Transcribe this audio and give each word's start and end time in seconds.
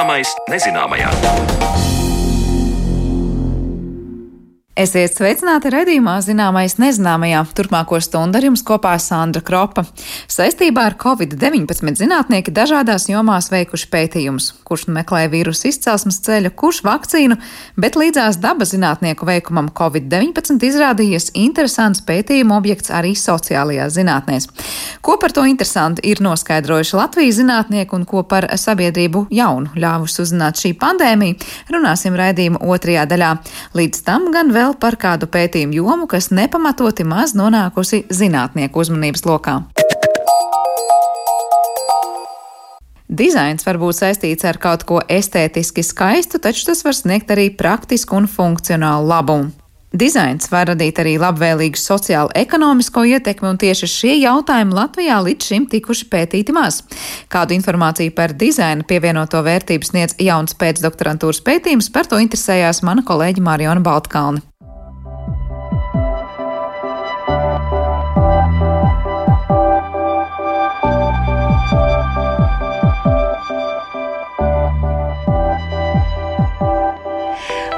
Zināmais 0.00 0.30
nezināmajā. 0.48 1.89
Esiet 4.80 5.12
sveicināti 5.12 5.68
redzījumā 5.74 6.14
zināmais 6.24 6.78
nezināmajā. 6.80 7.40
Turpmāko 7.58 7.98
stundu 8.00 8.38
ar 8.38 8.44
jums 8.46 8.62
kopā 8.64 8.94
Sandra 9.02 9.42
Kropa. 9.44 9.82
Saistībā 10.30 10.86
ar 10.88 10.94
Covid-19 11.02 11.98
zinātnieki 12.00 12.54
dažādās 12.56 13.04
jomās 13.10 13.50
veikuši 13.52 13.88
pētījumus, 13.92 14.46
kurš 14.64 14.86
meklē 14.96 15.26
vīrusu 15.34 15.66
izcelsmes 15.68 16.22
ceļu, 16.24 16.52
kurš 16.56 16.78
vakcīnu, 16.86 17.36
bet 17.76 17.98
līdzās 18.00 18.38
dabas 18.40 18.72
zinātnieku 18.72 19.28
veikumam 19.28 19.68
Covid-19 19.76 20.64
izrādījies 20.70 21.28
interesants 21.42 22.00
pētījumu 22.08 22.56
objekts 22.56 22.94
arī 22.94 23.12
sociālajās 23.18 23.98
zinātnēs. 23.98 24.48
Ko 25.04 25.18
par 25.20 25.36
to 25.36 25.44
interesanti 25.50 26.06
ir 26.08 26.24
noskaidrojuši 26.24 26.96
Latvijas 27.02 27.42
zinātnieki 27.42 27.98
un 27.98 28.08
ko 28.08 28.24
par 28.24 28.48
sabiedrību 28.56 29.26
jaunu 29.42 29.76
ļāvusi 29.76 30.24
uzzināt 30.24 30.64
šī 30.64 30.72
pandēmija, 30.80 31.52
runāsim 31.76 32.16
raidījuma 32.16 32.64
otrajā 32.64 33.04
daļā. 33.12 33.34
Līdz 33.76 34.04
tam 34.08 34.30
gan 34.32 34.56
vēl 34.56 34.69
vēl 34.70 34.78
par 34.78 34.96
kādu 34.96 35.26
pētījumu 35.26 35.74
jomu, 35.74 36.06
kas 36.06 36.30
nepamatoti 36.30 37.04
maz 37.04 37.34
nonākusi 37.34 38.04
zinātnieku 38.10 38.80
uzmanības 38.80 39.26
lokā. 39.26 39.60
Dizains 43.10 43.66
var 43.66 43.76
būt 43.80 43.98
saistīts 43.98 44.46
ar 44.46 44.58
kaut 44.62 44.84
ko 44.86 45.00
estētiski 45.02 45.82
skaistu, 45.82 46.38
taču 46.38 46.68
tas 46.68 46.84
var 46.86 46.94
sniegt 46.94 47.30
arī 47.30 47.50
praktisku 47.50 48.14
un 48.16 48.28
funkcionālu 48.30 49.08
labumu. 49.10 49.50
Dizains 49.90 50.46
var 50.52 50.68
radīt 50.70 51.00
arī 51.02 51.16
labvēlīgu 51.18 51.74
sociālo-ekonomisko 51.74 53.02
ietekmi, 53.10 53.48
un 53.50 53.56
tieši 53.58 53.88
šie 53.90 54.12
jautājumi 54.20 54.76
Latvijā 54.76 55.16
līdz 55.26 55.48
šim 55.48 55.66
tikuši 55.72 56.06
pētīti 56.12 56.54
maz. 56.54 56.84
Kādu 57.26 57.56
informāciju 57.56 58.14
par 58.14 58.36
dizaina 58.38 58.86
pievienoto 58.86 59.42
vērtību 59.42 59.90
sniedz 59.90 60.14
jauns 60.22 60.54
pēcdoktorantūras 60.62 61.42
pētījums, 61.42 61.90
par 61.90 62.06
to 62.06 62.22
interesējās 62.22 62.84
mana 62.86 63.02
kolēģi 63.02 63.42
Mariona 63.42 63.82
Baltkalni. 63.82 64.46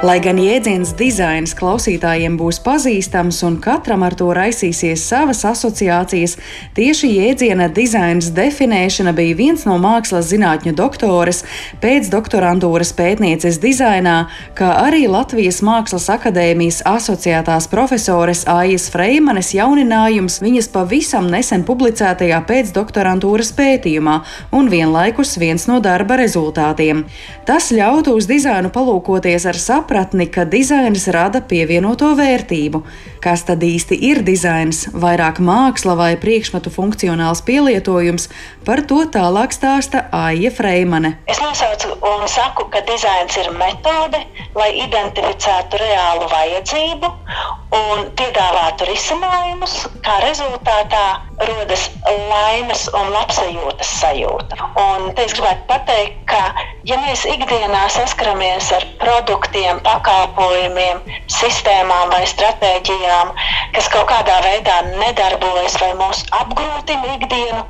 Lai 0.03 0.17
gan 0.19 0.35
jēdziens 0.35 0.89
dizains 0.99 1.53
klausītājiem 1.55 2.33
būs 2.35 2.57
pazīstams 2.59 3.37
un 3.47 3.53
katram 3.63 4.01
ar 4.03 4.11
to 4.19 4.25
raisīsies 4.35 4.99
savas 5.07 5.45
asociācijas, 5.47 6.33
tieši 6.75 7.07
jēdziena 7.07 7.69
dizains 7.71 8.27
definēšana 8.35 9.13
bija 9.15 9.37
viens 9.39 9.63
no 9.63 9.77
mākslas 9.79 10.27
zinātņu 10.27 10.73
doktores, 10.75 11.39
pēcdoktorantūras 11.79 12.91
pētnieces 12.97 13.61
dizainā, 13.63 14.17
kā 14.59 14.73
arī 14.81 15.05
Latvijas 15.07 15.61
Mākslas 15.63 16.09
akadēmijas 16.11 16.81
asociētās 16.83 17.69
profesores 17.71 18.43
Aijas 18.51 18.89
Freimanes 18.91 19.53
jauninājums 19.55 20.41
viņas 20.43 20.67
pavisam 20.75 21.31
nesen 21.31 21.63
publicētajā 21.63 22.41
pēcdoktorantūras 22.51 23.53
pētījumā 23.55 24.19
un 24.51 24.67
vienlaikus 24.67 25.37
viens 25.39 25.69
no 25.71 25.79
darba 25.79 26.19
rezultātiem. 26.19 27.05
Tas 27.47 27.71
ļautu 27.71 28.19
uz 28.19 28.27
dizainu 28.27 28.67
palūkoties 28.75 29.47
ar 29.47 29.63
saprātu 29.63 29.92
sapratni, 29.93 30.25
ka 30.31 30.45
dizains 30.49 31.05
rada 31.13 31.41
pievienoto 31.41 32.15
vērtību. 32.17 32.81
Kas 33.21 33.43
tad 33.45 33.61
īsti 33.63 33.95
ir 34.09 34.23
dizains? 34.25 34.87
Vairāk 34.89 35.37
māksla 35.39 35.93
vai 35.95 36.15
priekšmetu 36.17 36.71
funkcionāls 36.73 37.43
pielietojums, 37.45 38.29
par 38.65 38.81
to 38.89 39.05
tālāk 39.13 39.53
stāsta 39.53 40.07
Aija 40.11 40.49
Freimane. 40.51 41.19
Es 41.29 41.39
nosaucu 41.39 41.93
un 42.09 42.25
saku, 42.27 42.65
ka 42.73 42.81
dizains 42.89 43.37
ir 43.37 43.51
metode, 43.53 44.17
lai 44.57 44.71
identificētu 44.81 45.77
reālu 45.77 46.25
vajadzību 46.33 47.13
un 47.77 48.09
piedāvātu 48.17 48.89
risinājumus, 48.89 49.77
kā 50.01 50.17
rezultātā 50.25 51.05
rodas 51.41 51.87
laimes 52.05 52.85
un 52.93 53.09
labsajūtas 53.13 53.89
sajūta. 54.01 54.57
Un 54.79 55.09
te 55.17 55.25
es 55.25 55.33
gribētu 55.35 55.65
pateikt, 55.69 56.19
ka, 56.29 56.41
ja 56.87 56.97
mēs 57.01 57.25
ikdienā 57.29 57.83
saskaramies 57.93 58.69
ar 58.77 58.85
produktiem, 59.01 59.81
pakalpojumiem, 59.85 61.01
sistēmām 61.31 62.13
vai 62.13 62.23
stratēģijām, 62.29 63.33
kas 63.75 63.89
kaut 63.93 64.09
kādā 64.11 64.39
veidā 64.45 64.79
nedarbojas 65.01 65.77
vai 65.81 65.93
mūs 65.99 66.23
apgrūtina 66.43 67.17
ikdienu, 67.17 67.65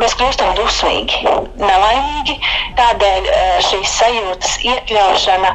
mēs 0.00 0.16
kļūstam 0.18 0.56
dusmīgi, 0.58 1.22
nelaimīgi. 1.60 2.40
Tādēļ 2.80 3.30
eh, 3.32 3.56
šīs 3.70 3.96
sajūtas 4.00 4.58
iekļaušana 4.72 5.54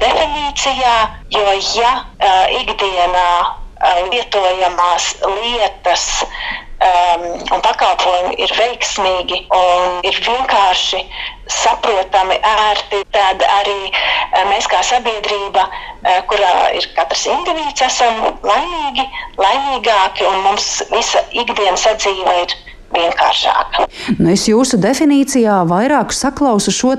definīcijā, 0.00 0.94
jo 1.34 1.50
ja 1.76 1.90
uh, 2.00 2.54
ikdienā 2.56 3.28
lietojamās 4.10 5.10
lietas 5.28 6.24
um, 6.88 7.24
un 7.54 7.62
pakalpojumi 7.64 8.36
ir 8.44 8.52
veiksmīgi 8.58 9.40
un 9.58 10.00
ir 10.08 10.18
vienkārši 10.26 11.00
saprotami, 11.54 12.38
ērti, 12.50 13.02
tad 13.16 13.44
arī 13.58 13.78
uh, 13.90 14.44
mēs 14.50 14.68
kā 14.72 14.82
sabiedrība, 14.86 15.66
uh, 15.68 16.20
kurā 16.30 16.52
ir 16.78 16.88
katrs 16.96 17.26
indivīds, 17.30 17.84
esam 17.88 18.20
laimīgi, 18.46 19.08
laimīgāki 19.40 20.28
un 20.28 20.40
mums 20.48 20.70
visa 20.92 21.24
ikdienas 21.32 21.84
sadzīve 21.88 22.38
ir 22.44 22.56
vienkāršāka. 22.94 23.86
Nu, 24.18 24.30
es 24.32 24.46
jūsu 24.48 24.78
definīcijā 24.80 25.60
vairāk 25.68 26.12
saklausu 26.14 26.72
šo 26.74 26.94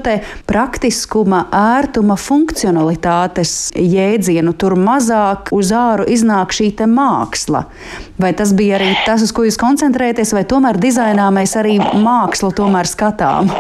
praktiskuma, 0.50 1.46
ērtuma, 1.56 2.18
funkcionalitātes 2.20 3.72
jēdzienu. 3.80 4.54
Tur 4.60 4.76
mazāk 4.80 5.52
uz 5.56 5.72
āru 5.76 6.08
iznāk 6.12 6.56
šī 6.56 6.74
māksla. 6.90 7.66
Vai 8.20 8.32
tas 8.38 8.54
bija 8.56 8.78
arī 8.80 8.92
tas, 9.06 9.24
uz 9.24 9.32
ko 9.36 9.46
jūs 9.48 9.60
koncentrējaties, 9.62 10.34
vai 10.36 10.44
tomēr 10.48 10.80
dizainā 10.82 11.30
mēs 11.36 11.56
arī 11.60 11.78
mākslu 11.80 12.52
tomēr 12.56 12.90
skatām? 12.90 13.52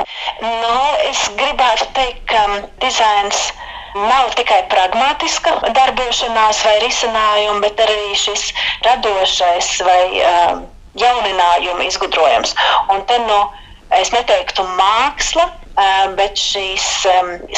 Nu, 0.42 0.76
es 1.10 1.26
gribētu 1.40 1.90
teikt, 1.96 2.24
ka 2.32 2.44
dizains 2.84 3.50
nav 3.96 4.34
tikai 4.36 4.62
pragmatiska 4.72 5.56
darbošanās 5.76 6.64
vai 6.68 6.78
risinājuma, 6.84 7.62
bet 7.64 7.84
arī 7.86 8.16
šis 8.20 8.50
radošais 8.88 9.70
vai 9.88 10.02
uh, 10.20 10.64
jauninājumu 11.02 11.86
izgudrojums. 11.90 12.56
Un 12.94 13.06
te 13.10 13.20
nu, 13.26 13.40
es 14.00 14.12
neteiktu 14.16 14.66
māksla, 14.80 15.50
bet 16.16 16.40
šīs 16.40 16.86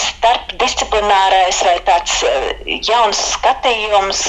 starpdisciplinārais 0.02 1.60
vai 1.68 1.76
tāds 1.86 2.16
jauns 2.88 3.20
skatījums, 3.36 4.24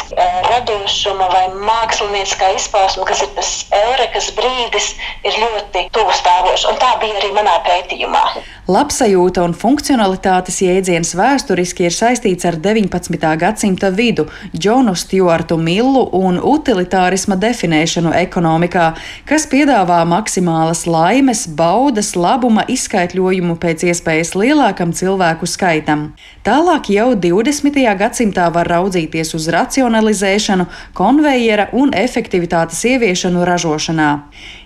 radošuma 0.51 1.29
vai 1.33 1.47
mākslinieckā 1.57 2.53
izpausme, 2.59 3.07
kas 3.09 3.25
ir 3.25 3.33
tas 3.39 3.53
eurekas 3.81 4.29
brīdis, 4.37 4.93
ir 5.25 5.41
ļoti 5.41 5.89
tuvu 5.97 6.13
stāvošs. 6.21 6.69
Un 6.69 6.81
tā 6.83 6.95
bija 7.01 7.17
arī 7.23 7.33
manā 7.39 7.57
pētījumā. 7.65 8.25
Labsajūta 8.69 9.47
un 9.49 9.55
funkcionalitātes 9.57 10.59
jēdziens 10.61 11.15
vēsturiski 11.17 11.87
ir 11.89 11.95
saistīts 11.97 12.45
ar 12.45 12.59
19. 12.61 13.15
gadsimta 13.41 13.89
vidu, 13.89 14.27
Džonu 14.53 14.93
Stjuartu 14.93 15.57
Millu 15.57 16.03
un 16.13 16.37
utilitārisma 16.37 17.39
definēšanu 17.41 18.13
ekonomikā, 18.19 18.91
kas 19.25 19.49
piedāvā 19.49 20.03
maksimālas 20.11 20.85
laimes, 20.85 21.47
baudas, 21.49 22.13
labuma 22.13 22.67
izskaitļojumu 22.69 23.57
pēc 23.57 23.87
iespējas 23.89 24.35
lielākam 24.37 24.93
cilvēku 24.93 25.49
skaitam. 25.49 26.11
Tālāk 26.45 26.93
jau 26.93 27.15
20. 27.17 27.81
gadsimtā 28.05 28.51
var 28.53 28.69
raudzīties 28.69 29.33
uz 29.33 29.49
racionalizēšanu, 29.57 30.69
konvejera 30.93 31.71
un 31.73 31.97
efektivitātes 31.97 32.85
ieviešanu 32.93 33.49
ražošanā. 33.49 34.13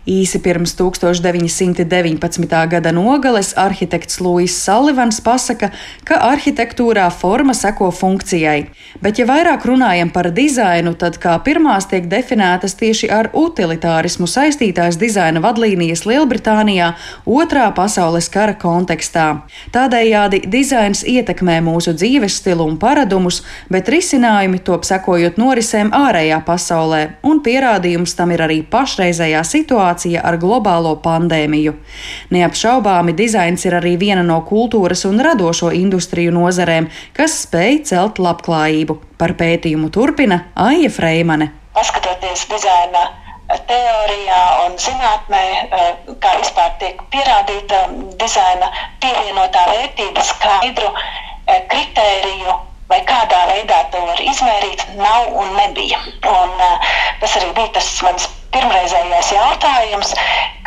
Īsi 0.03 0.41
pirms 0.43 0.73
1919. 0.75 2.47
gada 2.67 2.91
nogales 2.91 3.53
arhitekts 3.55 4.19
Lūis 4.19 4.57
Salivans 4.59 5.21
pasaka, 5.23 5.69
ka 6.03 6.17
arhitektūrā 6.27 7.05
forma 7.15 7.55
seko 7.55 7.93
funkcijai, 7.95 8.65
bet 8.99 9.21
ja 9.23 9.27
vairāk 9.31 9.63
runājam 9.63 10.11
par 10.11 10.33
dizainu, 10.35 10.97
tad 10.99 11.21
kā 11.23 11.37
pirmās 11.47 11.87
tiek 11.87 12.09
definētas 12.11 12.75
tieši 12.81 13.13
ar 13.15 13.29
utilitārismu 13.31 14.27
saistītās 14.27 14.99
dizaina 14.99 15.39
vadlīnijas 15.45 16.03
Lielbritānijā 16.11 16.97
otrā 17.23 17.69
pasaules 17.71 18.27
kara 18.27 18.59
kontekstā. 18.59 19.29
Tādējādi 19.71 20.43
dizains 20.51 21.05
ietekmē 21.07 21.61
mūsu 21.63 21.95
dzīves 21.95 22.41
stilu 22.43 22.67
un 22.67 22.75
paradumus, 22.75 23.45
bet 23.71 23.87
risinājumi 23.87 24.65
top 24.67 24.83
sekojot 24.83 25.39
norisēm 25.39 25.95
ārējā 25.95 26.43
pasaulē, 26.43 27.03
un 27.23 27.39
pierādījums 27.47 28.19
tam 28.19 28.35
ir 28.35 28.43
arī 28.51 28.61
pašreizējā 28.67 29.47
situācija 29.47 29.92
situācija 29.93 30.23
ar 30.25 30.39
globālo 30.39 30.97
pandēmiju. 31.03 31.75
Neapšaubāmi 32.31 33.13
dizains 33.15 33.65
ir 33.67 33.75
arī 33.75 33.97
viena 33.99 34.23
no 34.23 34.43
kultūras 34.43 35.05
un 35.05 35.21
radošo 35.21 35.73
industriju 35.73 36.33
nozarēm, 36.33 36.89
kas 37.15 37.45
spēj 37.47 37.85
celt 37.85 38.19
labklājību. 38.19 39.01
Par 39.19 39.35
pētījumu 39.39 39.91
turpina 39.91 40.51
Aija 40.57 40.91
Freimane. 40.91 41.53
Paskatoties 41.75 42.49
dizaina 42.51 43.05
teorijā 43.69 44.43
un 44.65 44.77
zinātnē, 44.81 45.45
kā 46.19 46.33
vispār 46.41 46.73
tiek 46.81 47.01
pierādīta 47.13 47.87
dizaina 48.19 48.73
pievienotā 49.01 49.67
vērtība 49.69 50.25
skaidru 50.25 50.91
kritēriju 51.69 52.59
vai 52.89 53.01
kādā 53.09 53.47
veidā 53.49 53.85
to 53.93 54.01
var 54.05 54.21
izmērīt, 54.21 54.85
nav 54.99 55.33
un 55.33 55.55
nebija. 55.57 56.01
Un, 56.29 56.51
uh, 56.61 56.95
tas 57.21 57.37
arī 57.41 57.53
bija 57.57 57.73
tas 57.79 57.89
mans 58.05 58.29
pirmreizējais 58.55 59.31
jautājums, 59.35 60.13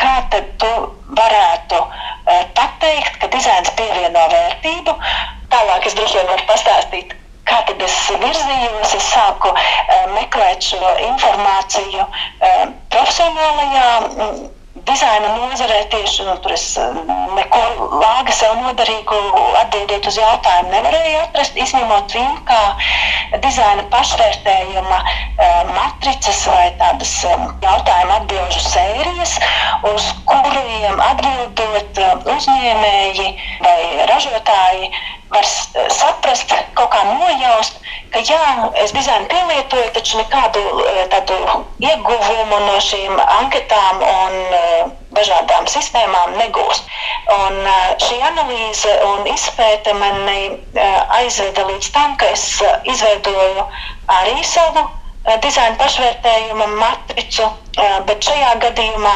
kā 0.02 0.16
tad 0.34 0.50
tu 0.62 0.72
varētu 1.20 1.82
uh, 1.82 2.42
pateikt, 2.58 3.20
ka 3.22 3.30
dizains 3.36 3.72
pievieno 3.80 4.26
vērtību. 4.34 4.98
Tālāk 5.54 5.88
es 5.90 5.96
droši 5.98 6.20
vien 6.20 6.32
varu 6.34 6.48
pastāstīt, 6.50 7.16
kā 7.50 7.62
tad 7.70 7.82
es 7.88 7.96
virzījos. 8.12 8.98
Es 9.00 9.10
sāku 9.14 9.54
uh, 9.54 9.64
meklēt 10.18 10.66
šo 10.72 10.94
informāciju 11.12 12.04
uh, 12.06 12.68
profesionālajā. 12.94 13.90
Um, 14.86 14.92
dizaina 14.94 15.30
nozarē 15.38 15.80
tieši 15.90 16.26
nu, 16.28 16.36
tur 16.44 16.54
es 16.54 16.66
eh, 16.78 16.98
neko 17.38 17.62
lāga 18.02 18.34
sev 18.38 18.54
noderīgu 18.62 19.18
atbildēt 19.62 20.08
uz 20.12 20.18
jautājumu 20.20 20.72
nevarēju 20.74 21.22
atrast, 21.24 21.58
izņemot 21.58 22.16
viņu 22.16 22.38
kā 22.50 22.60
dizaina 23.46 23.86
pašvērtējuma 23.94 25.00
eh, 25.02 25.74
matricas 25.74 26.44
vai 26.52 26.68
tādas 26.82 27.16
eh, 27.26 27.46
jautājuma 27.66 28.20
atbilžu 28.22 28.64
sērijas, 28.68 29.36
uz 29.94 30.10
kuriem 30.30 31.02
atbildot 31.10 32.02
uzņēmēji 32.38 33.30
vai 33.66 33.80
ražotāji 34.14 34.92
var 35.30 35.46
saprast, 35.90 36.52
kaut 36.78 36.92
kā 36.94 37.02
nojaust, 37.08 37.80
ka 38.14 38.22
jā, 38.26 38.42
es 38.84 38.94
dizainu 38.96 39.28
pielietoju, 39.32 39.88
taču 39.96 40.20
nekādu 40.20 40.62
tādu 41.14 41.38
ieguvumu 41.84 42.60
no 42.68 42.76
šīm 42.88 43.18
anketām 43.24 44.04
un 44.06 44.38
dažādām 45.18 45.68
sistēmām 45.72 46.38
negūst. 46.40 46.92
Un 47.38 47.60
šī 48.06 48.20
analīze 48.30 48.94
un 49.10 49.26
izpēte 49.34 49.96
mani 49.98 50.60
aizveda 51.20 51.66
līdz 51.72 51.92
tam, 51.96 52.16
ka 52.22 52.30
es 52.36 52.46
izveidoju 52.94 53.66
arī 54.20 54.38
savu 54.46 54.86
dizaina 55.42 55.78
pašvērtējuma 55.82 56.68
matricu, 56.78 57.50
bet 58.08 58.28
šajā 58.28 58.52
gadījumā 58.64 59.16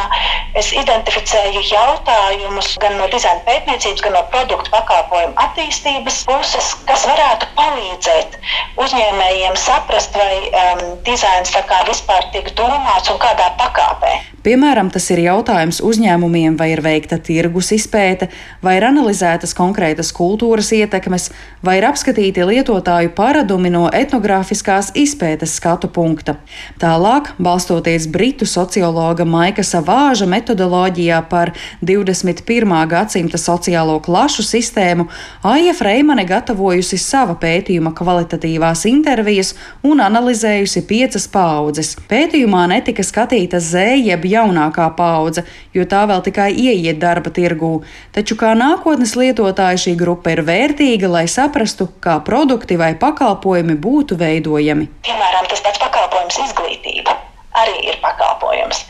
es 0.59 0.71
identificēju 0.75 1.61
jautājumus 1.69 2.73
gan 2.81 2.97
no 2.99 3.07
dizaina 3.13 3.43
pētniecības, 3.47 4.03
gan 4.05 4.17
no 4.17 4.23
produktu 4.33 4.73
pakalpojumu 4.73 5.37
attīstības 5.45 6.23
puses, 6.29 6.73
kas 6.89 7.05
varētu 7.09 7.49
palīdzēt 7.59 8.39
uzņēmējiem 8.79 9.59
saprast, 9.59 10.15
vai 10.17 10.33
um, 10.49 10.83
dizains 11.07 11.53
vispār 11.89 12.27
tiek 12.33 12.51
domāts 12.57 13.11
un 13.11 13.21
kādā 13.21 13.51
pakāpē. 13.59 14.17
Piemēram, 14.43 14.87
tas 14.87 15.03
ir 15.11 15.19
jautājums 15.25 15.81
uzņēmumiem, 15.83 16.55
vai 16.57 16.69
ir 16.71 16.79
veikta 16.81 17.17
tirgus 17.19 17.73
izpēte, 17.75 18.29
vai 18.63 18.77
ir 18.77 18.85
analizētas 18.87 19.51
konkrētas 19.57 20.13
kultūras 20.15 20.71
ietekmes, 20.77 21.27
vai 21.65 21.75
ir 21.81 21.87
apskatīti 21.89 22.45
lietotāju 22.47 23.11
paradumi 23.17 23.71
no 23.73 23.89
etnogrāfiskās 23.91 24.93
izpētes 24.95 25.57
skatu 25.59 25.91
punkta. 25.91 26.37
Tālāk, 26.79 27.33
balstoties 27.35 28.07
britu 28.07 28.47
sociologa 28.49 29.25
Maika 29.25 29.63
Savāža 29.65 30.25
metodoloģijā 30.29 31.19
par 31.29 31.53
21. 31.85 32.73
gadsimta 32.89 33.37
sociālo 33.37 33.99
klašu 34.03 34.43
sistēmu, 34.45 35.05
Aija 35.47 35.73
Freimane 35.77 36.25
gatavojusi 36.27 36.97
sava 36.99 37.35
pētījuma 37.39 37.93
kvalitatīvās 37.97 38.85
intervijas 38.89 39.53
un 39.85 40.01
analizējusi 40.03 40.83
piecas 40.89 41.29
paudzes. 41.31 41.95
Pētījumā 42.09 42.65
netika 42.73 43.05
skatīta 43.05 43.61
zēja 43.63 44.19
jaunākā 44.33 44.89
paudze, 44.97 45.45
jo 45.73 45.85
tā 45.89 46.03
vēl 46.09 46.25
tikai 46.25 46.49
ieiet 46.53 46.99
darba 47.01 47.31
tirgū. 47.33 47.71
Taču 48.15 48.37
kā 48.39 48.55
nākotnes 48.57 49.15
lietotāja 49.19 49.79
šī 49.85 49.95
grupa 49.99 50.33
ir 50.35 50.43
vērtīga, 50.47 51.11
lai 51.11 51.25
saprastu, 51.31 51.89
kā 52.03 52.19
produkti 52.25 52.79
vai 52.79 52.93
pakalpojumi 52.99 53.77
būtu 53.79 54.19
veidojami. 54.19 54.91
Piemēram, 55.07 55.49
tas 55.51 55.65
pats 55.65 55.81
pakalpojums 55.85 56.43
izglītība 56.47 57.28
arī 57.61 57.75
ir 57.91 57.99
pakalpojums. 58.03 58.81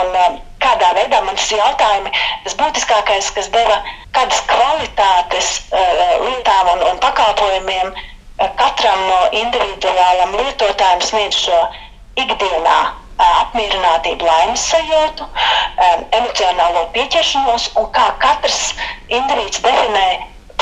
Un, 0.00 0.10
um, 0.24 0.40
kādā 0.64 0.90
veidā 0.96 1.20
man 1.26 1.36
tas 1.38 1.52
jautājumi, 1.52 2.12
tas 2.46 2.58
būtiskākais, 2.60 3.30
kas 3.36 3.52
deva 3.54 3.78
kādas 4.16 4.42
kvalitātes 4.50 5.52
uh, 5.70 6.18
lietām 6.24 6.74
un, 6.74 6.84
un 6.90 7.00
pakalpojumiem 7.04 7.94
uh, 7.94 8.50
katram 8.60 9.06
individuālam 9.44 10.36
lietotājam 10.40 11.02
sniedz 11.04 11.46
šo 11.46 11.64
ikdienā 12.20 12.78
apmierinātību, 13.24 14.26
laimes 14.26 14.62
sajūtu, 14.72 15.26
emocionālo 16.18 16.88
pieķeršanos 16.96 17.68
un 17.78 17.86
kā 17.94 18.08
katrs 18.22 18.74
indivīds 19.06 19.62
definē 19.62 20.06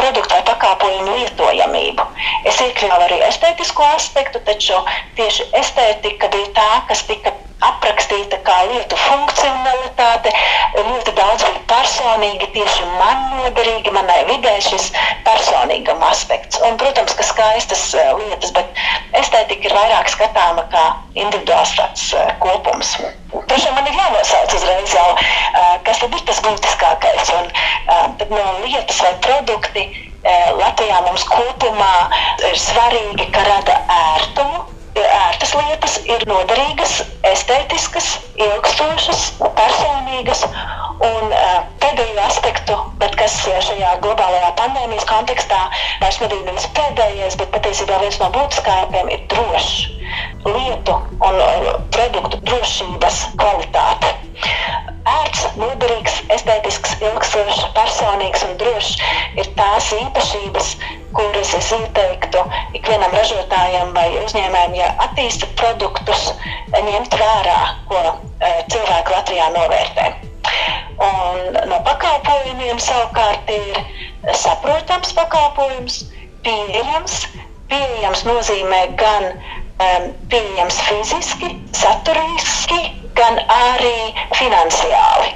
produktu 0.00 0.34
vai 0.34 0.42
pakalpojumu 0.50 1.16
lietojamību. 1.20 2.08
Es 2.50 2.60
iekļāvu 2.66 3.08
arī 3.08 3.22
estētisko 3.28 3.86
aspektu, 3.96 4.42
taču 4.48 4.82
tieši 5.20 5.48
estētika 5.62 6.30
bija 6.34 6.52
tā, 6.58 6.70
kas 6.90 7.06
tika 7.08 7.34
aprakstīta 7.62 8.38
kā 8.46 8.56
lietu 8.70 8.98
funkcionalitāte. 8.98 10.32
Ļoti 10.76 11.14
daudz 11.18 11.44
bija 11.46 11.62
personīgi, 11.70 12.48
tieši 12.56 12.86
man 12.98 13.22
noderīgi, 13.38 13.92
manai 13.94 14.22
vidē 14.30 14.54
šis 14.64 14.90
personīgam 15.26 16.02
aspekts. 16.08 16.60
Un, 16.66 16.78
protams, 16.80 17.14
ka 17.18 17.26
skaistas 17.26 17.84
eh, 17.98 18.12
lietas, 18.18 18.54
bet 18.56 18.82
estētika 19.22 19.68
ir 19.68 19.76
vairāk 19.78 20.10
skatāma 20.12 20.66
kā 20.72 20.86
individuāls 21.14 21.74
tāds 21.78 22.08
eh, 22.18 22.32
kopums. 22.42 22.96
Taču 23.48 23.70
man 23.72 23.86
ir 23.88 23.96
jānosauc 23.96 24.56
uzreiz 24.58 24.96
jau, 24.96 25.08
eh, 25.16 25.74
kas 25.86 26.02
tad 26.02 26.16
ir 26.18 26.26
tas 26.28 26.42
būtiskākais. 26.44 27.34
Un, 27.38 27.52
tad 28.18 28.30
no 28.32 28.42
lietas 28.64 29.00
vai 29.04 29.12
produkti 29.24 29.86
Latvijā 30.24 31.00
mums 31.02 31.24
kopumā 31.26 31.94
ir 32.46 32.58
svarīgi, 32.58 33.26
ka 33.34 33.42
rada 33.48 33.74
ērtumu, 33.90 34.60
ērtas 35.02 35.54
lietas, 35.56 35.96
ir 36.06 36.22
noderīgas, 36.30 37.00
estētiskas, 37.26 38.12
ilgstošas, 38.38 39.24
personīgas. 39.58 40.44
Un 41.02 41.32
uh, 41.34 41.62
pēdējo 41.82 42.20
aspektu, 42.22 42.76
kas 43.22 43.34
šajā 43.46 43.90
globālajā 44.02 44.52
pandēmijas 44.58 45.06
kontekstā 45.06 45.58
vairs 46.02 46.18
nebija 46.22 46.46
nevis 46.46 46.66
pēdējais, 46.76 47.36
bet 47.40 47.52
patiesībā 47.54 47.98
viens 48.02 48.18
no 48.22 48.30
būtiskākajiem 48.34 49.10
ir 49.14 49.20
drošs 49.30 49.76
lietu 50.46 50.96
un 51.28 51.36
produktu 51.94 52.40
drošības 52.48 53.20
kvalitāte. 53.38 54.10
Ērts, 55.12 55.44
noderīgs, 55.58 56.18
estētisks, 56.34 56.96
ilgstošs, 57.02 57.62
personīgs 57.76 58.44
un 58.46 58.56
drošs 58.62 58.96
ir 59.38 59.50
tās 59.58 59.90
īpašības, 59.98 60.72
kuras 61.18 61.54
es 61.58 61.70
ieteiktu 61.78 62.42
ikvienam 62.78 63.14
ražotājam 63.18 63.94
vai 63.96 64.08
uzņēmējam, 64.24 64.76
ja 64.78 64.90
attīsta 65.06 65.50
produktus, 65.62 66.28
ņemt 66.74 67.18
vērā, 67.22 67.62
ko 67.90 68.04
cilvēki 68.42 69.18
Latvijā 69.18 69.50
novērtē. 69.58 70.31
Un 71.02 71.58
no 71.70 71.78
pakalpojumiem 71.86 72.78
savukārt 72.82 73.50
ir 73.54 73.78
saprotams 74.44 75.14
pakalpojums, 75.18 75.98
pieejams. 76.46 77.18
Pieejams 77.72 78.24
nozīmē 78.28 78.80
gan 79.00 79.28
um, 79.32 80.08
pieejams 80.32 80.80
fiziski, 80.88 81.54
saturiski, 81.78 82.80
gan 83.16 83.38
arī 83.54 84.12
finansiāli. 84.36 85.30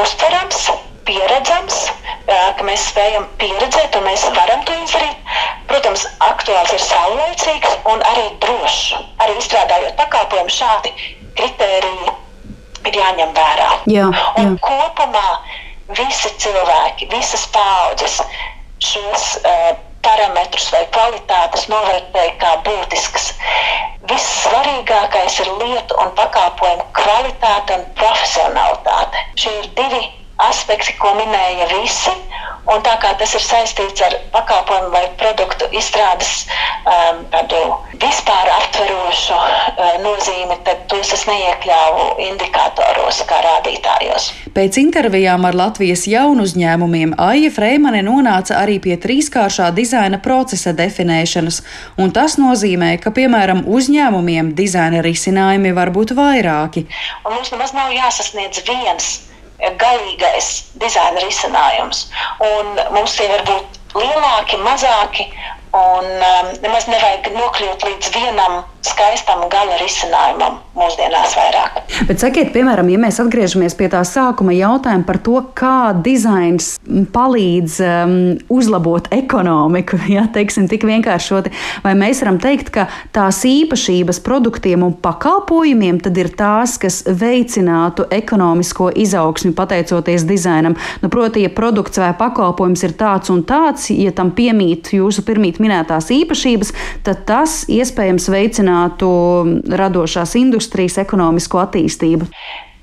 Uztverams, 0.00 0.68
pieredzams, 1.08 1.80
ka 2.28 2.64
mēs 2.68 2.86
spējam 2.90 3.26
pieredzēt 3.40 3.96
un 4.00 4.08
mēs 4.08 4.24
varam 4.36 4.64
to 4.68 4.76
izdarīt. 4.84 5.34
Protams, 5.68 6.06
aktuāls 6.24 6.72
ir 6.76 6.82
saulēcīgs 6.84 7.76
un 7.92 8.04
arī 8.12 8.26
drošs. 8.44 8.96
Arī 9.24 9.36
izstrādājot 9.42 9.96
pakalpojumu 10.00 10.56
šādi 10.60 10.94
kritēriji 11.38 12.16
ir 12.90 13.00
jāņem 13.00 13.34
vērā. 13.36 13.70
Jā, 13.86 14.06
jā. 14.12 14.28
Un 14.42 14.56
kopumā 14.64 15.26
visi 15.96 16.32
cilvēki, 16.42 17.08
visas 17.12 17.46
paudzes 17.54 18.20
šos 18.84 19.28
uh, 19.42 19.70
parametrus 20.04 20.68
vai 20.74 20.84
kvalitātes 20.94 21.66
novērtēja 21.72 22.34
kā 22.42 22.52
būtiskas. 22.66 23.32
Vissvarīgākais 24.08 25.40
ir 25.44 25.50
lietu 25.62 25.98
un 26.02 26.12
pakalpojumu 26.18 26.86
kvalitāte 26.96 27.76
un 27.80 27.84
profesionalitāte. 27.98 29.24
Šie 29.40 29.52
ir 29.62 29.70
divi 29.76 30.02
aspekti, 30.48 30.94
ko 31.02 31.12
minēja 31.18 31.68
visi. 31.74 32.14
Un 32.68 32.82
tā 32.84 32.98
kā 33.00 33.14
tas 33.16 33.32
ir 33.32 33.40
saistīts 33.40 34.02
ar 34.04 34.14
pakalpojumu 34.32 34.90
vai 34.92 35.06
produktu 35.20 35.68
izstrādes 35.72 36.44
um, 36.84 37.22
tādu 37.32 37.60
vispār 37.96 38.50
aptverošu 38.58 39.36
uh, 39.38 39.94
nozīmi, 40.04 40.58
tad 40.66 40.82
tos 40.92 41.14
es 41.16 41.24
neiekļāvu 41.28 42.04
indikatoros 42.26 43.22
kā 43.28 43.38
rādītājos. 43.46 44.28
Pēc 44.52 44.80
intervijām 44.82 45.46
ar 45.48 45.56
Latvijas 45.56 46.04
jaunu 46.10 46.44
uzņēmumiem 46.44 47.14
Aija 47.24 47.52
Freimane 47.54 48.02
nonāca 48.04 48.58
arī 48.60 48.76
pie 48.84 48.98
trīskāršā 49.00 49.70
dizaina 49.76 50.20
procesa 50.20 50.74
definēšanas, 50.76 51.62
un 52.04 52.12
tas 52.12 52.36
nozīmē, 52.40 52.94
ka, 53.00 53.14
piemēram, 53.16 53.64
uzņēmumiem 53.64 54.52
dizaina 54.58 55.00
risinājumi 55.06 55.72
var 55.72 55.94
būt 55.94 56.12
vairāki. 56.18 56.84
Un 57.24 57.38
mums 57.38 57.54
nemaz 57.54 57.72
nav 57.76 57.96
jāsasniedz 57.96 58.60
viens 58.68 59.10
galīgais 59.82 60.50
dizaina 60.82 61.22
risinājums. 61.24 62.06
Un 62.44 62.74
mums 62.94 63.16
tie 63.18 63.28
var 63.32 63.44
būt 63.48 63.80
lielāki, 63.98 64.60
mazāki, 64.62 65.28
Un 65.72 66.06
um, 66.24 66.46
nemaz 66.64 66.86
nevajag 66.88 67.26
nokļūt 67.34 67.82
līdz 67.84 68.10
vienam 68.14 68.62
skaistam 68.88 69.44
gala 69.52 69.76
risinājumam 69.80 70.58
mūsdienās 70.78 71.34
vairāk. 71.36 71.78
Bet 72.08 72.22
sakiet, 72.22 72.52
piemēram, 72.54 72.88
ja 72.92 73.00
mēs 73.00 73.18
atgriežamies 73.22 73.74
pie 73.78 73.88
tā 73.92 74.00
sākuma 74.06 74.54
jautājuma 74.54 75.06
par 75.08 75.18
to, 75.24 75.40
kā 75.58 75.92
dizains 76.04 76.76
palīdz 77.14 77.78
um, 77.84 78.14
uzlabot 78.52 79.08
ekonomiku, 79.14 79.98
ja 80.16 80.26
teiksim 80.32 80.68
tik 80.70 80.86
vienkāršoti, 80.88 81.52
vai 81.84 81.94
mēs 81.98 82.22
varam 82.24 82.40
teikt, 82.42 82.72
ka 82.74 82.86
tās 83.14 83.40
īpašības 83.48 84.22
produktiem 84.26 84.84
un 84.86 84.94
pakalpojumiem 85.02 86.00
tad 86.04 86.18
ir 86.20 86.30
tās, 86.38 86.78
kas 86.80 87.00
veicinātu 87.08 88.08
ekonomisko 88.14 88.90
izaugsmi 89.04 89.54
pateicoties 89.58 90.26
dizainam. 90.28 90.78
Nu, 91.02 91.10
proti, 91.12 91.44
ja 91.46 91.52
produkts 91.54 92.00
vai 92.00 92.12
pakalpojums 92.18 92.86
ir 92.86 92.96
tāds 92.98 93.32
un 93.34 93.42
tāds, 93.48 93.90
ja 93.94 94.14
tam 94.14 94.32
piemīt 94.36 94.92
jūsu 94.96 95.24
pirmīt 95.26 95.60
minētās 95.62 96.12
īpašības, 96.14 96.74
tad 97.06 97.24
tas 97.28 97.60
iespējams 97.72 98.30
veicinātu 98.32 98.77
radošās 99.82 100.34
industrijas 100.40 100.98
ekonomisko 101.02 101.62
attīstību. 101.64 102.28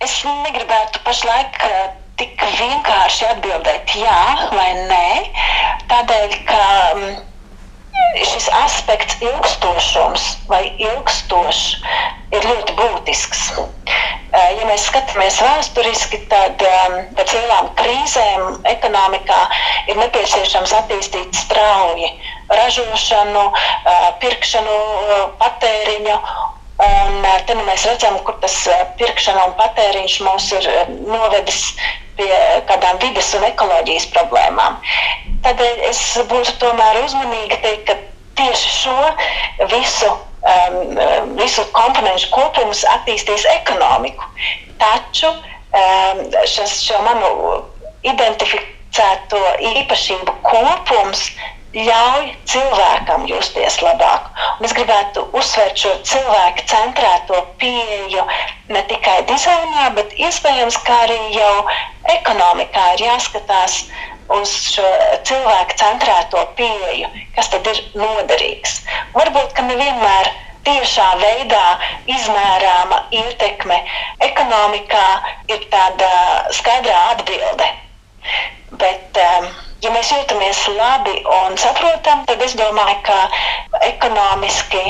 Es 0.04 0.18
negribētu 0.28 1.02
pašlaik 1.06 1.62
eh, 1.68 1.86
tik 2.20 2.42
vienkārši 2.60 3.30
atbildēt 3.34 3.96
jā 4.00 4.20
vai 4.52 4.72
nē, 4.90 5.08
tādēļ, 5.92 6.36
ka 6.50 6.66
mm, 6.96 7.16
šis 8.24 8.48
aspekts 8.64 9.18
ilgstošums 9.24 10.28
vai 10.52 10.64
ilgstošs 10.78 11.64
ir 12.36 12.48
ļoti 12.50 12.76
būtisks. 12.80 13.44
Ja 14.36 14.66
mēs 14.68 14.88
skatāmies 14.90 15.38
vēsturiski, 15.40 16.20
tad 16.32 16.60
pēc 17.16 17.36
lielām 17.38 17.70
krīzēm 17.80 18.66
ekonomikā 18.68 19.38
ir 19.92 20.00
nepieciešams 20.02 20.74
attīstīt 20.82 21.38
strauji 21.40 22.10
ražošanu, 22.50 23.46
pirkšanu, 24.24 24.78
patēriņu. 25.42 26.18
Un 26.86 27.28
te 27.48 27.56
nu 27.56 27.64
mēs 27.64 27.86
redzam, 27.88 28.18
kur 28.28 28.36
tas 28.44 28.56
pirkšana 29.00 29.46
un 29.48 29.54
patēriņš 29.60 30.18
mūs 30.28 30.50
ir 30.58 30.68
novedis 31.08 31.62
pie 32.20 32.32
kādām 32.68 33.00
vidas 33.04 33.32
un 33.38 33.46
ekoloģijas 33.48 34.10
problēmām. 34.16 34.78
Tādēļ 35.46 35.84
es 35.90 36.02
būtu 36.30 36.58
tomēr 36.60 37.02
uzmanīga 37.06 37.60
teikt, 37.64 37.90
ka 37.90 37.98
tieši 38.40 38.72
šo 38.82 38.98
visu 39.72 40.12
um, 40.46 40.98
visu 41.40 41.66
komponentu 41.76 42.30
kopums 42.34 42.84
attīstīs 42.96 43.46
ekonomiku. 43.56 44.28
Taču 44.82 45.32
um, 45.32 46.24
šas, 46.50 46.80
šo 46.86 47.02
manu 47.06 47.32
identificēto 48.06 49.42
īpašību 49.74 50.38
kopums 50.46 51.30
ļauj 51.76 52.30
cilvēkam 52.48 53.26
justies 53.28 53.82
labāk. 53.84 54.30
Un 54.60 54.68
es 54.68 54.74
gribētu 54.78 55.26
uzsvērt 55.36 55.82
šo 55.82 55.92
cilvēku 56.08 56.64
centrēto 56.72 57.42
pieeju 57.60 58.24
ne 58.72 58.84
tikai 58.92 59.18
dizainā, 59.30 59.90
bet 59.98 60.16
iespējams, 60.16 60.80
kā 60.88 61.02
arī 61.08 61.20
jau 61.36 61.66
ekonomikā 62.16 62.86
ir 62.96 63.06
jāskatās 63.10 63.84
uz 64.38 64.56
šo 64.72 64.88
cilvēku 65.28 65.78
centrēto 65.82 66.46
pieeju, 66.58 67.12
kas 67.36 67.52
tad 67.54 67.68
ir 67.70 67.84
noderīgs. 68.00 68.80
Varbūt, 69.18 69.54
ka 69.58 69.68
nevienmēr 69.68 70.32
tiešā 70.66 71.10
veidā 71.22 71.66
izmērāma 72.10 73.04
ietekme 73.14 73.78
ekonomikā 74.32 75.06
ir 75.52 75.68
tāda 75.74 76.10
skaidrā 76.58 77.02
atbilde. 77.14 77.70
Bet, 78.82 79.20
um, 79.22 79.52
ja 79.84 79.92
mēs 79.94 80.12
jūtamies 80.14 80.62
labi 80.78 81.16
un 81.40 81.58
saprotam, 81.60 82.24
tad 82.30 82.42
es 82.46 82.56
domāju, 82.60 82.98
ka 83.08 83.18
ekonomiski 83.90 84.84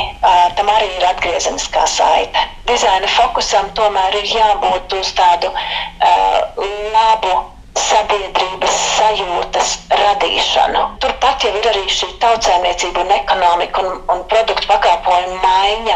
tam 0.57 0.69
arī 0.75 0.89
ir 0.99 1.07
atgriezeniskā 1.09 1.85
saite. 1.89 2.45
Dizaina 2.69 3.09
fokusam 3.17 3.71
tomēr 3.77 4.19
ir 4.21 4.29
jābūt 4.35 4.95
uz 4.99 5.11
tādu 5.17 5.51
uh, 5.51 6.63
labu 6.95 7.35
sabiedrības 7.75 8.75
sajūtas 8.97 9.75
radīšanu. 9.99 10.85
Turpat 11.25 11.41
jau 11.41 11.57
ir 11.57 11.67
arī 11.71 11.87
šī 11.89 12.07
tautsēmniecība 12.21 13.01
un 13.01 13.11
ekonomika 13.15 13.81
un, 13.81 13.95
un 14.13 14.19
produktu 14.29 14.67
pakalpojumu 14.69 15.39
maiņa 15.41 15.95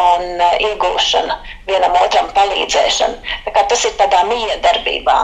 un 0.00 0.22
uh, 0.40 0.54
iegūšana, 0.56 1.34
vienam 1.68 1.92
otram 2.00 2.30
palīdzēšana. 2.32 3.34
Tas 3.52 3.84
ir 3.84 3.92
tādā 3.98 4.22
miedarbībā. 4.30 5.18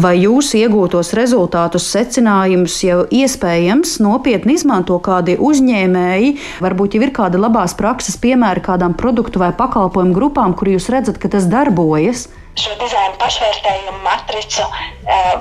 Vai 0.00 0.14
jūsu 0.22 0.62
iegūtos 0.62 1.12
rezultātus, 1.18 1.90
secinājumus 1.92 2.78
jau 2.86 3.02
iespējams 3.12 3.98
nopietni 4.00 4.56
izmanto 4.56 4.96
kādi 5.04 5.36
uzņēmēji? 5.44 6.32
Varbūt 6.64 6.96
jau 6.96 7.04
ir 7.04 7.12
kāda 7.20 7.42
labās 7.42 7.76
prakses 7.76 8.16
piemēra 8.24 8.64
kādām 8.64 8.96
produktu 8.96 9.44
vai 9.44 9.52
pakalpojumu 9.60 10.16
grupām, 10.16 10.56
kur 10.56 10.72
jūs 10.72 10.88
redzat, 10.96 11.20
ka 11.20 11.28
tas 11.36 11.52
darbojas? 11.52 12.30
šo 12.56 12.72
dizaina 12.80 13.12
pašvērtējumu 13.20 13.98
matricu 14.00 14.64
uh, 14.64 15.34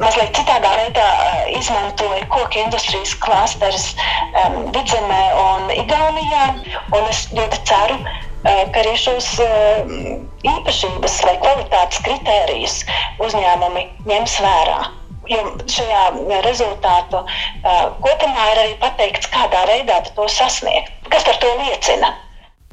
mazliet 0.00 0.34
citādā 0.36 0.70
veidā 0.80 1.04
uh, 1.04 1.40
izmantoja 1.58 2.26
koku 2.32 2.60
industrijas 2.64 3.14
klasteris 3.22 3.86
um, 4.42 4.58
Vidzemē 4.74 5.22
un 5.44 5.70
Igaunijā. 5.76 6.44
Un 6.96 7.08
es 7.10 7.24
ļoti 7.36 7.60
ceru, 7.68 8.00
uh, 8.00 8.24
ka 8.74 8.82
arī 8.82 8.96
šos 9.00 9.30
īpašības 10.44 11.20
vai 11.28 11.38
kvalitātes 11.44 12.02
kritērijus 12.04 12.82
uzņēmumi 13.24 13.88
ņems 14.10 14.36
vērā. 14.44 14.82
Jo 15.30 15.40
šajā 15.72 16.02
rezultātu 16.44 17.22
kopumā 18.04 18.48
ir 18.52 18.58
arī 18.60 18.74
pateikts, 18.82 19.30
kādā 19.32 19.62
veidā 19.70 20.02
to 20.10 20.26
sasniegt. 20.28 20.92
Kas 21.08 21.24
par 21.24 21.38
to 21.40 21.48
liecina? 21.62 22.10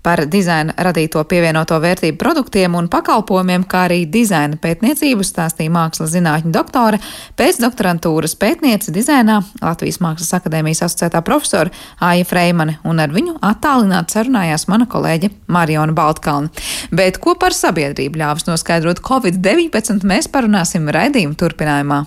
Par 0.02 0.24
dizaina 0.26 0.74
radīto 0.82 1.22
pievienoto 1.30 1.78
vērtību 1.82 2.18
produktiem 2.18 2.74
un 2.78 2.88
pakalpojumiem, 2.90 3.68
kā 3.70 3.84
arī 3.86 4.00
dizaina 4.10 4.58
pētniecību 4.62 5.26
stāstīja 5.26 5.74
mākslas 5.74 6.14
zinātņu 6.16 6.54
doktore, 6.56 6.98
pēcdoktorantūras 7.38 8.34
pētniece 8.42 8.94
dizainā 8.96 9.40
Latvijas 9.62 10.02
Mākslas 10.02 10.34
akadēmijas 10.40 10.82
asociētā 10.88 11.22
profesora 11.26 11.70
Aija 12.02 12.26
Freimane, 12.26 12.80
un 12.82 13.04
ar 13.04 13.14
viņu 13.14 13.38
attālināti 13.46 14.18
sarunājās 14.18 14.66
mana 14.72 14.90
kolēģe 14.90 15.30
Mariona 15.54 15.94
Baltkalna. 15.94 16.50
Bet 16.90 17.22
ko 17.22 17.38
par 17.38 17.54
sabiedrību 17.54 18.24
ļāvis 18.24 18.50
noskaidrot 18.50 19.04
Covid-19 19.06 20.02
mēs 20.02 20.32
parunāsim 20.34 20.90
raidījuma 20.90 21.38
turpinājumā. 21.38 22.02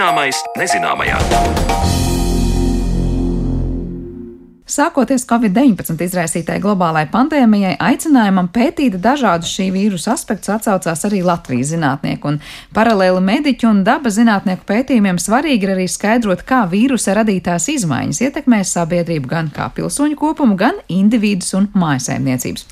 Zināmais 0.00 0.38
nezināmajā. 0.56 1.18
Sākoties 4.70 5.24
Covid-19 5.26 5.98
izraisītai 6.04 6.60
globālai 6.62 7.02
pandēmijai, 7.10 7.72
aicinājumam 7.82 8.46
pētīt 8.54 8.94
dažādus 9.02 9.50
šī 9.50 9.64
vīrusa 9.74 10.12
aspektus 10.14 10.52
atsaucās 10.54 11.02
arī 11.08 11.24
Latvijas 11.26 11.72
zinātnieki, 11.72 12.22
un 12.30 12.36
paralēli 12.76 13.18
mediķu 13.26 13.66
un 13.66 13.80
dabas 13.86 14.14
zinātnieku 14.20 14.62
pētījumiem 14.68 15.18
svarīgi 15.18 15.66
ir 15.66 15.72
arī 15.74 15.86
skaidrot, 15.90 16.44
kā 16.46 16.60
vīrusa 16.70 17.16
radītās 17.18 17.66
izmaiņas 17.72 18.20
ietekmē 18.28 18.60
sabiedrību 18.70 19.32
gan 19.32 19.50
kā 19.54 19.66
pilsoņu 19.74 20.18
kopumu, 20.20 20.54
gan 20.60 20.78
individus 20.86 21.50
un 21.58 21.66
mājasēmniecības. 21.74 22.66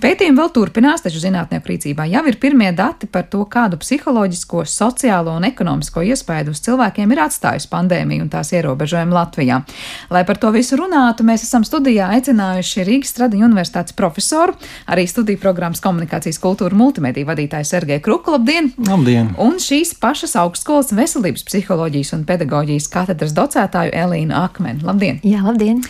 Pētījumi 0.00 0.40
vēl 0.40 0.52
turpinās, 0.56 1.04
taču 1.04 1.20
zinātnieku 1.20 1.74
rīcībā 1.74 2.08
jau 2.14 2.24
ir 2.32 2.40
pirmie 2.40 2.70
dati 2.72 3.10
par 3.12 3.28
to, 3.28 3.44
kādu 3.44 3.76
psiholoģisko, 3.82 4.64
sociālo 4.64 5.36
un 5.36 5.50
ekonomisko 5.50 6.06
iespēju 6.14 6.56
uz 6.56 6.64
cilvēkiem 6.64 7.12
ir 7.12 7.24
atstājusi 7.28 7.68
pandēmija 7.76 8.24
un 8.24 8.32
tās 8.32 8.54
ierobežojumi 8.56 9.18
Latvijā. 9.20 9.62
Lai 10.08 10.24
par 10.24 10.40
to 10.40 10.48
visu 10.56 10.80
runātu, 10.80 11.28
mēs 11.28 11.42
esam 11.52 11.66
studijā 11.68 12.06
aicinājuši 12.16 12.84
Rīgas 12.88 13.10
Stradiņu 13.12 13.44
universitātes 13.44 13.92
profesoru, 13.96 14.54
arī 14.88 15.04
studiju 15.10 15.40
programmas 15.42 15.82
komunikācijas 15.84 16.40
kultūra 16.40 16.78
multimediju 16.78 17.28
vadītāju 17.28 17.68
Sergeju 17.68 18.00
Kruku. 18.06 18.32
Labdien! 18.38 18.72
Labdien! 18.88 19.34
Un 19.42 19.60
šīs 19.60 19.92
pašas 20.00 20.32
augstskolas 20.40 20.94
veselības 20.96 21.44
psiholoģijas 21.50 22.16
un 22.16 22.24
pedagoģijas 22.28 22.88
katedras 22.94 23.36
docētāju 23.36 23.92
Elīnu 23.92 24.38
Akmeni. 24.46 24.80
Labdien! 24.88 25.20
Jā, 25.28 25.44
labdien! 25.44 25.84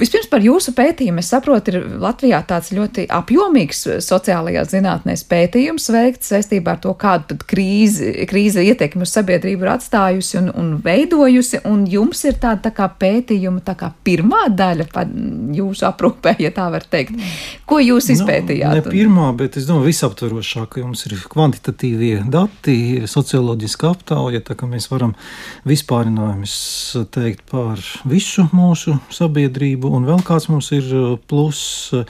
Vispirms 0.00 0.28
par 0.30 0.44
jūsu 0.44 0.72
pētījumu. 0.76 1.22
Es 1.22 1.30
saprotu, 1.32 1.74
ir 1.74 1.86
Latvijā 2.02 2.40
tāds 2.48 2.72
ļoti 2.74 3.06
apjomīgs 3.12 3.84
sociālajās 4.04 4.72
zinātnēs 4.72 5.24
pētījums 5.28 5.88
veikts 5.92 6.32
saistībā 6.32 6.76
ar 6.76 6.82
to, 6.82 6.94
kādu 6.98 7.36
krīzi, 7.48 8.12
krīze 8.30 8.64
ietekmi 8.64 9.06
uz 9.06 9.12
sabiedrību 9.14 9.66
ir 9.66 9.72
atstājusi 9.74 10.38
un, 10.40 10.50
un 10.58 10.72
veidojusi. 10.84 11.62
Un 11.68 11.84
jums 11.90 12.24
ir 12.28 12.38
tāda 12.42 12.68
tā 12.68 12.74
kā 12.76 12.88
pētījuma 13.02 13.62
tā 13.66 13.76
kā 13.78 13.92
pirmā 14.04 14.46
daļa 14.52 14.88
jūsu 15.56 15.86
aprūpē, 15.88 16.36
ja 16.42 16.52
tā 16.54 16.68
var 16.72 16.86
teikt. 16.88 17.18
Ko 17.68 17.80
jūs 17.82 18.08
nu, 18.10 18.16
izpētījāt? 18.16 18.78
Nu, 18.78 18.82
ne 18.82 18.94
pirmā, 18.94 19.28
bet 19.36 19.58
es 19.60 19.68
domāju, 19.68 19.90
visaptvarošāk, 19.90 20.68
ka 20.74 20.82
jums 20.82 21.06
ir 21.08 21.16
kvantitatīvie 21.32 22.22
dati, 22.32 22.76
socioloģiska 23.10 23.92
aptauja, 23.92 24.42
tā 24.46 24.56
ka 24.58 24.68
mēs 24.70 24.88
varam 24.92 25.14
vispārinājumus 25.68 26.56
teikt 27.14 27.44
par 27.50 27.82
visu 28.08 28.46
mūsu 28.54 28.96
sabiedrību 29.12 29.81
attīstību, 29.82 29.90
un 29.96 30.06
vēl 30.06 30.22
kāds 30.22 30.48
mums 30.48 30.70
ir 30.72 30.86
uh, 30.94 31.18
plus. 31.26 31.92
Uh, 31.92 32.04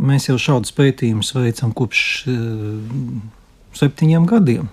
mēs 0.00 0.28
jau 0.28 0.38
šādus 0.38 0.72
pētījumus 0.74 1.34
veicam 1.34 1.72
kopš 1.72 2.26
uh, 2.26 2.80
septiņiem 3.74 4.26
gadiem, 4.26 4.68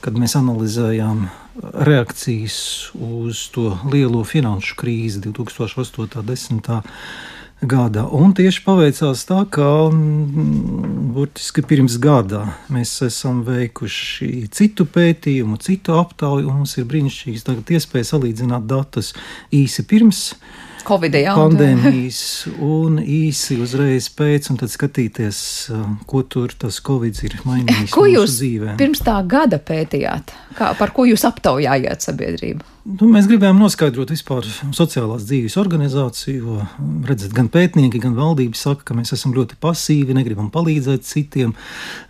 kad 0.00 0.14
mēs 0.16 0.36
analizējām 0.36 1.28
reakcijas 1.86 2.92
uz 2.94 3.50
to 3.52 3.78
lielo 3.90 4.24
finanšu 4.24 4.76
krīzi 4.76 5.20
2008. 5.20 6.00
un 6.00 6.08
2010 6.24 6.82
gada. 7.64 8.04
Un 8.10 8.34
tieši 8.34 8.62
paveicās 8.64 9.24
tā, 9.28 9.44
ka 9.48 9.88
mm, 9.88 11.12
burtiski 11.14 11.62
pirms 11.64 11.96
gada 12.02 12.56
mēs 12.72 12.92
esam 13.06 13.42
veikuši 13.46 14.48
citu 14.52 14.84
pētījumu, 14.84 15.56
citu 15.62 15.94
aptauju, 15.96 16.48
un 16.48 16.62
mums 16.64 16.76
ir 16.76 16.88
brīnišķīgs 16.90 17.46
iespēja 17.78 18.10
salīdzināt 18.10 18.66
datus 18.68 19.14
īsi 19.54 19.86
pirms 19.88 20.34
Covid, 20.84 21.16
jā, 21.16 21.32
pandēmijas 21.38 22.20
un 22.64 22.98
īsi 23.00 23.56
uzreiz 23.62 24.10
pēc, 24.12 24.50
un 24.52 24.60
tad 24.60 24.72
skatīties, 24.72 25.38
ko 26.10 26.22
tur 26.28 26.52
tas 26.58 26.80
Covid 26.84 27.22
ir 27.24 27.38
mainījis. 27.46 27.94
Ko 27.94 28.04
jūs 28.10 28.38
dzīvē. 28.40 28.76
pirms 28.80 29.02
tā 29.04 29.16
gada 29.28 29.58
pētījāt? 29.58 30.34
Kā, 30.58 30.74
par 30.78 30.92
ko 30.96 31.08
jūs 31.08 31.24
aptaujājāt 31.28 32.04
sabiedrību? 32.10 32.73
Nu, 32.84 33.06
mēs 33.08 33.24
gribējām 33.30 33.56
noskaidrot 33.62 34.10
vispār 34.12 34.44
sociālās 34.76 35.22
dzīves 35.24 35.54
organizāciju, 35.56 36.58
redzat, 37.08 37.30
gan 37.32 37.46
pētnieki, 37.48 37.96
gan 38.02 38.12
valdība 38.12 38.58
saka, 38.60 38.84
ka 38.90 38.96
mēs 38.98 39.14
esam 39.16 39.32
ļoti 39.32 39.56
pasīvi, 39.56 40.12
negribam 40.12 40.50
palīdzēt 40.52 41.06
citiem, 41.08 41.54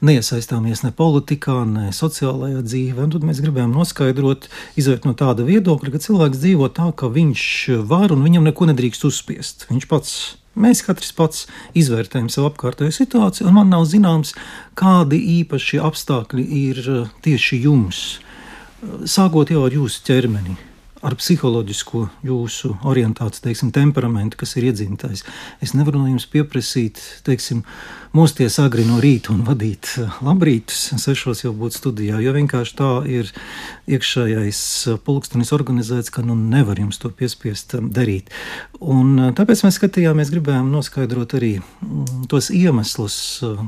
neiesaistāmies 0.02 0.82
ne 0.82 0.90
politikā, 0.98 1.60
ne 1.70 1.92
sociālajā 1.94 2.64
dzīvē. 2.66 3.06
Un 3.06 3.14
tad 3.14 3.28
mēs 3.28 3.44
gribējām 3.44 3.70
noskaidrot, 3.70 4.50
izvērt 4.74 5.06
no 5.06 5.14
tāda 5.14 5.46
viedokļa, 5.46 5.94
ka 5.94 6.02
cilvēks 6.08 6.42
dzīvo 6.42 6.72
tā, 6.74 6.88
ka 6.98 7.12
viņš 7.20 7.46
var 7.86 8.10
un 8.10 8.26
viņam 8.26 8.50
neko 8.50 8.66
nedrīkst 8.72 9.06
uzspiest. 9.06 9.68
Viņš 9.70 9.90
pats 9.92 10.16
Mēs 10.54 10.84
katrs 10.86 11.10
pats 11.18 11.48
izvērtējam 11.74 12.28
savu 12.30 12.46
apkārtējo 12.52 12.94
situāciju, 12.94 13.48
un 13.50 13.56
man 13.56 13.72
nav 13.74 13.88
zināms, 13.90 14.36
kādi 14.78 15.18
īpaši 15.40 15.80
apstākļi 15.82 16.44
ir 16.60 16.84
tieši 17.26 17.58
jums 17.64 18.04
sākot 19.08 19.50
jau 19.52 19.64
ar 19.66 19.74
jūsu 19.74 20.04
ķermeni. 20.06 20.56
Ar 21.04 21.12
psiholoģisko 21.20 22.06
jūsu 22.24 22.70
orientāciju, 22.88 23.42
teiksim, 23.44 23.70
temperamentu, 23.76 24.38
kas 24.40 24.54
ir 24.56 24.70
iedzimtais. 24.70 25.20
Es 25.60 25.74
nevaru 25.76 26.00
no 26.00 26.06
jums 26.08 26.24
pieprasīt, 26.32 27.02
teiksim, 27.26 27.60
mosties 28.16 28.56
agri 28.62 28.86
no 28.88 28.96
rīta 29.02 29.34
un 29.34 29.42
vadīt 29.44 29.90
eh, 30.00 30.14
labrītus, 30.24 30.94
sešos 31.02 31.42
jau 31.44 31.52
būt 31.58 31.76
studijā, 31.76 32.22
jo 32.24 32.32
vienkārši 32.32 32.76
tā 32.78 32.88
ir 33.10 33.28
iekšējais 33.90 34.62
eh, 34.94 34.96
pulkstenis 35.04 35.52
organizēts, 35.52 36.14
ka 36.14 36.24
nu 36.24 36.38
nevar 36.38 36.80
jums 36.80 37.02
to 37.02 37.12
piespiest 37.12 37.76
eh, 37.76 37.84
darīt. 37.84 38.32
Un 38.80 39.34
tāpēc 39.36 39.66
mēs 39.66 39.76
skatījāmies, 39.82 40.32
gribējām 40.32 40.72
noskaidrot 40.72 41.36
arī 41.36 41.58
mm, 41.58 42.24
tos 42.32 42.48
iemeslus, 42.48 43.18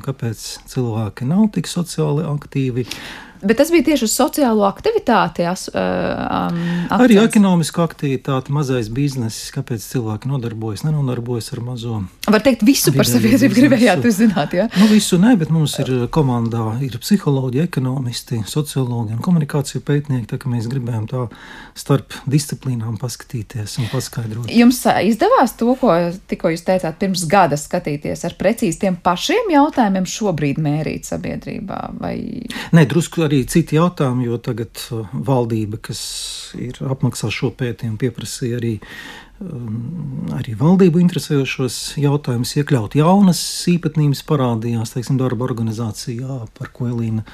kāpēc 0.08 0.48
cilvēki 0.72 1.28
nav 1.28 1.50
tik 1.58 1.68
sociāli 1.68 2.24
aktīvi 2.32 2.88
Bet 3.42 3.58
tas 3.60 3.70
bija 3.74 3.84
tieši 3.90 4.06
uz 4.06 4.14
sociālo 4.16 4.66
aktivitāti. 4.68 5.46
As, 5.48 5.66
uh, 5.72 5.78
um, 5.78 6.60
akcents. 6.88 7.04
Arī 7.04 7.18
ekonomisku 7.22 7.82
aktivitāti, 7.84 8.54
mazais 8.54 8.90
bizness, 8.92 9.50
kāpēc 9.54 9.84
cilvēki 9.84 10.30
nodarbojas, 10.30 10.86
nenodarbojas 10.86 11.52
ar 11.56 11.64
mazo. 11.66 12.00
Var 12.26 12.42
teikt, 12.42 12.64
visu 12.66 12.90
par 12.96 13.06
sabiedrību 13.06 13.54
gribējāt 13.54 14.06
uzzināt? 14.08 14.54
Ja? 14.56 14.66
Nu, 14.74 14.88
visu 14.90 15.18
ne, 15.22 15.36
bet 15.38 15.52
mums 15.54 15.76
ir 15.82 15.90
komandā 16.12 16.64
ir 16.82 16.96
psiholoģi, 16.98 17.62
ekonomisti, 17.68 18.40
sociologi 18.50 19.14
un 19.14 19.22
komunikāciju 19.22 19.84
pētnieki, 19.86 20.26
tā 20.32 20.50
mēs 20.50 20.66
gribējām 20.70 21.06
tā 21.10 21.26
starp 21.78 22.16
disciplīnām 22.26 22.96
paskatīties 22.98 23.76
un 23.82 23.90
paskaidrot. 23.92 24.50
Jums 24.50 24.80
izdevās 25.06 25.54
to, 25.60 25.70
ko 25.78 25.94
tikko 26.26 26.50
jūs 26.54 26.66
teicāt, 26.66 26.98
pirms 26.98 27.26
gada 27.30 27.58
skatīties 27.60 28.26
ar 28.26 28.34
precīzi 28.40 28.82
tiem 28.82 28.98
pašiem 29.06 29.52
jautājumiem 29.54 30.08
šobrīd 30.10 30.58
mērīt 30.62 31.06
sabiedrībā? 31.06 31.80
Vai... 32.00 32.16
Nē, 32.74 32.86
drusku 32.90 33.22
arī 33.28 33.44
citi 33.50 33.78
jautājumi, 33.78 34.26
jo 34.32 34.40
tagad 34.42 34.82
uh, 34.90 35.06
valdība, 35.14 35.78
kas 35.90 36.02
ir 36.58 36.82
apmaksā 36.82 37.30
šo 37.30 37.52
pētījumu, 37.54 38.00
pieprasīja 38.02 38.58
arī, 38.58 38.74
arī 39.36 40.54
valdību 40.56 41.00
interesējošos 41.02 41.76
jautājumus 42.00 42.54
iekļaut. 42.56 42.94
Jaunas 42.96 43.40
īpatnības 43.68 44.22
parādījās, 44.28 44.94
teiksim, 44.94 45.18
darba 45.20 45.44
organizācijā, 45.44 46.38
par 46.56 46.70
ko 46.72 46.88
Elīna 46.88 47.26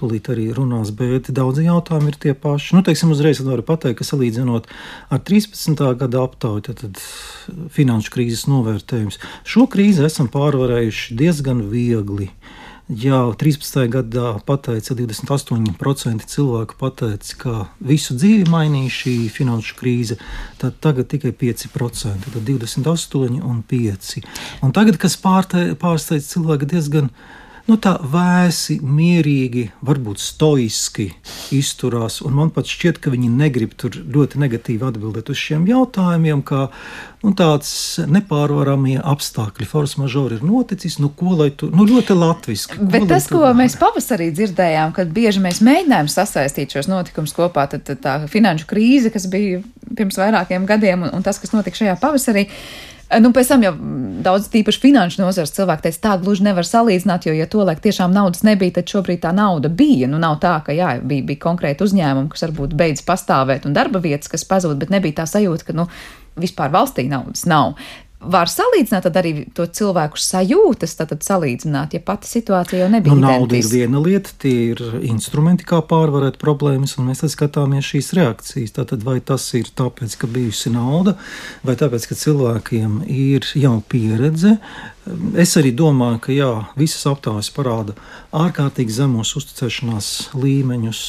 tūlīt 0.00 0.30
arī 0.32 0.48
runās, 0.56 0.92
bet 0.96 1.28
daudzi 1.36 1.66
jautājumi 1.66 2.14
ir 2.14 2.18
tie 2.22 2.32
paši. 2.32 2.78
Nu, 2.78 2.84
teiksim, 2.86 3.12
uzreiz 3.12 3.42
varu 3.44 3.66
pateikt, 3.66 3.98
ka 4.00 4.08
salīdzinot 4.08 4.70
ar 5.12 5.20
13. 5.28 5.84
gada 6.00 6.24
aptauju, 6.24 6.64
tad, 6.70 6.80
tad 6.80 7.68
finanšu 7.76 8.16
krīzes 8.16 8.46
novērtējums, 8.48 9.20
šo 9.44 9.68
krīzi 9.70 10.06
esam 10.08 10.32
pārvarējuši 10.32 11.20
diezgan 11.20 11.66
viegli. 11.68 12.30
Jā, 12.90 13.20
13. 13.38 13.84
gadā 13.86 14.32
pateica, 14.42 14.96
28% 14.98 16.24
cilvēku 16.26 16.74
pateica, 16.74 17.36
ka 17.38 17.52
visu 17.86 18.16
dzīvi 18.18 18.48
mainīja 18.50 18.90
šī 18.96 19.12
finanšu 19.30 19.76
krīze, 19.78 20.16
tad 20.58 20.80
tagad 20.82 21.06
tikai 21.12 21.30
5%, 21.30 22.32
tad 22.34 22.48
28 22.48 23.44
un 23.46 23.60
5. 23.70 24.10
Un 24.66 24.74
tagad, 24.74 24.98
kas 24.98 25.14
pārsteidz 25.22 26.32
cilvēku 26.32 26.66
diezgan 26.72 27.12
nu, 27.68 27.76
tā 27.80 27.96
vēsi, 28.00 28.78
mierīgi, 28.80 29.66
varbūt 29.86 30.22
stoiski 30.22 31.10
izturās. 31.54 32.20
Man 32.24 32.52
pat 32.54 32.70
šķiet, 32.70 33.00
ka 33.02 33.12
viņi 33.12 33.30
negrib 33.32 33.74
tur 33.78 33.94
ļoti 34.00 34.40
negatīvi 34.42 34.86
atbildēt 34.88 35.30
uz 35.32 35.40
šiem 35.40 35.66
jautājumiem, 35.68 36.42
kā 36.46 36.66
nu, 37.24 37.32
tāds 37.36 37.72
nepārvaramie 38.10 38.98
apstākļi. 39.00 39.68
Force 39.68 40.00
majeure 40.00 40.38
ir 40.38 40.44
noticis, 40.46 40.98
nu, 41.02 41.12
ko 41.16 41.36
lai 41.40 41.50
tu, 41.52 41.70
nu, 41.74 41.86
ļoti 41.88 42.16
latviski. 42.16 42.80
Bet 42.80 43.08
tas, 43.10 43.28
ko 43.30 43.42
var? 43.44 43.56
mēs 43.58 43.76
pavasarī 43.80 44.30
dzirdējām, 44.36 44.94
kad 44.96 45.12
bieži 45.16 45.42
mēs 45.44 45.62
mēģinājām 45.66 46.10
sasaistīt 46.12 46.76
šos 46.76 46.90
notikumus 46.90 47.36
kopā, 47.36 47.66
tad, 47.70 47.84
tad 47.88 48.04
tā 48.04 48.16
finanšu 48.30 48.68
krīze, 48.70 49.12
kas 49.12 49.28
bija 49.30 49.60
pirms 49.96 50.20
vairākiem 50.20 50.68
gadiem, 50.68 51.04
un, 51.06 51.18
un 51.18 51.26
tas, 51.26 51.40
kas 51.42 51.54
notika 51.56 51.82
šajā 51.82 51.98
pavasarī. 52.00 52.48
Nu, 53.18 53.32
pēc 53.34 53.48
tam 53.50 53.64
jau 53.64 53.72
daudz 54.22 54.46
tīpaši 54.52 54.80
finanšu 54.84 55.22
nozars 55.22 55.50
cilvēki 55.56 55.88
teica, 55.88 56.00
tā 56.04 56.12
gluži 56.22 56.44
nevar 56.46 56.66
salīdzināt, 56.66 57.26
jo, 57.26 57.34
ja 57.34 57.48
to 57.50 57.64
laik 57.66 57.80
tiešām 57.82 58.12
naudas 58.14 58.44
nebija, 58.46 58.76
tad 58.76 58.92
šobrīd 58.92 59.24
tā 59.24 59.32
nauda 59.34 59.70
bija. 59.72 60.06
Nu, 60.10 60.20
nav 60.22 60.38
tā, 60.44 60.52
ka 60.66 60.76
jā, 60.76 60.92
bija, 61.02 61.26
bija 61.26 61.42
konkrēti 61.42 61.86
uzņēmumi, 61.86 62.30
kas 62.30 62.46
varbūt 62.46 62.76
beidz 62.78 63.02
pastāvēt 63.06 63.66
un 63.66 63.74
darba 63.74 64.02
vietas, 64.04 64.30
kas 64.30 64.46
pazūd, 64.46 64.78
bet 64.82 64.94
nebija 64.94 65.22
tā 65.22 65.26
sajūta, 65.30 65.66
ka, 65.66 65.76
nu, 65.80 65.88
vispār 66.40 66.70
valstī 66.74 67.08
naudas 67.10 67.46
nav 67.50 67.74
var 68.20 68.50
salīdzināt 68.52 69.06
arī 69.16 69.32
to 69.56 69.64
cilvēku 69.64 70.20
sajūtas, 70.20 70.92
tad 70.98 71.24
salīdzināt, 71.24 71.94
ja 71.96 72.02
pati 72.04 72.28
situācija 72.28 72.82
jau 72.82 72.90
nebija. 72.92 73.16
Nu, 73.16 73.24
nauda 73.24 73.56
identiska. 73.56 73.76
ir 73.76 73.80
viena 73.80 74.02
lieta, 74.04 74.34
tie 74.42 74.54
ir 74.74 74.82
instrumenti, 75.08 75.64
kā 75.68 75.80
pārvarēt 75.88 76.36
problēmas, 76.40 76.98
un 77.00 77.08
mēs 77.08 77.24
skatāmies 77.32 77.88
šīs 77.88 78.12
reakcijas. 78.18 78.76
Tātad, 78.76 79.04
vai 79.06 79.18
tas 79.24 79.46
ir 79.56 79.72
tāpēc, 79.76 80.18
ka 80.20 80.28
bijusi 80.30 80.72
nauda, 80.74 81.16
vai 81.64 81.76
tāpēc, 81.80 82.10
ka 82.10 82.18
cilvēkiem 82.20 83.00
ir 83.08 83.48
jau 83.56 83.78
pieredze. 83.88 84.58
Es 85.40 85.56
arī 85.56 85.72
domāju, 85.74 86.20
ka 86.26 86.36
jā, 86.36 86.50
visas 86.78 87.08
aptaujas 87.08 87.48
parāda 87.56 87.96
ārkārtīgi 88.36 89.00
zemos 89.00 89.32
uzticēšanās 89.40 90.10
līmeņus 90.36 91.00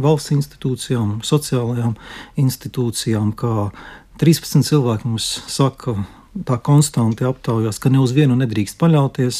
valsts 0.00 0.32
institūcijām, 0.38 1.18
sociālajām 1.26 1.94
institūcijām, 2.40 3.36
kā 3.36 3.68
13 4.16 4.64
cilvēki 4.64 5.10
mums 5.12 5.28
saka, 5.52 5.98
tā 6.46 6.58
konstanti 6.62 7.24
aptaujās, 7.26 7.78
ka 7.80 7.90
ne 7.92 8.00
uz 8.02 8.12
vienu 8.16 8.36
nedrīkst 8.38 8.78
paļauties 8.80 9.38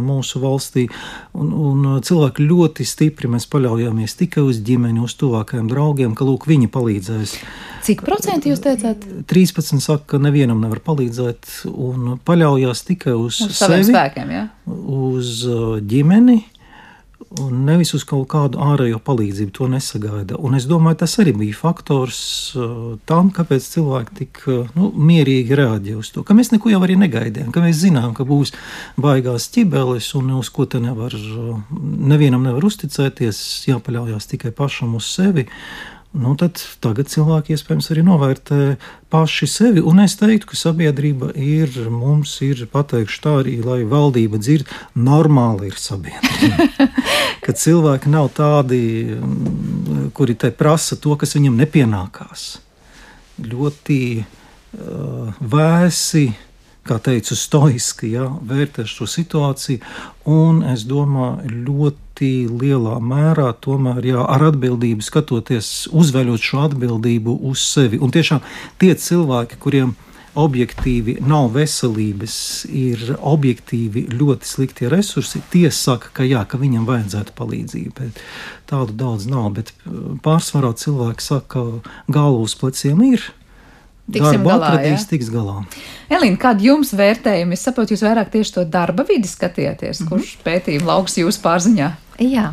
mūsu 0.00 0.42
valstī. 0.42 0.86
Un, 1.36 1.52
un 1.52 1.86
cilvēki 2.04 2.46
ļoti 2.48 2.86
stipri 2.88 3.30
mēs 3.30 3.48
paļaujamies 3.52 4.16
tikai 4.20 4.44
uz 4.46 4.60
ģimeni, 4.64 5.02
uz 5.04 5.16
tuvākajiem 5.20 5.68
draugiem, 5.70 6.14
ka 6.18 6.26
lūk, 6.28 6.48
viņi 6.48 6.70
palīdzēs. 6.72 7.34
Cik 7.88 8.04
procenti 8.06 8.52
jūs 8.52 8.62
teicāt? 8.64 9.04
13 9.30 9.82
saka, 9.84 10.14
ka 10.14 10.22
nevienam 10.22 10.60
nevar 10.64 10.80
palīdzēt 10.84 11.68
un 11.70 12.16
paļaujas 12.26 12.84
tikai 12.88 13.16
uz, 13.16 13.42
uz 13.44 13.58
sevi, 13.58 13.84
spēkiem, 13.90 14.32
ja? 14.34 14.46
uz 14.68 15.42
ģimeni 15.88 16.40
un 17.36 17.64
nevis 17.66 17.92
uz 17.96 18.04
kaut 18.08 18.26
kādu 18.32 18.60
ārējo 18.62 18.98
palīdzību. 19.04 19.52
To 19.58 19.68
nesagaida. 19.70 20.38
Un 20.40 20.56
es 20.58 20.66
domāju, 20.68 21.00
tas 21.02 21.18
arī 21.22 21.34
bija 21.36 21.56
faktors 21.56 22.20
uh, 22.56 22.94
tam, 23.08 23.32
kāpēc 23.34 23.66
cilvēki 23.74 24.16
tik 24.22 24.40
uh, 24.46 24.70
nu, 24.78 24.90
mierīgi 25.10 25.58
reaģē 25.58 25.98
uz 26.00 26.12
to. 26.14 26.24
Ka 26.26 26.36
mēs 26.36 26.52
neko 26.54 26.72
jau 26.72 26.80
arī 26.86 26.96
negaidījām, 27.00 27.52
ka 27.54 27.62
mēs 27.64 27.82
zinām, 27.82 28.14
ka 28.16 28.26
būs 28.28 28.54
baigās 29.00 29.50
ķibeles 29.54 30.10
un 30.18 30.32
uz 30.38 30.52
ko 30.54 30.68
te 30.70 30.80
nevar, 30.82 31.14
uh, 31.14 31.60
nevienam 32.12 32.48
nevar 32.48 32.64
uzticēties, 32.70 33.42
jāpaļaujas 33.68 34.32
tikai 34.32 34.54
pašam 34.56 34.96
uz 34.98 35.12
sevi. 35.12 35.48
Nu, 36.16 36.32
tad 36.40 36.56
tagad 36.80 37.10
cilvēki 37.12 37.52
iespējams 37.52 37.90
arī 37.92 38.02
novērtē 38.06 38.60
paši 39.12 39.48
sevi. 39.50 39.82
Un 39.84 40.00
es 40.00 40.16
teiktu, 40.16 40.48
ka 40.50 40.56
sabiedrība 40.56 41.34
ir, 41.36 41.74
mums 41.92 42.32
ir 42.46 42.64
pateikšu 42.72 43.20
tā 43.26 43.34
arī, 43.42 43.58
lai 43.64 43.82
valdība 43.88 44.40
dzird, 44.40 44.72
normāli 44.96 45.68
ir 45.68 45.76
sabiedrība. 45.78 46.88
ka 47.44 47.52
cilvēki 47.52 48.14
nav 48.14 48.32
tādi, 48.38 48.80
mm, 49.18 50.08
kuri 50.16 50.38
te 50.40 50.50
prasa 50.50 50.96
to, 50.96 51.12
kas 51.20 51.36
viņam 51.36 51.60
nepienākās. 51.60 52.48
Ļoti 53.44 54.00
uh, 54.24 55.36
vēsi 55.44 56.26
kā 56.88 56.96
teicu, 57.04 57.36
stoiski 57.36 58.14
ja, 58.14 58.26
vērtē 58.48 58.86
šo 58.88 59.06
situāciju, 59.08 59.82
un 60.32 60.62
es 60.72 60.86
domāju, 60.88 61.50
ļoti 61.68 62.07
lielā 62.26 62.98
mērā 63.04 63.52
tomēr 63.62 64.10
jā, 64.10 64.24
ar 64.24 64.48
atbildību 64.50 65.04
skatoties, 65.04 65.88
uzveļot 65.94 66.42
šo 66.42 66.64
atbildību 66.66 67.38
uz 67.48 67.62
sevi. 67.62 68.00
Un 68.02 68.12
tiešām 68.14 68.42
tie 68.82 68.94
cilvēki, 68.98 69.60
kuriem 69.62 69.94
objektīvi 70.38 71.18
nav 71.26 71.50
veselības, 71.56 72.36
ir 72.70 73.14
objektīvi 73.16 74.06
ļoti 74.12 74.46
slikti 74.46 74.90
resursi, 74.90 75.42
tie 75.52 75.70
saka, 75.74 76.12
ka, 76.14 76.26
jā, 76.26 76.44
ka 76.48 76.60
viņam 76.60 76.86
vajadzētu 76.88 77.34
palīdzību. 77.38 78.10
Tādu 78.70 78.94
daudz 78.98 79.26
nav, 79.30 79.50
bet 79.56 79.72
pārsvarā 80.24 80.74
cilvēki 80.78 81.24
saka, 81.24 81.48
ka 81.48 82.12
galvu 82.12 82.46
uz 82.46 82.54
pleciem 82.58 83.02
ir 83.08 83.30
Tiksim 84.08 84.40
darbu 84.40 84.48
galā, 84.48 84.72
atradīs, 84.72 85.04
ja? 85.04 85.10
tiks 85.10 85.30
galā. 85.32 85.56
Elīna, 86.08 86.40
kāda 86.40 86.64
jums 86.64 86.94
vērtējumi? 86.96 87.56
Es 87.58 87.64
saprotu, 87.68 87.92
jūs 87.94 88.04
vairāk 88.06 88.30
tieši 88.32 88.54
to 88.56 88.64
darba 88.64 89.04
vidi 89.08 89.28
skatieties, 89.28 90.00
mm 90.00 90.06
-hmm. 90.06 90.08
kurš 90.08 90.38
pētījuma 90.44 90.94
lauks 90.94 91.18
jūsu 91.20 91.42
pārziņā. 91.44 91.90
Jā. 92.18 92.52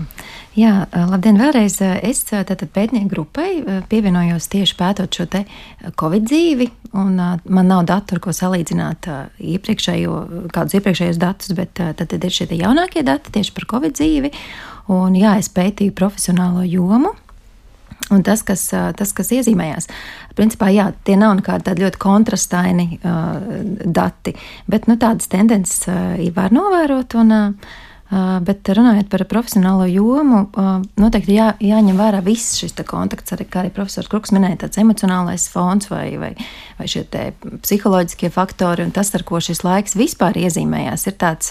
Jā, 0.55 0.85
labdien, 0.95 1.35
vēlreiz. 1.35 1.81
Es 2.07 2.21
tātad 2.31 2.69
pētnieku 2.71 3.09
grupai 3.11 3.81
pievienojos 3.91 4.47
tieši 4.47 4.77
pētot 4.79 5.17
šo 5.17 5.25
te 5.27 5.41
Covid 5.99 6.23
dzīvi, 6.29 6.69
un 6.95 7.17
man 7.19 7.67
nav 7.67 7.83
datu, 7.89 8.15
ar 8.15 8.21
ko 8.23 8.31
salīdzināt 8.31 9.09
iepriekšējo, 9.35 10.13
kādus 10.55 10.77
iepriekšējos 10.79 11.19
datus, 11.19 11.51
bet 11.57 11.75
tad 11.75 12.15
ir 12.15 12.31
šie 12.31 12.47
jaunākie 12.55 13.03
dati 13.03 13.35
tieši 13.35 13.51
par 13.57 13.67
Covid 13.73 13.99
dzīvi, 13.99 14.31
un 14.95 15.19
jā, 15.19 15.35
es 15.43 15.51
pētīju 15.51 15.91
profesionālo 15.91 16.63
jomu, 16.63 17.11
Un 18.13 18.21
tas, 18.25 18.43
kas, 18.45 18.67
tas, 18.69 19.13
kas 19.17 19.31
iezīmējās, 19.33 19.89
principā, 20.37 20.69
jā, 20.73 20.91
tie 21.07 21.15
nav 21.17 21.39
nekādi 21.39 21.73
ļoti 21.81 22.01
kontrastaini 22.01 22.99
uh, 22.99 23.39
dati, 23.81 24.35
bet 24.69 24.85
nu, 24.91 24.99
tādas 25.01 25.31
tendences 25.31 25.87
uh, 25.89 26.13
var 26.35 26.53
novērot. 26.53 27.17
Un, 27.23 27.33
uh, 27.33 27.81
Bet 28.45 28.69
runājot 28.69 29.07
par 29.09 29.23
profesionālo 29.25 29.87
jomu, 29.89 30.43
noteikti 31.01 31.39
jā, 31.39 31.47
jāņem 31.57 31.97
vērā 31.97 32.19
viss 32.23 32.53
šis 32.61 32.75
kontakts, 32.85 33.33
arī, 33.33 33.47
kā 33.49 33.63
arī 33.63 33.71
profesors 33.73 34.07
Kruks 34.11 34.29
minēja, 34.31 34.59
tāds 34.61 34.77
emocionālais 34.77 35.47
fons 35.49 35.89
vai, 35.89 36.11
vai, 36.21 36.29
vai 36.77 36.85
šie 36.85 37.01
psiholoģiskie 37.65 38.29
faktori, 38.29 38.85
un 38.85 38.93
tas, 38.93 39.09
ar 39.17 39.25
ko 39.25 39.41
šis 39.41 39.63
laiks 39.65 39.97
vispār 39.97 40.37
iezīmējās, 40.37 41.07
ir 41.09 41.17
tāds 41.17 41.49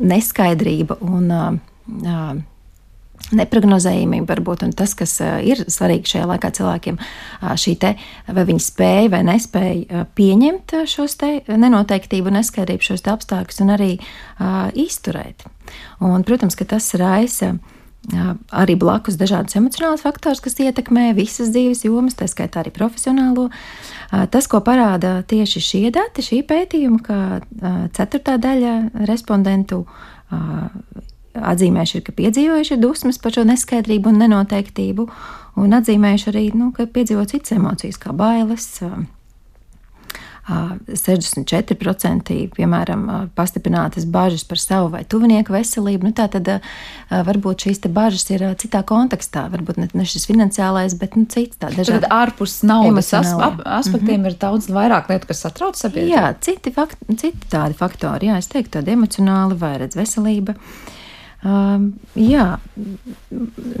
neskaidrība 0.00 0.96
un 1.04 1.28
neprognozējumība 3.36 4.34
varbūt, 4.34 4.64
tas, 4.78 4.94
kas 4.98 5.16
ir 5.20 5.62
svarīgi 5.70 6.14
šajā 6.14 6.28
laikā 6.32 6.50
cilvēkiem, 6.56 6.98
šī 7.62 7.74
te, 7.80 7.94
vai 8.26 8.46
viņi 8.48 8.64
spēja 8.64 9.10
vai 9.12 9.22
nespēja 9.28 10.04
pieņemt 10.18 10.76
šos 10.90 11.18
te 11.20 11.32
nenoteiktību, 11.50 12.32
neskaidrību, 12.34 12.86
šos 12.90 13.04
te 13.06 13.12
apstākļus 13.14 13.62
un 13.64 13.74
arī 13.76 13.92
uh, 14.00 14.70
izturēt. 14.74 15.46
Un, 16.02 16.24
protams, 16.26 16.58
ka 16.58 16.66
tas 16.68 16.90
raisa 16.98 17.54
arī 18.56 18.74
blakus 18.80 19.18
dažādus 19.20 19.58
emocionālus 19.58 20.02
faktorus, 20.02 20.40
kas 20.40 20.56
ietekmē 20.56 21.10
visas 21.14 21.50
dzīves 21.52 21.84
jomas, 21.84 22.16
tā 22.16 22.26
skaitā 22.30 22.62
arī 22.62 22.72
profesionālo. 22.72 23.50
Tas, 24.32 24.48
ko 24.48 24.62
parāda 24.64 25.20
tieši 25.28 25.60
šie 25.60 25.90
dati, 25.92 26.24
šī 26.24 26.40
pētījuma, 26.48 27.02
ka 27.04 27.18
ceturtā 27.96 28.38
daļa 28.40 29.04
respondentu 29.04 29.84
atzīmējuši, 31.52 31.96
ir, 31.98 32.04
ka 32.06 32.16
piedzīvojuši 32.16 32.80
dusmas 32.82 33.20
par 33.22 33.36
šo 33.36 33.46
neskaidrību 33.48 34.12
un 34.12 34.20
nenoteiktību, 34.24 35.08
un 35.60 35.78
atzīmējuši 35.80 36.30
arī, 36.32 36.44
nu, 36.56 36.72
ka 36.76 36.88
piedzīvo 36.90 37.24
citas 37.30 37.56
emocijas, 37.56 38.00
kā 38.00 38.14
bailes. 38.16 38.68
64% 40.50 42.34
piemēram 42.56 43.02
pastiprinātas 43.36 44.06
bažas 44.10 44.44
par 44.48 44.58
savu 44.58 44.88
vai 44.94 45.04
tuvinieku 45.04 45.52
veselību. 45.54 46.08
Nu, 46.08 46.12
tad 46.16 46.48
varbūt 47.10 47.66
šīs 47.66 47.82
bažas 47.94 48.26
ir 48.32 48.40
citā 48.60 48.82
kontekstā. 48.86 49.46
Varbūt 49.52 49.76
ne, 49.80 49.88
ne 49.94 50.04
šis 50.08 50.26
finansiālais, 50.30 50.96
bet 50.98 51.16
nu, 51.18 51.24
cits 51.30 51.60
tad 51.60 52.06
ārpus 52.10 52.62
naudas 52.66 53.12
aspektiem 53.14 54.20
mm 54.20 54.24
-hmm. 54.24 54.26
ir 54.26 54.34
daudz 54.40 54.70
vairāk 54.70 55.08
lietu, 55.12 55.26
kas 55.30 55.42
satrauc 55.46 55.76
sabiedrību. 55.76 56.16
Jā, 56.16 56.34
citi, 56.40 56.72
fakt, 56.72 56.98
citi 57.16 57.46
tādi 57.50 57.74
faktori, 57.74 58.26
jā, 58.26 58.38
es 58.38 58.48
teiktu, 58.48 58.78
tādi 58.78 58.90
emocionāli 58.96 59.58
vai 59.58 59.78
redz 59.78 59.96
veselība. 59.96 60.54
Uh, 60.54 60.99
Um, 61.40 61.86
jā, 62.20 62.58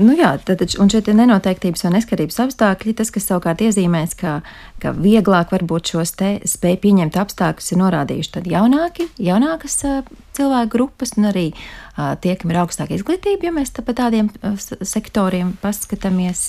nu 0.00 0.14
jā 0.16 0.30
tad, 0.48 0.62
un 0.80 0.88
šie 0.88 1.02
nenoteiktības 1.12 1.84
un 1.84 1.92
neskarības 1.92 2.38
apstākļi, 2.46 2.94
tas, 2.96 3.10
kas 3.12 3.26
savukārt 3.28 3.60
iezīmēs, 3.66 4.14
ka, 4.16 4.38
ka 4.80 4.94
vieglāk 4.96 5.52
varbūt 5.52 5.92
šos 5.92 6.14
te 6.16 6.30
spēju 6.48 6.80
pieņemt 6.86 7.18
apstākļus, 7.20 7.68
ir 7.74 7.80
norādījuši 7.82 8.32
tad 8.38 8.48
jaunāki, 8.48 9.10
jaunākas 9.20 9.76
uh, 9.84 10.00
cilvēku 10.38 10.72
grupas 10.72 11.12
un 11.20 11.28
arī 11.34 11.50
uh, 11.52 12.14
tie, 12.24 12.32
kam 12.40 12.54
ir 12.54 12.62
augstāka 12.62 12.96
izglītība, 12.96 13.50
ja 13.50 13.52
mēs 13.60 13.76
tā 13.76 13.84
pa 13.84 13.92
tādiem 13.98 14.32
uh, 14.40 14.56
sektoriem 14.80 15.52
paskatāmies. 15.60 16.46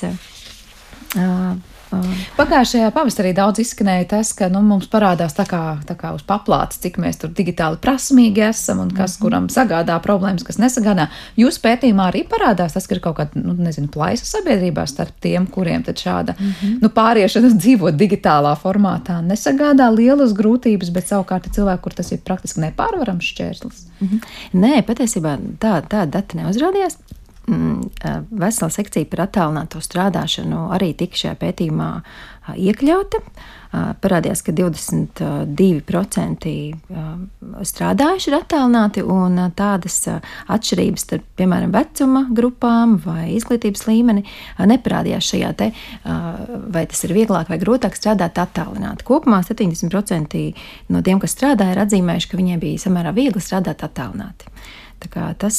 Uh, 1.19 1.60
Pagājušajā 2.38 2.91
pavasarī 2.95 3.34
daudz 3.36 3.62
izskanēja 3.63 4.08
tas, 4.15 4.32
ka 4.38 4.47
nu, 4.51 4.62
mums 4.65 4.88
parādās 4.91 5.36
tā 5.38 5.45
kā, 5.49 5.62
tā 5.88 5.95
kā 5.99 6.13
uz 6.15 6.23
paplātes, 6.27 6.80
cik 6.84 6.99
mēs 7.01 7.19
tur 7.21 7.34
digitāli 7.36 7.80
prasmīgi 7.84 8.45
esam 8.47 8.80
un 8.80 8.89
kas, 8.91 9.17
mm 9.17 9.17
-hmm. 9.17 9.21
kuram 9.21 9.47
sagādā 9.51 9.99
problēmas, 10.01 10.45
kas 10.47 10.58
nesagādā. 10.58 11.08
Jūsu 11.38 11.62
pētījumā 11.65 12.08
arī 12.12 12.23
parādās 12.27 12.73
tas, 12.73 12.88
ka 12.88 12.95
ir 12.95 13.01
kaut 13.01 13.17
kāda, 13.17 13.32
nu, 13.36 13.54
nezinu, 13.54 13.88
plaisa 13.88 14.25
sabiedrībā 14.25 14.88
starp 14.88 15.13
tiem, 15.19 15.47
kuriem 15.47 15.84
tad 15.84 15.95
šāda 15.95 16.36
mm 16.39 16.54
-hmm. 16.62 16.82
nu, 16.82 16.89
pāriešana 16.89 17.54
dzīvot 17.54 17.95
digitālā 17.95 18.56
formātā 18.63 19.21
nesagādā 19.21 19.91
lielas 19.95 20.34
grūtības, 20.34 20.91
bet 20.91 21.08
savukārt 21.08 21.45
ir 21.45 21.51
cilvēki, 21.51 21.82
kur 21.82 21.93
tas 21.93 22.12
ir 22.12 22.19
praktiski 22.19 22.60
nepārvarams 22.60 23.25
šķērslis. 23.25 23.86
Mm 24.01 24.08
-hmm. 24.08 24.19
Nē, 24.54 24.82
patiesībā 24.82 25.38
tā, 25.60 25.82
tā 25.82 26.06
dati 26.06 26.38
neuzrādījās. 26.38 26.97
Mm, 27.49 27.82
vesela 28.38 28.69
sekcija 28.69 29.06
par 29.10 29.23
attālināto 29.25 29.80
strādāšanu 29.82 30.67
arī 30.75 30.91
tika 30.93 31.17
šajā 31.17 31.36
pētījumā 31.41 31.88
iekļauta. 32.54 33.17
Parādījās, 34.04 34.41
ka 34.45 34.54
22% 34.54 36.51
strādājuši 37.71 38.30
ir 38.30 38.36
attālināti, 38.38 39.01
un 39.01 39.39
tādas 39.58 39.97
atšķirības 40.12 41.06
starp, 41.08 41.25
piemēram, 41.39 41.71
vecuma 41.73 42.21
grupām 42.30 42.97
vai 43.06 43.32
izglītības 43.38 43.88
līmeni 43.88 44.21
neparādījās 44.73 45.32
šajā 45.34 45.51
te, 45.58 45.71
vai 46.06 46.86
tas 46.91 47.01
ir 47.08 47.15
vieglāk 47.17 47.49
vai 47.49 47.60
grūtāk 47.63 47.97
strādāt 47.97 48.38
attālināti. 48.43 49.08
Kopumā 49.08 49.39
70% 49.47 50.45
no 50.93 51.01
tiem, 51.01 51.17
kas 51.23 51.34
strādāja, 51.38 51.73
ir 51.73 51.84
atzīmējuši, 51.88 52.30
ka 52.30 52.39
viņiem 52.43 52.60
bija 52.67 52.86
samērā 52.86 53.12
viegli 53.17 53.41
strādāt 53.41 53.80
attālināti. 53.88 54.51
Tas 55.41 55.58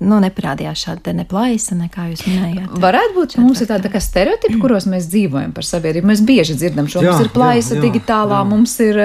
nu, 0.00 0.18
neparādījās 0.24 0.84
šāda 0.86 1.12
neplaisa, 1.16 1.76
nekā 1.78 2.06
jūs 2.10 2.22
minējāt. 2.28 2.76
Varētu 2.82 3.16
būt, 3.16 3.34
ka 3.36 3.44
mums 3.44 3.60
ir 3.60 3.68
tāda 3.68 3.90
tā 3.92 4.00
stereotipa, 4.02 4.60
kuros 4.62 4.86
mēs 4.90 5.08
dzīvojam 5.12 5.52
par 5.56 5.66
sabiedrību. 5.68 6.08
Mēs 6.10 6.22
bieži 6.26 6.56
dzirdam 6.56 6.88
šo, 6.90 7.02
jā, 7.04 7.12
mums 7.12 7.26
ir 7.26 7.32
plaisa 7.34 7.74
jā, 7.74 7.80
jā, 7.80 7.84
digitālā, 7.84 8.38
jā. 8.40 8.48
mums 8.48 8.78
ir, 8.84 9.00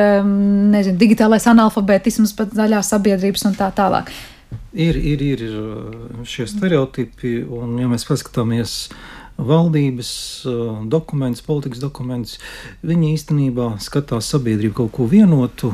nezinu, 0.75 0.99
digitālais 1.01 1.47
analfabētisms 1.51 2.35
pat 2.37 2.55
daļā 2.55 2.79
sabiedrības 2.85 3.45
un 3.49 3.59
tā 3.59 3.69
tālāk. 3.75 4.13
Ir, 4.75 4.97
ir, 4.99 5.21
ir 5.23 5.43
šie 6.27 6.47
stereotipi, 6.51 7.37
un 7.43 7.75
ja 7.79 7.89
mēs 7.91 8.07
paskatāmies 8.07 8.77
valdības 9.35 10.09
dokumentus, 10.91 11.43
politikas 11.43 11.83
dokumentus. 11.83 12.37
Viņi 12.87 13.11
īstenībā 13.17 13.73
skatās 13.83 14.31
sabiedrību 14.31 14.77
kaut 14.79 14.95
ko 14.95 15.09
vienotu. 15.11 15.73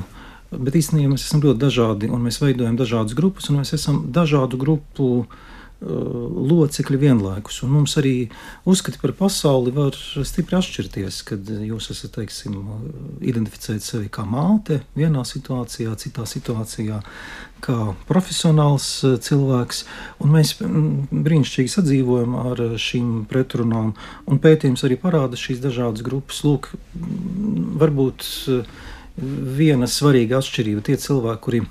Bet 0.51 0.75
īstenībā 0.75 1.13
mēs 1.13 1.29
esam 1.29 1.43
ļoti 1.45 1.61
dažādi, 1.61 2.11
un 2.11 2.25
mēs 2.25 2.41
veidojam 2.41 2.75
dažādas 2.79 3.15
grupas, 3.15 3.47
un 3.49 3.61
mēs 3.61 3.71
esam 3.77 4.01
dažādu 4.11 4.59
grupu 4.59 5.07
uh, 5.21 5.39
locekļi 5.81 6.97
vienlaikus. 7.01 7.61
Un 7.65 7.71
mums 7.73 7.95
arī 7.97 8.29
uzskati 8.69 8.99
par 9.01 9.15
pasauli 9.17 9.73
var 9.73 9.95
stipri 9.97 10.59
atšķirties, 10.59 11.21
kad 11.25 11.49
jūs 11.65 11.89
esat, 11.93 12.13
teiksim, 12.19 12.59
identificējis 13.25 13.89
sevi 13.95 14.11
kā 14.13 14.25
māte 14.29 14.81
vienā 14.97 15.23
situācijā, 15.25 15.95
citā 15.97 16.27
situācijā 16.29 17.01
kā 17.65 17.79
profesionāls 18.09 18.91
cilvēks. 19.25 19.83
Un 20.21 20.35
mēs 20.37 20.53
brīnišķīgi 20.61 21.73
sadzīvojam 21.73 22.37
ar 22.43 22.63
šīm 22.77 23.25
pretrunām, 23.29 23.95
un 24.29 24.41
pētījums 24.41 24.85
arī 24.85 25.01
parāda 25.01 25.39
šīs 25.39 25.63
dažādas 25.65 26.05
grupas. 26.05 26.43
Lūk, 26.45 26.71
varbūt 27.81 28.29
viena 29.17 29.89
svarīga 29.89 30.39
atšķirība 30.39 30.85
tie 30.87 30.97
cilvēki, 31.01 31.43
kuri 31.45 31.63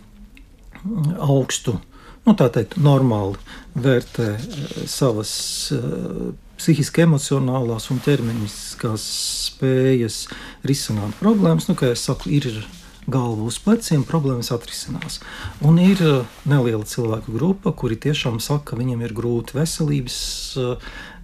augstu 1.21 1.79
nu, 2.27 2.35
tā 2.37 2.51
teikt, 2.53 2.79
normāli 2.81 3.39
vērtē 3.81 4.29
eh, 4.37 4.59
savas 4.91 5.33
uh, 5.75 6.31
psihiski 6.61 7.07
emocionālās 7.07 7.89
un 7.93 8.03
ķermeniskās 8.05 9.07
spējas 9.51 10.27
risināt 10.67 11.17
problēmas. 11.23 11.71
Nu, 11.71 11.77
kā 11.79 11.93
jau 11.93 11.99
saku, 11.99 12.33
ir 12.37 12.51
galva 13.11 13.47
uz 13.49 13.57
pleciem, 13.63 14.05
problēmas 14.07 14.53
atrisinās. 14.55 15.21
Un 15.67 15.81
ir 15.83 16.03
uh, 16.05 16.39
neliela 16.49 16.87
cilvēku 16.87 17.35
grupa, 17.39 17.73
kuri 17.73 17.99
tiešām 18.01 18.41
saka, 18.43 18.73
ka 18.73 18.81
viņiem 18.81 19.07
ir 19.07 19.17
grūti 19.17 19.57
veselības 19.57 20.21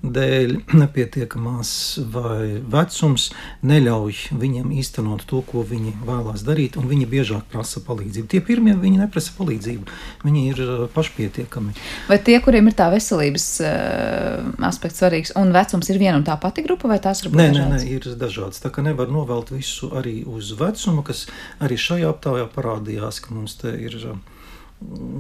dēļ 0.03 0.53
nepietiekamās 0.77 1.71
vai 2.13 2.61
vecums 2.73 3.29
neļauj 3.67 4.37
viņiem 4.41 4.73
īstenot 4.81 5.25
to, 5.31 5.43
ko 5.47 5.65
viņi 5.67 5.95
vēlās 6.07 6.45
darīt, 6.47 6.79
un 6.81 6.89
viņi 6.91 7.09
biežāk 7.11 7.49
prasa 7.53 7.83
palīdzību. 7.87 8.29
Tie 8.33 8.43
pirmie 8.45 8.77
viņi 8.79 9.01
neprasa 9.03 9.35
palīdzību, 9.39 9.89
viņi 10.27 10.45
ir 10.53 10.63
uh, 10.65 10.85
pašpietiekami. 10.95 11.75
Vai 12.11 12.21
tie, 12.27 12.39
kuriem 12.45 12.71
ir 12.71 12.77
tā 12.79 12.89
veselības 12.93 13.49
uh, 13.65 14.47
aspekts 14.69 15.03
svarīgs, 15.03 15.35
un 15.41 15.53
vecums 15.57 15.91
ir 15.93 16.01
viena 16.03 16.21
un 16.21 16.27
tā 16.27 16.37
pati 16.41 16.65
grupa, 16.67 16.91
vai 16.93 17.01
tās 17.03 17.25
ir 17.25 17.35
nē, 17.35 17.51
nē, 17.57 17.67
nē, 17.75 17.83
ir 17.97 18.09
dažādas. 18.21 18.63
Tā 18.63 18.73
kā 18.75 18.85
nevar 18.85 19.11
novelt 19.13 19.53
visu 19.55 19.91
arī 19.97 20.21
uz 20.29 20.55
vecumu, 20.59 21.05
kas 21.07 21.27
arī 21.63 21.81
šajā 21.81 22.15
aptaujā 22.15 22.49
parādījās, 22.55 23.23
ka 23.25 23.37
mums 23.37 23.59
te 23.63 23.75
ir. 23.81 24.01
Uh, 24.07 24.36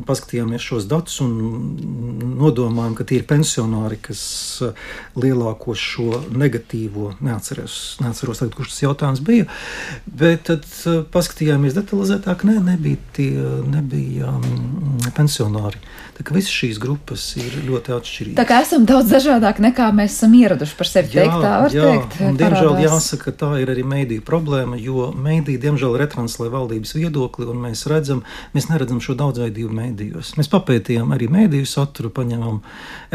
paskatījāmies 0.06 0.62
šos 0.62 0.84
datus 0.90 1.16
un 1.24 1.32
nodomājām, 2.36 2.94
ka 2.98 3.06
tie 3.08 3.20
ir 3.20 3.26
pensionāri, 3.28 3.98
kas 4.04 4.22
eh, 4.64 4.82
lielāko 5.16 5.74
šo 5.78 6.20
negatīvo 6.28 7.14
neatceros, 7.24 7.96
neatceros 8.04 8.42
tagad, 8.42 8.56
kurš 8.58 8.74
tas 8.74 8.82
jautājums 8.84 9.22
bija. 9.26 9.48
Bet 10.06 10.46
tad 10.50 10.66
eh, 10.84 11.00
paskatījāmies 11.12 11.76
detalizētāk, 11.78 12.44
nē, 12.48 12.58
nebija 12.68 13.00
tie 13.16 13.30
nebija 13.72 14.34
um, 14.36 14.98
pensionāri. 15.16 15.80
Tā 16.16 16.24
kā 16.24 16.32
visas 16.32 16.48
šīs 16.48 16.78
grupas 16.80 17.22
ir 17.36 17.58
ļoti 17.66 17.92
atšķirīgas. 17.92 18.36
Tā 18.38 18.44
kā 18.48 18.62
esam 18.64 18.86
daudz 18.88 19.10
dažādāk 19.12 19.58
nekā 19.60 19.90
mēs 19.92 20.14
esam 20.14 20.32
ieraduši 20.38 20.76
par 20.78 20.88
sevi 20.88 21.10
teikt, 21.12 21.34
tā 21.44 21.50
var 21.60 21.74
jā, 21.74 21.88
teikt. 21.90 22.14
Un, 22.24 22.38
diemžēl 22.40 22.70
parādās. 22.70 22.84
jāsaka, 22.86 23.32
tā 23.42 23.50
ir 23.60 23.72
arī 23.74 23.82
mēdīju 23.84 24.22
problēma, 24.24 24.78
jo 24.80 25.10
mēdī, 25.12 25.58
diemžēl, 25.60 25.98
retranslē 26.00 26.48
valdības 26.54 26.94
viedokli, 26.96 27.44
un 27.52 27.60
mēs 27.66 27.84
redzam, 27.92 28.22
mēs 28.56 28.70
neredzam 28.70 29.02
šo 29.04 29.12
daudzveidību 29.20 29.76
mēdījos. 29.76 30.30
Mēs 30.40 30.48
papētījām 30.54 31.12
arī 31.12 31.28
mēdīju 31.34 31.68
saturu, 31.68 32.08
paņēmām 32.16 32.62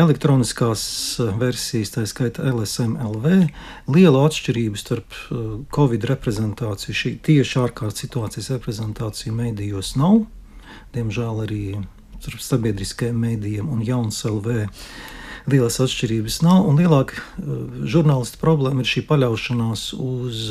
elektroniskās 0.04 0.84
eh, 1.26 1.32
versijas, 1.42 1.96
tā 1.96 2.04
skaitā 2.06 2.46
LSMLV. 2.52 3.48
Liela 3.96 4.28
atšķirība 4.28 4.78
starp 4.78 5.18
eh, 5.18 5.40
Covid 5.74 6.06
reprezentāciju, 6.12 7.00
šī 7.02 7.16
tieši 7.26 7.64
ārkārtas 7.64 8.06
situācijas 8.06 8.52
reprezentāciju 8.60 9.34
mēdījos 9.42 9.96
nav. 9.98 10.22
Diemžēl 10.94 11.44
arī 11.48 11.64
starp 12.22 12.44
sabiedriskajiem 12.46 13.18
mēdījiem 13.18 13.72
un 13.74 13.82
jauns 13.86 14.22
LV 14.30 14.68
lielas 15.50 15.80
atšķirības 15.82 16.42
nav. 16.46 16.68
Un 16.70 16.78
lielāka 16.78 17.18
uh, 17.18 17.62
žurnālistu 17.90 18.38
problēma 18.42 18.84
ir 18.84 18.92
šī 18.92 19.06
paļaušanās 19.10 19.88
uz 19.98 20.44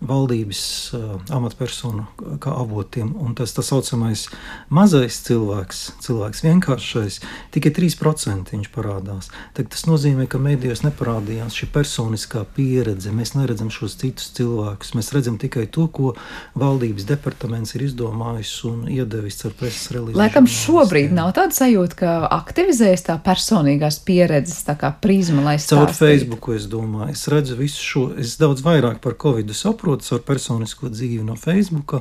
valdības 0.00 0.62
uh, 0.96 1.06
amatpersonu 1.36 2.06
kā 2.42 2.52
avotiem. 2.62 3.12
Un 3.20 3.34
tas 3.38 3.54
tā 3.56 3.64
saucamais 3.66 4.26
mazais 4.72 5.20
cilvēks, 5.26 5.82
cilvēks 6.04 6.44
vienkāršais, 6.46 7.20
tikai 7.54 7.72
3% 7.76 8.54
viņš 8.54 8.70
parādās. 8.74 9.30
Tad 9.56 9.70
tas 9.74 9.86
nozīmē, 9.88 10.26
ka 10.30 10.40
mēdījos 10.42 10.84
neparādījās 10.86 11.58
šī 11.60 11.70
personiskā 11.74 12.44
pieredze. 12.56 13.12
Mēs 13.14 13.34
neredzam 13.36 13.72
šos 13.74 13.98
citus 14.00 14.30
cilvēkus. 14.38 14.94
Mēs 14.98 15.12
redzam 15.16 15.38
tikai 15.40 15.66
to, 15.72 15.86
ko 15.92 16.14
valdības 16.58 17.08
departaments 17.08 17.76
ir 17.76 17.86
izdomājis 17.88 18.54
un 18.70 18.86
iedevis 18.90 19.42
ar 19.48 19.56
preses 19.58 19.92
relīzi. 19.94 20.18
Laikam 20.18 20.48
šobrīd 20.50 21.12
nav 21.16 21.34
tāda 21.36 21.56
sajūta, 21.60 22.00
ka 22.00 22.16
aktivizējas 22.40 23.08
tā 23.10 23.20
personīgās 23.24 24.00
pieredzes 24.06 24.30
pieredzes 24.30 24.64
prizma, 25.00 25.42
lai 25.42 25.56
stāstītu? 25.58 25.80
Caur 25.80 25.94
Facebooku 25.94 26.54
es 26.56 26.66
domāju, 26.70 27.14
es 27.14 27.26
redzu 27.30 27.56
visu 27.58 27.82
šo, 27.82 28.04
es 28.20 28.36
daudz 28.40 28.62
vairāk 28.64 29.00
par 29.02 29.16
Covid 29.20 29.50
saprotu 29.54 29.89
caur 29.98 30.22
personisko 30.26 30.90
dzīvi 30.92 31.24
no 31.26 31.36
Facebooka. 31.38 32.00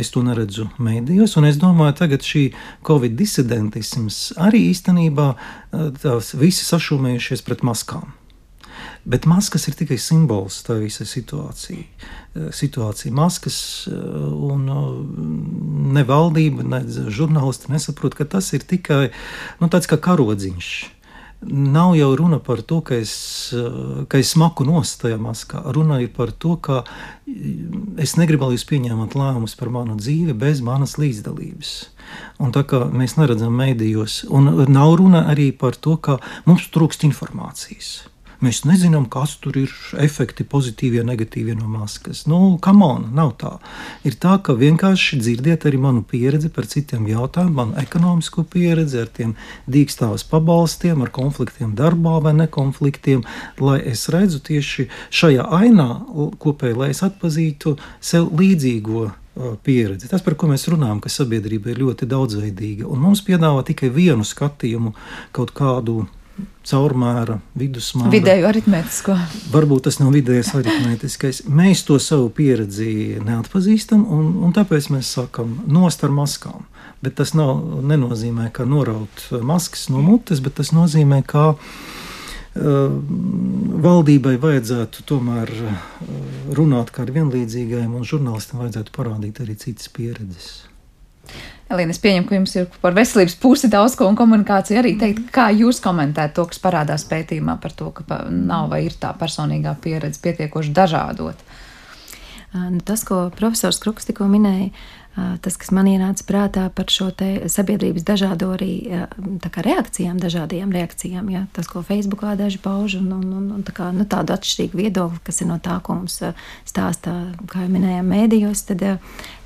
Es 0.00 0.10
to 0.14 0.22
neredzu 0.24 0.68
mēdījos, 0.80 1.36
un 1.40 1.48
es 1.48 1.60
domāju, 1.60 2.08
ka 2.08 2.18
šī 2.20 2.44
Covid 2.86 3.16
disidentisms 3.18 4.34
arī 4.40 4.66
īstenībā 4.72 5.30
eh, 5.34 5.88
tās 6.02 6.34
visi 6.38 6.66
sašūmējušies 6.68 7.44
pret 7.46 7.64
maskām. 7.66 8.12
Bet 9.04 9.26
maskas 9.28 9.68
ir 9.68 9.76
tikai 9.76 9.98
simbols 10.00 10.62
tā 10.64 10.78
visai 10.80 11.04
situācijai. 11.08 11.84
Eh, 11.84 12.48
situācija. 12.56 13.12
Maskas 13.14 13.58
eh, 13.86 13.94
un 13.94 14.64
ne 15.94 16.04
valdība, 16.08 16.64
ne 16.64 16.80
žurnālisti 17.12 17.72
nesaprot, 17.72 18.16
ka 18.16 18.24
tas 18.24 18.52
ir 18.56 18.64
tikai 18.66 19.08
nu, 19.60 19.68
tāds 19.68 19.90
kā 19.90 20.00
karodziņš 20.00 20.74
nav 21.48 21.94
jau 21.98 22.10
runa 22.16 22.38
par 22.42 22.62
to, 22.62 22.80
ka 22.84 22.96
es, 22.96 23.14
ka 24.08 24.20
es 24.20 24.32
smaku 24.34 24.66
nost 24.68 25.02
tajā 25.02 25.18
maskā. 25.20 25.62
Runa 25.74 26.00
ir 26.02 26.12
par 26.14 26.32
to, 26.32 26.56
ka 26.56 26.82
es 28.00 28.16
negribu, 28.20 28.48
lai 28.48 28.58
jūs 28.58 28.66
pieņemat 28.70 29.16
lēmumus 29.18 29.56
par 29.58 29.72
manu 29.74 29.98
dzīvi 30.00 30.36
bez 30.38 30.62
manas 30.64 30.96
līdzdalības. 31.00 31.74
Un 32.44 32.54
tā 32.54 32.64
kā 32.68 32.84
mēs 32.92 33.16
neredzam 33.18 33.54
mēdījos, 33.58 34.24
un 34.34 34.50
nav 34.70 34.96
runa 35.00 35.26
arī 35.32 35.50
par 35.56 35.76
to, 35.76 35.96
ka 35.96 36.18
mums 36.48 36.68
trūkst 36.74 37.06
informācijas. 37.08 37.94
Mēs 38.42 38.64
nezinām, 38.66 39.06
kas 39.10 39.36
tur 39.42 39.56
ir 39.60 39.72
efekti, 40.02 40.46
pozitīvie, 40.48 41.04
negatīvie 41.06 41.54
no 41.58 41.68
maskas. 41.70 42.24
Nu, 42.30 42.58
come 42.62 42.86
on, 42.86 43.06
nav 43.14 43.34
tā. 43.40 43.52
Ir 44.06 44.18
tā, 44.20 44.36
ka 44.44 44.56
vienkārši 44.58 45.20
dzirdiet 45.22 45.66
arī 45.68 45.80
manu 45.80 46.02
pieredzi 46.02 46.50
par 46.54 46.68
citiem 46.70 47.06
jautājumiem, 47.10 47.54
manu 47.54 47.78
ekonomisko 47.80 48.46
pieredzi 48.50 49.00
ar 49.04 49.10
tiem 49.14 49.34
dīkstāvas 49.70 50.26
pabalstiem, 50.30 51.04
ar 51.04 51.12
konfliktiem 51.14 51.76
darbā 51.78 52.18
vai 52.24 52.34
nekonfliktiem, 52.40 53.24
lai 53.62 53.80
es 53.94 54.08
redzu 54.12 54.42
tieši 54.44 54.88
šajā 55.14 55.46
ainā 55.60 55.90
kopēji, 56.42 56.80
lai 56.80 56.90
es 56.94 57.04
atpazītu 57.06 57.76
sev 58.02 58.32
līdzīgo 58.34 59.10
pieredzi. 59.62 60.08
Tas, 60.10 60.22
par 60.22 60.36
ko 60.38 60.48
mēs 60.50 60.66
runājam, 60.70 61.00
ka 61.02 61.10
sabiedrība 61.10 61.72
ir 61.72 61.80
ļoti 61.82 62.06
daudzveidīga, 62.10 62.86
un 62.86 63.02
mums 63.02 63.24
piedāvā 63.26 63.64
tikai 63.66 63.90
vienu 63.94 64.26
skatījumu, 64.26 64.94
kaut 65.34 65.54
kādu 65.56 66.04
caurmēra, 66.64 67.38
vidusmēra. 67.58 68.10
Vidēju 68.12 68.46
aritmētisko. 68.48 69.16
Varbūt 69.52 69.86
tas 69.88 69.98
nav 70.00 70.14
vidējais 70.16 70.52
aritmētiskais. 70.58 71.42
Mēs 71.46 71.84
to 71.86 71.98
savu 72.02 72.30
pieredzi 72.34 73.20
neatpazīstam, 73.24 74.04
un, 74.16 74.30
un 74.46 74.54
tāpēc 74.56 74.88
mēs 74.94 75.12
sakam, 75.18 75.58
nost 75.70 76.04
ar 76.06 76.14
maskām. 76.14 76.66
Bet 77.04 77.18
tas 77.20 77.34
nav, 77.36 77.58
nenozīmē, 77.84 78.48
ka 78.54 78.66
noraut 78.68 79.26
maskas 79.44 79.88
no 79.92 80.02
mutes, 80.04 80.40
bet 80.44 80.56
tas 80.58 80.72
nozīmē, 80.74 81.20
ka 81.28 81.50
uh, 81.54 81.58
valdībai 83.84 84.36
vajadzētu 84.40 85.04
tomēr 85.10 85.52
uh, 85.54 85.80
runāt 86.56 86.94
kā 86.94 87.04
ar 87.04 87.12
vienlīdzīgajiem, 87.14 87.92
un 87.92 88.08
žurnālistam 88.08 88.64
vajadzētu 88.64 88.96
parādīt 88.96 89.42
arī 89.44 89.58
citas 89.60 89.92
pieredzes. 89.92 90.54
Elīna, 91.74 91.94
es 91.94 92.00
pieņemu, 92.02 92.28
ka 92.28 92.38
jums 92.38 92.54
ir 92.56 92.68
par 92.82 92.96
veselības 92.96 93.36
pusi 93.42 93.70
daudz 93.72 93.96
ko 93.98 94.08
un 94.10 94.18
komunikāciju 94.18 94.80
arī 94.80 94.94
teikt. 95.00 95.28
Kā 95.34 95.48
jūs 95.54 95.82
komentējat 95.84 96.34
to, 96.36 96.46
kas 96.50 96.62
parādās 96.62 97.06
pētījumā 97.10 97.58
par 97.62 97.74
to, 97.76 97.90
ka 97.96 98.22
nav 98.30 98.70
vai 98.72 98.84
ir 98.86 98.96
tā 99.00 99.12
personīgā 99.18 99.76
pieredze 99.84 100.22
pietiekoši 100.24 100.74
dažādot? 100.76 101.44
Nu, 102.54 102.78
tas, 102.86 103.02
ko 103.02 103.26
profesors 103.34 103.80
Kruks 103.82 104.06
tikko 104.06 104.28
minēja, 104.30 104.70
tas, 105.14 105.56
kas 105.60 105.70
man 105.74 105.88
ienāca 105.90 106.24
prātā 106.26 106.64
par 106.74 106.90
šo 106.90 107.10
sabiedrības 107.50 108.06
dažādo 108.06 108.50
arī 108.56 108.72
reakcijām, 109.54 110.18
dažādajām 110.22 110.72
reakcijām, 110.74 111.30
ja, 111.30 111.44
tas, 111.54 111.68
ko 111.70 111.84
Facebookā 111.86 112.34
daži 112.38 112.58
pauž, 112.62 112.98
un, 112.98 113.12
un, 113.14 113.28
un, 113.38 113.46
un 113.58 113.62
tā 113.66 113.74
kā, 113.76 113.90
nu, 113.94 114.06
tādu 114.10 114.34
atšķirīgu 114.34 114.80
viedokli, 114.80 115.22
kas 115.26 115.40
ir 115.42 115.50
no 115.52 115.60
tā, 115.62 115.78
ko 115.84 116.00
mums 116.00 116.18
stāstā, 116.66 117.14
kā 117.50 117.64
jau 117.64 117.70
minējām, 117.76 118.10
mēdījos, 118.10 118.66
tad, 118.72 118.84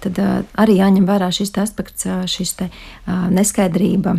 tad 0.05 0.25
arī 0.57 0.81
jāņem 0.81 1.09
vērā 1.09 1.31
šis 1.35 1.55
aspekts, 1.61 2.09
šis 2.33 2.57
te 2.63 2.73
neskaidrība 3.07 4.19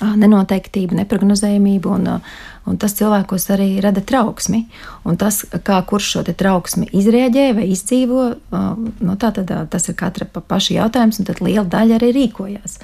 nenoteiktību, 0.00 0.96
neprognozējumību, 0.98 1.90
un, 1.94 2.22
un 2.68 2.78
tas 2.80 2.94
cilvēkos 2.98 3.48
arī 3.54 3.68
rada 3.84 4.02
trauksmi. 4.04 4.64
Un 5.08 5.18
tas, 5.20 5.40
kā 5.64 5.78
kurš 5.88 6.10
šo 6.14 6.24
trauksmi 6.28 6.88
izrēģē 6.98 7.46
vai 7.58 7.68
izdzīvo, 7.72 8.24
nu, 8.52 9.16
tā, 9.20 9.32
tad, 9.36 9.52
tas 9.72 9.88
ir 9.90 9.98
katra 9.98 10.28
paša 10.28 10.78
jautājums, 10.78 11.20
un 11.20 11.28
tad 11.28 11.42
liela 11.44 11.66
daļa 11.68 11.98
arī 11.98 12.12
rīkojās. 12.18 12.78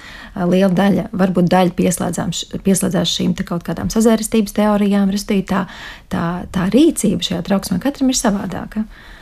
Liela 0.50 0.72
daļa, 0.74 1.09
varbūt 1.12 1.50
daļa 1.52 1.76
pieslēdzās 1.78 3.16
šīm 3.16 3.35
kaut 3.44 3.66
kādām 3.66 3.90
sazvērestības 3.92 4.57
teorijām, 4.57 5.12
respektīvi 5.14 5.48
tā, 5.50 5.66
tā, 6.12 6.28
tā 6.54 6.70
rīcība 6.72 7.30
šajā 7.30 7.42
trauksmē 7.46 7.83
katram 7.83 8.12
ir 8.12 8.18
savādāka. 8.18 8.87
Nu, 8.87 9.12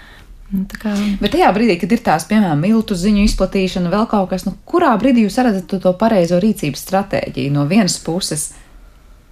kā... 0.79 0.93
Bet 1.21 1.35
tajā 1.35 1.51
brīdī, 1.57 1.77
kad 1.81 1.93
ir 1.95 2.03
tās, 2.05 2.27
piemēram, 2.31 2.61
miltu 2.61 2.97
ziņu 2.99 3.25
izplatīšana, 3.27 3.93
vēl 3.93 4.09
kaut 4.11 4.31
kas, 4.33 4.47
nu, 4.49 4.55
kurā 4.69 4.93
brīdī 5.01 5.27
jūs 5.27 5.39
redzat 5.41 5.69
to, 5.71 5.81
to 5.83 5.95
pareizo 5.99 6.41
rīcības 6.43 6.85
stratēģiju 6.87 7.55
no 7.55 7.65
vienas 7.71 7.99
puses? 8.05 8.51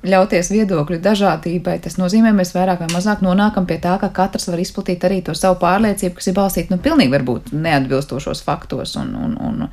Ļauties 0.00 0.48
viedokļu 0.48 0.96
dažādībai, 1.04 1.74
tas 1.85 1.98
nozīmē, 2.00 2.33
mēs 2.33 2.54
vairāk 2.56 2.80
vai 2.80 2.88
mazāk 2.88 3.20
nonākam 3.20 3.66
pie 3.68 3.76
tā, 3.83 3.98
ka 4.00 4.09
katrs 4.16 4.48
var 4.48 4.62
izplatīt 4.62 5.04
arī 5.04 5.18
to 5.26 5.35
savu 5.37 5.59
pārliecību, 5.61 6.14
kas 6.16 6.30
ir 6.30 6.37
balstīta 6.38 6.72
nu, 6.72 6.80
pilnīgi 6.80 7.12
varbūt 7.12 7.50
neatbilstošos 7.52 8.40
faktos 8.46 8.96
un, 8.96 9.12
un, 9.26 9.37
un, 9.44 9.66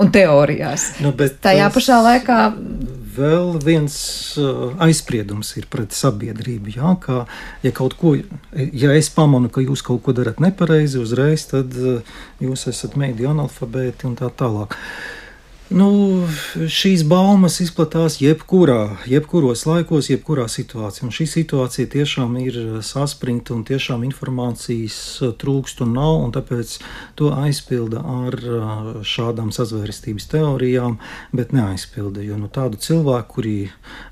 un 0.00 0.12
teorijās. 0.14 0.92
Nu, 1.04 1.14
Tajā 1.14 1.70
pašā 1.74 2.00
laikā. 2.04 2.38
Vēl 3.14 3.52
viens 3.62 3.96
uh, 4.42 4.72
aizspriedums 4.82 5.52
ir 5.60 5.68
pret 5.70 5.94
sabiedrību. 5.94 6.72
Jā, 6.74 6.94
kā, 7.02 7.20
ja, 7.62 7.70
ko, 7.70 8.16
ja 8.58 8.94
es 8.98 9.10
pamanu, 9.14 9.52
ka 9.54 9.62
jūs 9.62 9.84
kaut 9.86 10.02
ko 10.02 10.14
darat 10.16 10.42
nepareizi, 10.42 10.98
uzreiz 10.98 11.46
tad 11.52 11.76
uh, 11.78 12.16
jūs 12.42 12.66
esat 12.72 12.98
mēdī 12.98 13.28
analfabēti 13.30 14.10
un 14.10 14.18
tā 14.18 14.32
tālāk. 14.34 14.74
Uh, 14.74 15.23
Nu, 15.72 15.86
šīs 16.68 17.06
baumas 17.08 17.54
izplatās 17.64 18.18
jebkurā, 18.20 18.98
jebkuros 19.08 19.62
laikos, 19.64 20.10
jebkurā 20.12 20.44
situācijā. 20.52 21.06
Un 21.06 21.14
šī 21.16 21.24
situācija 21.30 21.88
tiešām 21.94 22.34
ir 22.42 22.58
saspringta 22.84 23.54
un 23.56 23.62
tiešām 23.64 24.04
informācijas 24.04 24.98
trūkst 25.40 25.80
un 25.86 25.96
nav, 25.96 26.18
un 26.26 26.36
tāpēc 26.36 26.76
to 27.16 27.32
aizpilda 27.32 28.04
ar 28.04 28.36
šādām 29.08 29.54
sazvērestības 29.56 30.28
teorijām, 30.36 31.00
bet 31.32 31.56
neaizpilda. 31.56 32.20
Jo 32.28 32.36
nu, 32.44 32.52
tādu 32.52 32.76
cilvēku, 32.84 33.38
kuri 33.38 33.56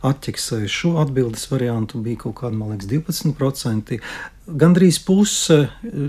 atķeksēja 0.08 0.72
šo 0.72 0.96
atbildes 1.04 1.44
variantu, 1.52 2.00
bija 2.00 2.24
kaut 2.24 2.38
kāda, 2.40 2.56
man 2.56 2.72
liekas, 2.78 2.88
12%. 2.88 4.00
Gandrīz 4.48 5.04
puse 5.04 5.66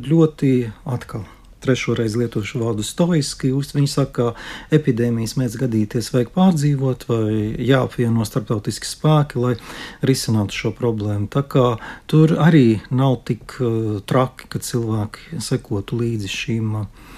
ļoti 0.08 0.56
atkal 0.88 1.28
trešo 1.64 1.96
reizi 1.98 2.20
lietošu 2.22 2.62
vārdu 2.62 2.86
stoiski. 2.86 3.54
Viņi 3.74 3.90
saka, 3.90 4.34
ka 4.34 4.76
epidēmijas 4.76 5.38
mēdz 5.40 5.58
gadīties, 5.64 6.12
vajag 6.14 6.34
pārdzīvot, 6.36 7.08
vai 7.10 7.32
jāapvieno 7.64 8.28
starptautiski 8.28 8.90
spēki, 8.90 9.42
lai 9.42 9.56
risinātu 10.06 10.60
šo 10.60 10.74
problēmu. 10.78 11.32
Tā 11.34 11.46
kā 11.48 11.68
tur 12.12 12.36
arī 12.44 12.82
nav 12.92 13.22
tik 13.30 13.58
uh, 13.60 13.98
traki, 14.10 14.52
ka 14.52 14.62
cilvēki 14.64 15.42
sekotu 15.44 16.04
līdzi 16.04 16.36
šīm. 16.38 16.78
Uh, 16.84 17.12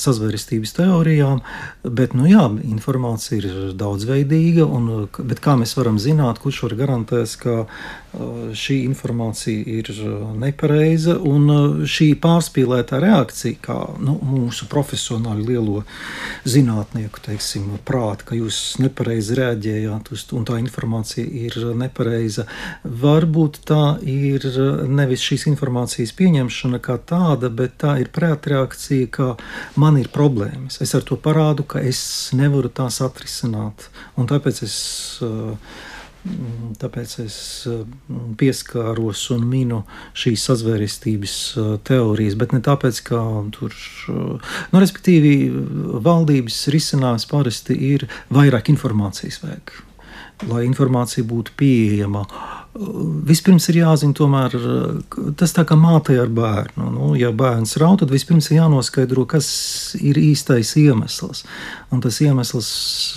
sazvērestības 0.00 0.72
teorijām, 0.76 1.40
bet 1.84 2.14
nu, 2.16 2.26
jā, 2.30 2.44
informācija 2.66 3.38
ir 3.40 3.74
daudzveidīga. 3.78 4.66
Un, 4.66 5.08
bet 5.18 5.42
kā 5.44 5.56
mēs 5.58 5.76
varam 5.78 6.00
zināt, 6.02 6.40
kurš 6.42 6.62
var 6.66 6.76
garantēt, 6.80 7.36
ka 7.42 7.56
šī 8.56 8.78
informācija 8.86 9.62
ir 9.78 9.90
nepareiza 10.40 11.16
un 11.20 11.84
šī 11.88 12.10
pārspīlētā 12.22 13.00
reakcija, 13.02 13.60
kā 13.62 13.78
nu, 14.02 14.16
mūsu 14.22 14.68
profesionāli 14.70 15.46
lielo 15.50 15.82
zinātnieku 16.48 17.22
teiksim, 17.26 17.68
prāta, 17.86 18.30
ka 18.30 18.38
jūs 18.38 18.78
nepareizi 18.82 19.36
reaģējāt 19.40 20.12
uz 20.14 20.26
to, 20.28 20.38
un 20.40 20.46
tā 20.48 20.58
informācija 20.62 21.26
ir 21.26 21.58
nepareiza. 21.76 22.46
Varbūt 22.84 23.60
tā 23.68 23.96
ir 24.02 24.46
nevis 24.88 25.24
šīs 25.26 25.46
informācijas 25.52 26.14
pieņemšana 26.16 26.80
kā 26.84 26.98
tāda, 27.08 27.50
bet 27.52 27.78
tā 27.82 27.96
ir 28.02 28.12
prātreakcija, 28.14 29.10
ka 29.12 29.32
man 29.80 30.00
ir 30.00 30.10
problēmas. 30.14 30.80
Es 30.84 30.94
ar 30.96 31.04
to 31.06 31.18
parādu, 31.20 31.66
ka 31.66 31.82
es 31.84 32.00
nevaru 32.36 32.70
tās 32.72 33.00
atrisināt. 33.04 33.88
Un 34.16 34.28
tāpēc 34.30 34.62
es, 34.64 34.78
eh, 35.22 35.84
tāpēc 36.80 37.16
es 37.24 37.38
eh, 37.70 37.82
pieskāros 38.40 39.24
un 39.34 39.46
minu 39.48 39.82
šīs 40.18 40.46
sazvērestības 40.50 41.36
eh, 41.56 41.72
teorijas, 41.86 42.38
bet 42.38 42.54
ne 42.56 42.62
tāpēc, 42.64 43.02
ka 43.08 43.22
tur, 43.56 43.74
nu, 44.10 44.82
respektīvi, 44.82 45.34
valdības 46.06 46.66
risinājums 46.74 47.28
parasti 47.30 47.78
ir 47.92 48.08
vairāk 48.34 48.72
informācijas 48.74 49.42
vajag 49.44 49.76
lai 50.44 50.66
informācija 50.66 51.24
būtu 51.24 51.54
pieejama. 51.56 52.26
Vispirms 53.26 53.68
ir 53.70 53.80
jāzina, 53.80 54.14
tomēr, 54.16 54.54
tas 55.38 55.54
tā 55.56 55.64
kā 55.68 55.76
mātei 55.80 56.18
ar 56.20 56.30
bērnu. 56.32 56.88
Nu, 56.92 57.10
ja 57.18 57.30
bērns 57.32 57.76
raud, 57.80 58.02
tad 58.02 58.12
vispirms 58.12 58.50
ir 58.50 58.60
jānoskaidro, 58.60 59.26
kas 59.30 59.48
ir 59.98 60.18
īstais 60.20 60.74
iemesls. 60.80 61.44
Un 61.94 62.02
tas 62.04 62.20
iemesls 62.24 62.68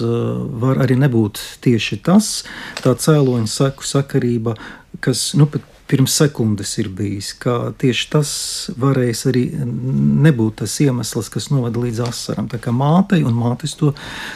uh, 0.03 0.39
var 0.61 0.79
arī 0.85 0.99
nebūt 1.01 1.41
tieši 1.65 1.99
tas, 2.05 2.31
tā 2.83 2.95
cēloņa 2.95 3.51
seku 3.51 3.87
sakarība, 3.87 4.55
kas 5.03 5.31
nu, 5.39 5.49
pat 5.49 5.65
pirms 5.89 6.13
sekundes 6.21 6.75
ir 6.77 6.89
bijis. 6.93 7.31
Tieši 7.81 8.05
tas 8.13 8.31
varēs 8.77 9.23
arī 9.29 9.43
nebūt 9.57 10.59
tas 10.61 10.75
iemesls, 10.83 11.31
kas 11.33 11.49
novada 11.49 11.81
līdz 11.81 12.03
asaram. 12.05 12.49
Tā 12.51 12.59
kā 12.61 12.73
mātei 12.75 13.23
un 13.25 13.33
mātes 13.37 13.73
to 13.79 13.95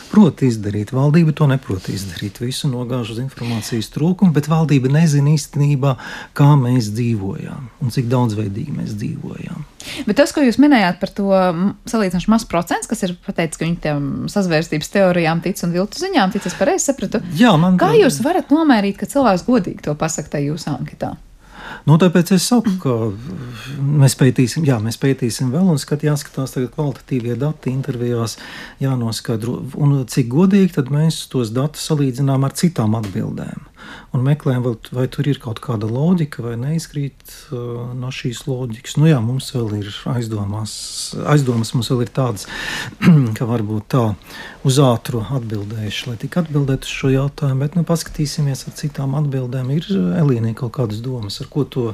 prot 0.09 0.41
izdarīt, 0.45 0.93
valdība 0.95 1.35
to 1.37 1.47
neprot 1.51 1.89
izdarīt. 1.93 2.41
Visu 2.41 2.71
nogāž 2.71 3.13
uz 3.13 3.21
informācijas 3.21 3.91
trūkumu, 3.93 4.33
bet 4.33 4.49
valdība 4.49 4.89
nezina 4.93 5.35
īstenībā, 5.35 5.93
kā 6.37 6.49
mēs 6.57 6.89
dzīvojam 6.97 7.69
un 7.83 7.93
cik 7.93 8.09
daudzveidīgi 8.09 8.73
mēs 8.79 8.95
dzīvojam. 8.97 9.67
Bet 10.07 10.17
tas, 10.17 10.31
ko 10.33 10.41
jūs 10.41 10.57
minējāt 10.63 10.97
par 11.01 11.11
to 11.13 11.27
salīdzinoši 11.91 12.31
maz 12.31 12.47
procents, 12.49 12.87
kas 12.89 13.03
ir 13.05 13.13
pateicis, 13.25 13.59
ka 13.59 13.67
viņi 13.67 13.77
tam 13.83 14.07
sazvērstības 14.31 14.89
teorijām 14.95 15.43
tic 15.43 15.59
un 15.67 15.75
viltu 15.75 16.01
ziņām 16.01 16.33
tic, 16.33 16.47
es 16.47 16.57
pareizi 16.57 16.87
sapratu. 16.89 17.21
Jā, 17.37 17.51
man... 17.59 17.77
Kā 17.81 17.91
jūs 17.99 18.21
varat 18.25 18.49
nomērīt, 18.53 18.97
ka 19.01 19.09
cilvēks 19.11 19.45
godīgi 19.45 19.83
to 19.85 19.93
pasaka 19.99 20.37
tajā 20.37 20.53
jūsu 20.53 20.71
anketā? 20.73 21.13
Nu, 21.83 21.97
tāpēc 21.99 22.31
es 22.37 22.45
saku, 22.47 22.77
ka 22.79 22.93
mēs 23.83 24.15
pētīsim, 24.19 24.63
jā, 24.67 24.77
mēs 24.79 24.95
pētīsim 25.01 25.49
vēl, 25.51 25.67
un 25.73 25.81
skat, 25.81 26.05
jāskatās 26.07 26.55
tagad 26.55 26.71
kvalitatīvie 26.77 27.35
dati 27.41 27.73
intervijās, 27.75 28.37
jānoskaidro, 28.83 29.57
un 29.83 29.97
cik 30.07 30.31
godīgi 30.31 30.77
tad 30.77 30.93
mēs 30.93 31.25
tos 31.33 31.51
datus 31.55 31.83
salīdzinām 31.91 32.47
ar 32.47 32.55
citām 32.55 32.95
atbildēm 33.01 33.72
un 34.13 34.23
meklējam, 34.25 34.65
vai, 34.95 35.05
tur 35.11 35.27
ir 35.29 35.39
kaut 35.43 35.61
kāda 35.63 35.87
loģika, 35.89 36.43
vai 36.45 36.53
neizkrīt 36.59 37.35
uh, 37.51 37.93
no 37.97 38.11
šīs 38.13 38.43
loģikas. 38.49 38.97
Nu, 38.99 39.07
jā, 39.09 39.19
mums 39.23 39.51
vēl 39.55 39.79
ir 39.81 39.89
aizdomās, 40.13 40.73
aizdomas, 41.33 41.73
mums 41.77 41.91
vēl 41.93 42.05
ir 42.05 42.13
tādas, 42.13 42.47
ka 43.37 43.47
varbūt 43.49 43.89
tā 43.93 44.03
uz 44.67 44.79
ātru 44.83 45.23
atbildējuši, 45.39 46.05
lai 46.11 46.19
tik 46.21 46.37
atbildētu 46.43 46.89
uz 46.89 46.99
šo 46.99 47.13
jautājumu, 47.13 47.63
bet 47.65 47.79
nu, 47.79 47.85
paskatīsimies 47.87 48.67
ar 48.67 48.77
citām 48.79 49.17
atbildēm. 49.19 49.73
Ir 49.77 49.89
Elīnai 50.21 50.53
kaut 50.57 50.75
kādas 50.77 51.01
domas, 51.03 51.41
ar 51.43 51.49
ko 51.51 51.65
to 51.65 51.89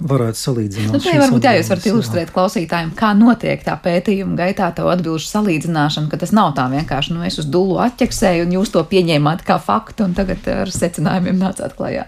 varētu 0.00 0.40
salīdzināt. 0.40 0.94
Nu, 0.94 1.00
tā 1.04 1.14
varbūt 1.20 1.46
jā, 1.46 1.54
jūs 1.58 1.70
varat 1.70 1.86
ilustrēt 1.90 2.28
jā. 2.28 2.34
klausītājiem, 2.34 2.90
kā 2.96 3.12
notiek 3.18 3.62
tā 3.66 3.76
pētījuma 3.84 4.38
gaitā 4.38 4.70
to 4.76 4.88
atbilžu 4.90 5.28
salīdzināšana, 5.28 6.10
ka 6.10 6.20
tas 6.22 6.32
nav 6.36 6.54
tā 6.56 6.66
vienkārši, 6.72 7.14
nu, 7.16 7.24
es 7.28 7.38
uz 7.42 7.48
dulu 7.52 7.78
atķeksēju 7.84 8.46
un 8.46 8.54
jūs 8.58 8.72
to 8.74 8.84
pieņēmāt 8.92 9.44
kā 9.46 9.60
faktu 9.62 10.08
un 10.08 10.16
tagad 10.16 10.48
ar 10.50 10.72
secinājumiem 10.74 11.40
nācāt 11.40 11.76
klajā. 11.78 12.06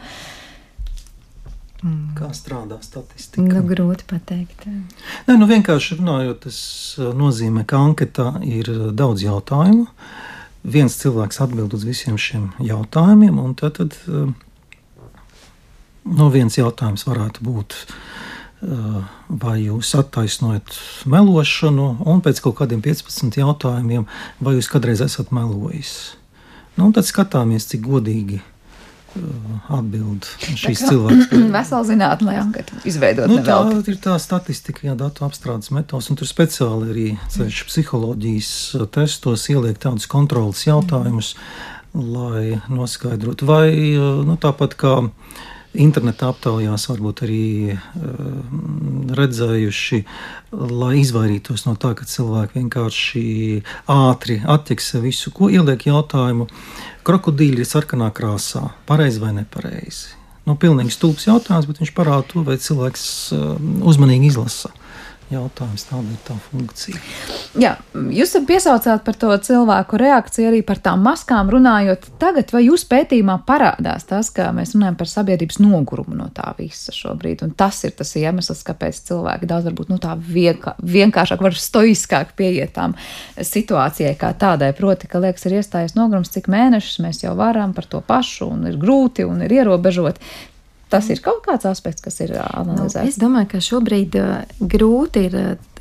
Mm. 1.82 2.12
Kā 2.14 2.28
strādā 2.30 2.78
statistika? 2.84 3.42
Nu, 3.42 3.64
grūti 3.66 4.06
pateikt. 4.06 4.68
Nē, 5.26 5.34
nu 5.34 5.48
vienkārši 5.50 5.98
runājot, 5.98 6.44
tas 6.44 6.58
uh, 7.00 7.10
nozīmē, 7.18 7.64
ka 7.66 7.80
anketā 7.82 8.28
ir 8.46 8.70
uh, 8.70 8.84
daudz 8.94 9.24
jautājumu. 9.26 9.88
Viens 10.62 10.94
cilvēks 11.00 11.42
atbild 11.42 11.74
uz 11.74 11.82
visiem 11.82 12.14
šiem 12.22 12.52
jautājumiem, 12.62 13.40
un 13.42 13.56
tad, 13.58 13.80
tad 13.80 13.98
uh, 14.06 14.30
Nu, 16.02 16.28
viens 16.34 16.56
jautājums 16.58 17.04
varētu 17.06 17.44
būt, 17.46 17.76
eh, 18.62 19.02
vai 19.28 19.58
jūs 19.62 19.94
attaisnojat 19.98 20.74
melošanu, 21.06 22.06
un 22.06 22.22
pēc 22.24 22.42
kaut 22.42 22.58
kādiem 22.58 22.82
15 22.82 23.38
jautājumiem, 23.38 24.06
vai 24.40 24.56
jūs 24.56 24.70
kādreiz 24.70 25.00
esat 25.00 25.30
melojis. 25.30 26.16
Nu, 26.76 26.90
tad 26.92 27.04
skatāmies, 27.04 27.68
cik 27.68 27.84
godīgi 27.84 28.40
uh, 28.40 29.74
atbild 29.76 30.24
šīs 30.40 30.86
cilvēks. 30.88 31.34
Vesela 31.56 31.82
zinātnē, 31.84 32.38
anketu 32.40 32.78
izveidot. 32.88 33.28
Nu, 33.28 33.42
tā 33.44 33.58
ir 33.92 33.98
tā 34.00 34.16
statistika, 34.22 34.86
jā, 34.88 34.96
datu 34.96 35.26
apstrādes 35.26 35.68
metodas, 35.74 36.08
un 36.08 36.16
tur 36.16 36.30
speciāli 36.30 36.88
arī 36.94 37.06
ceļš 37.34 37.60
psiholoģijas 37.68 38.52
testos 38.96 39.44
ieliek 39.52 39.76
tādus 39.84 40.08
kontrolas 40.10 40.64
jautājumus, 40.64 41.34
lai 41.92 42.62
noskaidrotu, 42.72 43.46
vai 43.52 43.68
nu, 44.24 44.38
tāpat 44.40 44.78
kā 44.80 44.96
interneta 45.78 46.28
aptaujās 46.32 46.86
varbūt 46.90 47.22
arī 47.26 47.44
uh, 47.72 47.84
redzējuši, 49.16 50.00
lai 50.52 50.94
izvairītos 51.00 51.66
no 51.68 51.76
tā, 51.80 51.94
ka 51.98 52.08
cilvēki 52.08 52.60
vienkārši 52.60 53.24
ātri 53.92 54.40
atķeksē 54.42 55.02
visu, 55.04 55.32
ko 55.34 55.50
ieliek 55.52 55.86
jautājumu. 55.88 56.48
krokodīļi 57.04 57.64
ir 57.64 57.68
sarkanā 57.68 58.10
krāsā, 58.14 58.68
pareizi 58.86 59.20
vai 59.22 59.32
nepareizi. 59.40 60.18
Nu, 60.46 60.56
pilnīgi 60.58 60.90
stulbs 60.90 61.26
jautājums, 61.28 61.66
bet 61.70 61.78
viņš 61.78 61.94
parāda 61.94 62.26
to, 62.28 62.42
vai 62.42 62.58
cilvēks 62.58 63.04
uh, 63.36 63.56
uzmanīgi 63.86 64.32
izlasa 64.32 64.74
jautājums, 65.32 65.84
tāda 65.88 66.12
ir 66.12 66.20
tā 66.26 66.36
funkcija. 66.50 67.00
Jā, 67.60 67.72
jūs 68.14 68.34
piesaucāt 68.48 69.02
par 69.06 69.16
to 69.20 69.30
cilvēku 69.46 69.98
reakciju, 70.00 70.48
arī 70.50 70.60
par 70.66 70.80
tām 70.84 71.02
maskām 71.04 71.50
runājot. 71.52 72.06
Tagad, 72.22 72.52
vai 72.54 72.64
jūs 72.66 72.84
pētījumā 72.88 73.38
parādās 73.48 74.06
tas, 74.08 74.30
ka 74.34 74.50
mēs 74.56 74.74
runājam 74.76 74.98
par 75.00 75.10
sabiedrības 75.10 75.60
nogurumu 75.62 76.16
no 76.18 76.28
tā 76.34 76.52
visa 76.58 76.94
šobrīd, 76.96 77.44
un 77.46 77.54
tas 77.58 77.82
ir 77.88 77.96
tas 77.98 78.14
iemesls, 78.20 78.62
kāpēc 78.66 79.02
cilvēki 79.08 79.48
daudz 79.50 79.68
varbūt 79.70 79.92
nu, 79.92 79.98
tā 80.02 80.14
vienkā, 80.16 80.76
vienkāršāk, 80.80 81.42
var 81.44 81.58
stoiskāk 81.58 82.36
pieiet 82.38 82.74
tām 82.76 82.96
situācijai 83.36 84.14
kā 84.20 84.32
tādai. 84.38 84.72
Proti, 84.76 85.10
ka 85.10 85.20
liekas, 85.22 85.48
ir 85.48 85.58
iestājies 85.60 85.96
nogurums, 85.98 86.32
cik 86.32 86.48
mēnešus 86.52 87.02
mēs 87.04 87.24
jau 87.24 87.36
varam 87.38 87.76
par 87.76 87.88
to 87.90 88.00
pašu, 88.06 88.48
un 88.52 88.66
ir 88.70 88.80
grūti 88.80 89.26
un 89.28 89.44
ir 89.44 89.60
ierobežoti. 89.60 90.50
Tas 90.92 91.08
ir 91.08 91.22
kaut 91.24 91.40
kāds 91.46 91.64
aspekts, 91.68 92.04
kas 92.04 92.18
ir 92.20 92.34
analizēts. 92.36 93.00
Nu, 93.00 93.08
es 93.08 93.16
domāju, 93.20 93.48
ka 93.54 93.60
šobrīd 93.64 94.16
grūti 94.74 95.22
ir 95.28 95.36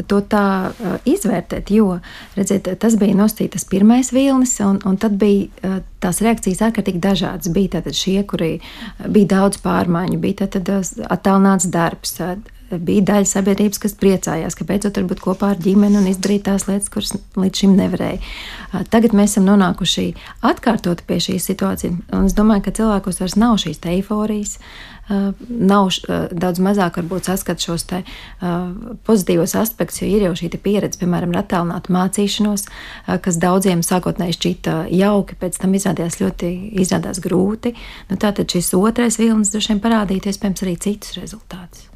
to 0.08 0.22
tā 0.32 0.72
izvērtēt, 1.10 1.74
jo 1.76 1.98
redziet, 2.38 2.70
tas 2.80 2.96
bija 3.00 3.18
nostītas 3.20 3.68
pirmais 3.68 4.14
vilnis, 4.16 4.56
un, 4.64 4.80
un 4.88 4.96
tad 5.02 5.18
bija 5.20 5.82
tās 6.04 6.22
reakcijas 6.24 6.64
ārkārtīgi 6.70 7.04
dažādas. 7.04 7.52
Bija 7.52 7.76
tātad 7.76 7.98
šie, 7.98 8.22
kuri 8.24 8.54
bija 9.04 9.34
daudz 9.36 9.60
pārmaiņu, 9.66 10.22
bija 10.24 10.46
tātad 10.46 10.72
attālināts 11.12 11.68
darbs. 11.76 12.16
Uh, 12.72 12.80
bija 12.80 13.04
daļa 13.12 13.28
sabiedrības, 13.28 13.82
kas 13.82 13.96
priecājās, 14.00 14.56
ka 14.58 14.68
beidzot 14.68 15.00
var 15.00 15.08
būt 15.10 15.24
kopā 15.24 15.52
ar 15.56 15.62
ģimeni 15.62 16.00
un 16.00 16.08
izdarīt 16.12 16.46
tās 16.48 16.68
lietas, 16.70 16.92
kuras 16.94 17.16
līdz 17.40 17.64
šim 17.64 17.76
nevarēja. 17.80 18.22
Tagad 18.94 19.16
mēs 19.18 19.36
esam 19.36 19.48
nonākuši 19.50 20.08
atkārtot 20.48 21.04
pie 21.08 21.20
šīs 21.24 21.50
situācijas, 21.52 22.00
un 22.16 22.30
es 22.30 22.38
domāju, 22.38 22.68
ka 22.68 22.76
cilvēkos 22.80 23.22
vairs 23.24 23.38
nav 23.40 23.60
šīs 23.62 23.84
eiforijas. 23.92 24.58
Uh, 25.12 25.34
nav 25.50 25.90
uh, 25.90 26.30
daudz 26.32 26.62
mazāk 26.64 27.02
varbūt 27.02 27.28
saskat 27.28 27.60
šos 27.60 27.84
te, 27.90 28.00
uh, 28.06 28.70
pozitīvos 29.04 29.58
aspektus, 29.60 30.00
jo 30.00 30.08
ir 30.08 30.28
jau 30.28 30.32
šī 30.40 30.52
pieredze, 30.62 31.02
piemēram, 31.02 31.34
ar 31.34 31.42
attālinātu 31.42 31.92
mācīšanos, 31.92 32.68
kas 33.26 33.40
daudziem 33.42 33.82
sākotnēji 33.84 34.38
šķita 34.38 34.78
jauki, 34.94 35.36
pēc 35.42 35.60
tam 35.60 35.76
izrādījās 35.76 36.22
ļoti 36.22 36.54
izrādās 36.86 37.20
grūti. 37.24 37.74
Nu, 38.14 38.22
tātad 38.22 38.54
šis 38.54 38.72
otrais 38.78 39.20
vilnis 39.20 39.52
droši 39.52 39.74
vien 39.74 39.84
parādīja 39.84 40.32
iespējams 40.32 40.68
arī 40.68 40.78
citus 40.86 41.18
rezultātus. 41.20 41.91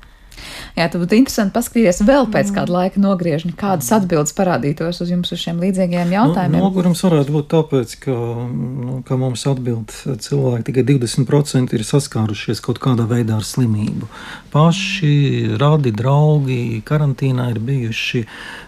Jā, 0.76 0.88
tad 0.90 1.00
būtu 1.02 1.16
interesanti 1.18 1.56
paskatīties 1.56 2.02
vēl 2.08 2.28
pēc 2.34 2.52
kāda 2.56 2.74
laika 2.74 3.02
nogriežņa, 3.02 3.54
kādas 3.60 3.92
atbildes 3.96 4.36
parādītos 4.36 5.00
uz 5.04 5.12
jums 5.14 5.32
uz 5.32 5.40
šiem 5.42 5.62
līdzīgiem 5.64 6.10
nu, 6.10 6.16
jautājumiem. 6.18 6.60
Nu, 6.60 6.68
nogurums 6.68 7.04
varētu 7.06 7.36
būt 7.36 7.48
tāpēc, 7.54 7.96
ka, 8.04 8.16
nu, 8.52 9.00
ka 9.08 9.18
mums 9.20 9.46
atbild 9.50 9.96
cilvēki 10.26 10.68
tikai 10.70 10.86
20% 10.92 11.78
ir 11.78 11.86
saskārušies 11.88 12.64
kaut 12.66 12.82
kādā 12.84 13.08
veidā 13.10 13.40
ar 13.40 13.48
slimību. 13.48 14.10
Paši 14.54 15.16
radi, 15.62 15.96
draugi, 15.96 16.82
karantīnā 16.86 17.50
ir 17.56 17.64
bijuši. 17.64 18.26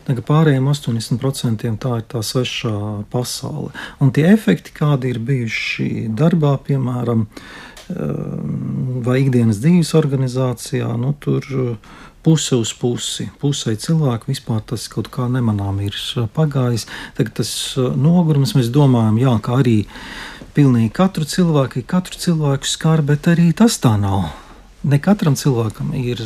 Pārējiem 0.08 0.68
80% 0.72 1.68
tā 1.84 1.94
ir 2.00 2.06
tā 2.08 2.24
svešā 2.24 2.76
pasaule. 3.12 3.74
Un 4.00 4.14
tie 4.16 4.30
efekti, 4.32 4.72
kādi 4.76 5.12
ir 5.12 5.20
bijuši 5.24 6.08
darbā, 6.16 6.56
piemēram, 6.64 7.28
vai 9.08 9.22
ikdienas 9.24 9.62
dzīves 9.64 9.94
organizācijā, 9.98 10.90
nu, 11.00 11.14
tur 11.24 11.46
eh, 11.48 11.92
puse 12.26 12.58
uz 12.60 12.74
pusi. 12.78 13.30
Pusē 13.42 13.76
cilvēku 13.80 14.32
vispār 14.32 14.64
tas 14.68 14.88
kaut 14.92 15.12
kā 15.14 15.28
nemanām 15.32 15.80
ir 15.86 15.96
eh, 15.96 16.28
pagājis. 16.36 16.88
Tagad 17.18 17.38
tas 17.42 17.52
eh, 17.78 17.90
nogurums 17.96 18.56
mēs 18.58 18.72
domājam, 18.74 19.20
jā, 19.22 19.36
ka 19.44 19.62
arī 19.62 19.78
pilnīgi 20.58 20.92
katru 20.98 21.28
cilvēku, 21.30 21.86
katru 21.88 22.20
cilvēku 22.20 22.68
skar, 22.68 23.06
bet 23.06 23.30
arī 23.32 23.52
tas 23.56 23.80
tā 23.84 23.96
nav. 24.02 24.32
Ne 24.88 25.00
katram 25.04 25.36
cilvēkam 25.38 25.94
ir 25.98 26.22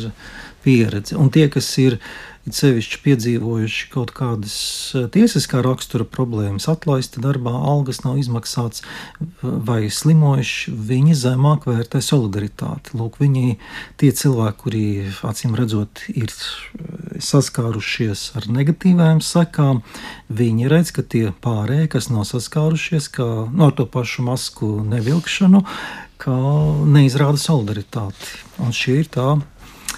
pieredze. 0.62 1.16
Un 1.18 1.30
tie, 1.34 1.48
kas 1.52 1.68
ir 1.82 1.98
ielikumi, 1.98 2.31
it 2.46 2.56
sevišķi 2.58 2.98
piedzīvojuši 3.04 3.88
kaut 3.92 4.12
kādas 4.16 4.56
eh, 4.98 5.06
tiesiskā 5.14 5.62
rakstura 5.62 6.06
problēmas, 6.08 6.66
atlaisti 6.70 7.22
darbā, 7.22 7.52
algas 7.54 8.02
nav 8.02 8.18
izmaksāts 8.18 8.82
vai 9.42 9.86
slimojuši, 9.92 10.74
viņi 10.90 11.16
zemāk 11.22 11.68
vērtē 11.70 12.02
solidaritāti. 12.02 12.96
Lūk, 12.98 13.20
viņi 13.22 13.56
tie 14.02 14.10
cilvēki, 14.18 14.58
kuri 14.64 14.84
acīm 15.28 15.54
redzot 15.58 16.04
ir 16.10 16.32
eh, 16.32 17.20
saskārušies 17.22 18.32
ar 18.40 18.50
negatīvām 18.50 19.22
sekām, 19.22 19.84
viņi 20.32 20.70
redz, 20.72 20.94
ka 20.96 21.06
tie 21.06 21.28
pārējie, 21.44 21.90
kas 21.94 22.10
nav 22.10 22.26
saskārušies 22.30 23.10
kā, 23.14 23.28
no 23.46 23.68
nu, 23.68 23.74
to 23.76 23.86
pašu 23.86 24.26
masku 24.26 24.74
nevilkšanu, 24.88 25.62
ka 26.22 26.34
neizrāda 26.86 27.38
solidaritāti. 27.40 28.36
Un 28.62 28.74
šī 28.74 29.00
ir 29.02 29.08
tā 29.10 29.28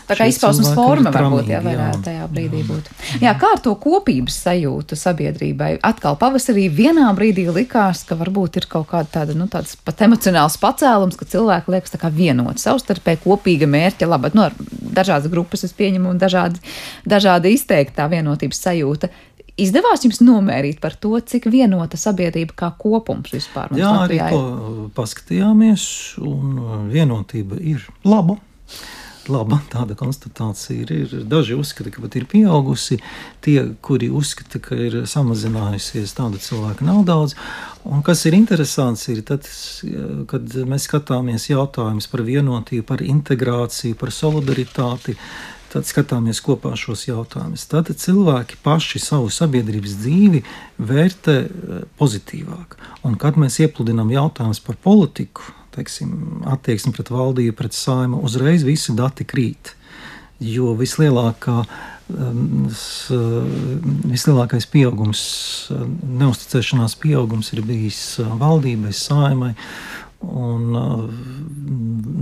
Tā 0.05 0.17
kā 0.19 0.27
izpausmes 0.29 0.71
forma 0.77 1.09
varbūt 1.15 1.49
jā, 1.49 1.61
varētu 1.65 1.99
jā. 1.99 2.05
tajā 2.05 2.29
brīdī 2.33 2.61
jā. 2.61 2.67
būt. 2.69 2.91
Jā, 3.23 3.33
kā 3.41 3.55
ar 3.57 3.63
to 3.65 3.73
kopības 3.81 4.37
sajūtu 4.45 4.99
sabiedrībai? 5.01 5.71
Atkal 5.87 6.19
pavasarī 6.21 6.67
vienā 6.73 7.09
brīdī 7.17 7.47
likās, 7.49 8.05
ka 8.09 8.19
varbūt 8.21 8.61
ir 8.61 8.69
kaut 8.71 8.91
kāda 8.93 9.09
tāda, 9.19 9.37
nu, 9.39 9.49
tāds 9.53 9.79
pat 9.81 10.05
emocionāls 10.05 10.59
pacēlums, 10.61 11.17
ka 11.21 11.29
cilvēki 11.33 11.77
liekas 11.77 11.97
tā 11.97 12.03
kā 12.03 12.13
vienot 12.13 12.61
savstarpēji 12.61 13.23
kopīga 13.25 13.69
mērķa, 13.71 14.11
labi, 14.13 14.35
nu, 14.37 14.49
dažādas 14.95 15.33
grupas 15.33 15.65
es 15.65 15.73
pieņemu 15.77 16.13
un 16.13 16.21
dažādi, 16.21 16.61
dažādi 17.09 17.57
izteiktā 17.57 18.09
vienotības 18.13 18.61
sajūta. 18.69 19.13
Izdevās 19.55 20.03
jums 20.03 20.19
nomērīt 20.19 20.81
par 20.83 20.97
to, 20.99 21.15
cik 21.23 21.47
vienota 21.47 21.97
sabiedrība 21.97 22.57
kā 22.59 22.73
kopums 22.75 23.31
vispār 23.33 23.71
ir? 23.71 23.85
Jā, 23.85 23.93
arī 24.03 24.19
to 24.19 24.89
paskatījāmies, 24.97 25.85
un 26.27 26.59
vienotība 26.91 27.61
ir 27.63 27.87
laba 28.03 28.41
laba 29.33 29.61
tāda 29.73 29.97
konstatācija 29.99 30.85
ir. 30.85 30.93
ir 30.93 31.25
daži 31.29 31.57
uzskata, 31.59 31.93
ka 31.95 32.03
pat 32.05 32.17
ir 32.19 32.27
pieaugusi, 32.31 32.99
tie, 33.45 33.59
kuri 33.85 34.11
uzskata, 34.11 34.61
ka 34.63 34.77
ir 34.77 35.01
samazinājusies, 35.11 36.15
tādu 36.19 36.41
cilvēku 36.43 36.87
nav 36.87 37.05
daudz. 37.09 37.37
Un 37.85 38.05
kas 38.05 38.25
ir 38.27 38.37
interesants, 38.37 39.09
ir 39.13 39.25
tad, 39.27 39.49
kad 40.31 40.55
mēs 40.69 40.89
skatāmies 40.89 41.51
jautājumus 41.51 42.09
par 42.11 42.25
vienotību, 42.25 42.87
par 42.89 43.05
integrāciju, 43.05 43.99
par 44.01 44.15
solidaritāti. 44.15 45.19
Tad 45.75 45.89
skatāmies 45.91 46.39
kopā 46.39 46.77
šos 46.79 47.09
jautājumus. 47.09 47.65
Tad 47.67 47.89
cilvēki 47.99 48.61
paši 48.63 49.01
savu 49.03 49.27
sabiedrības 49.35 49.97
dzīvi 50.05 50.45
vērtē 50.79 51.35
eh, 51.43 51.81
pozitīvāk. 51.99 52.77
Un 53.03 53.19
kad 53.19 53.35
mēs 53.41 53.59
iepludinām 53.65 54.13
jautājumus 54.15 54.63
par 54.63 54.79
politiku, 54.79 55.51
teiksim, 55.75 56.13
attieksmi 56.51 56.95
pret 56.97 57.11
valdību, 57.13 57.57
pret 57.59 57.77
saimu, 57.77 58.23
uzreiz 58.27 58.65
visi 58.67 58.95
dati 58.97 59.27
krīt. 59.29 59.75
Jo 60.45 60.73
vislielākā, 60.77 61.61
um, 62.11 62.65
vislielākais 64.11 64.67
pieaugums, 64.71 65.25
neusticēšanās 66.23 66.97
pieaugums 67.01 67.53
ir 67.55 67.63
bijis 67.67 68.01
uh, 68.23 68.35
valdībai, 68.41 68.93
saimai. 68.97 69.55
Un, 70.25 70.71
uh, 70.79 71.05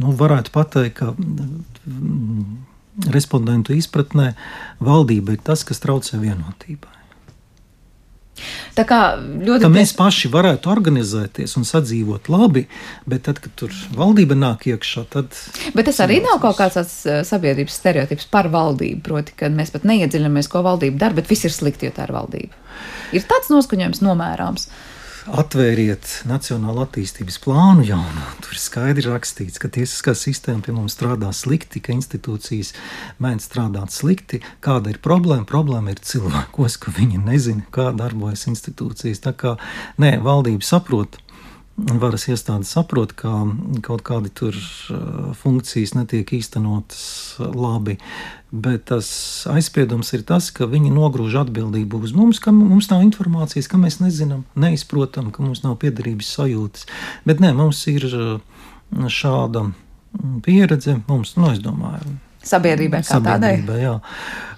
nu, 0.02 0.14
varētu 0.18 0.52
pateikt, 0.54 1.00
ka 1.00 1.12
mm, 1.14 2.46
respondentu 3.14 3.76
izpratnē 3.76 4.32
valdība 4.82 5.36
ir 5.36 5.46
tas, 5.46 5.64
kas 5.66 5.80
traucē 5.82 6.20
vienotībai. 6.22 7.01
Tā 8.76 8.84
kā 8.88 9.00
ļoti. 9.20 9.64
Ka 9.64 9.70
mēs 9.72 9.94
paši 9.98 10.30
varētu 10.32 10.70
organizēties 10.72 11.56
un 11.60 11.66
sadzīvot 11.68 12.30
labi, 12.32 12.64
bet 13.08 13.26
tad, 13.28 13.42
kad 13.44 13.54
tur 13.58 13.74
valdība 13.96 14.36
nāk 14.38 14.66
iekšā, 14.72 15.04
tad. 15.12 15.36
Bet 15.76 15.90
tas 15.90 16.00
arī 16.04 16.22
nav 16.24 16.40
kaut 16.44 16.58
kāds 16.60 16.78
tāds 16.80 16.96
sabiedrības 17.28 17.76
stereotips 17.82 18.30
par 18.32 18.48
valdību. 18.52 19.02
Proti, 19.06 19.36
ka 19.38 19.52
mēs 19.52 19.74
pat 19.74 19.86
neiedziļināmies, 19.88 20.50
ko 20.52 20.64
valdība 20.66 21.04
dara, 21.04 21.18
bet 21.18 21.30
viss 21.30 21.48
ir 21.48 21.54
slikti, 21.54 21.88
jo 21.88 21.96
tā 21.96 22.08
ir 22.08 22.16
valdība. 22.16 22.58
Ir 23.12 23.28
tāds 23.28 23.52
noskaņojums 23.52 24.02
nomērāms. 24.04 24.68
Atvēriet 25.22 26.24
Nacionālo 26.26 26.82
attīstības 26.82 27.36
plānu 27.44 27.84
jaunu. 27.86 28.22
Tur 28.42 28.56
ir 28.56 28.58
skaidri 28.58 29.04
rakstīts, 29.06 29.60
ka 29.62 29.68
tiesiskā 29.70 30.16
sistēma 30.18 30.64
pie 30.66 30.74
mums 30.74 30.96
strādā 30.96 31.28
slikti, 31.30 31.78
ka 31.78 31.94
institūcijas 31.94 32.72
mēdz 33.22 33.46
strādāt 33.46 33.94
slikti. 33.94 34.40
Kāda 34.66 34.90
ir 34.90 34.98
problēma? 35.04 35.46
Problēma 35.46 35.94
ir 35.94 36.02
cilvēkos, 36.02 36.80
ka 36.82 36.94
viņi 36.96 37.22
nezina, 37.22 37.62
kā 37.70 37.92
darbojas 37.94 38.48
institūcijas. 38.50 39.22
Tā 39.22 39.30
kā 39.38 39.54
nē, 40.02 40.16
valdība 40.26 40.66
saprot, 40.66 41.20
varas 41.76 42.26
iestādes 42.28 42.72
saprot, 42.74 43.14
ka 43.16 43.30
kaut 43.84 44.04
kādi 44.06 44.30
tur 44.34 44.56
uh, 44.56 45.32
funkcijas 45.38 45.94
netiek 45.96 46.28
īstenotas 46.36 47.36
labi, 47.38 47.96
bet 48.52 48.86
tas 48.90 49.08
aizspriedums 49.50 50.12
ir 50.16 50.24
tas, 50.28 50.50
ka 50.54 50.68
viņi 50.70 50.92
nogrūž 50.92 51.38
atbildību 51.44 52.02
uz 52.04 52.12
mums, 52.16 52.42
ka 52.42 52.52
mums 52.54 52.90
nav 52.92 53.04
informācijas, 53.06 53.70
ka 53.72 53.80
mēs 53.80 54.00
nezinām, 54.02 54.44
neizprotam, 54.54 55.32
ka 55.32 55.44
mums 55.44 55.64
nav 55.64 55.78
piederības 55.82 56.34
sajūtas. 56.36 56.88
Bet 57.28 57.40
nē, 57.42 57.54
mums 57.56 57.80
ir 57.92 58.06
uh, 58.10 58.34
šāda 58.92 59.70
pieredze, 60.44 60.98
mums, 61.08 61.36
nu, 61.40 61.48
es 61.54 61.62
domāju, 61.64 62.18
sabiedrībai 62.46 63.02
kā 63.06 63.20
tādai. 63.24 63.56
Jā. 63.80 63.98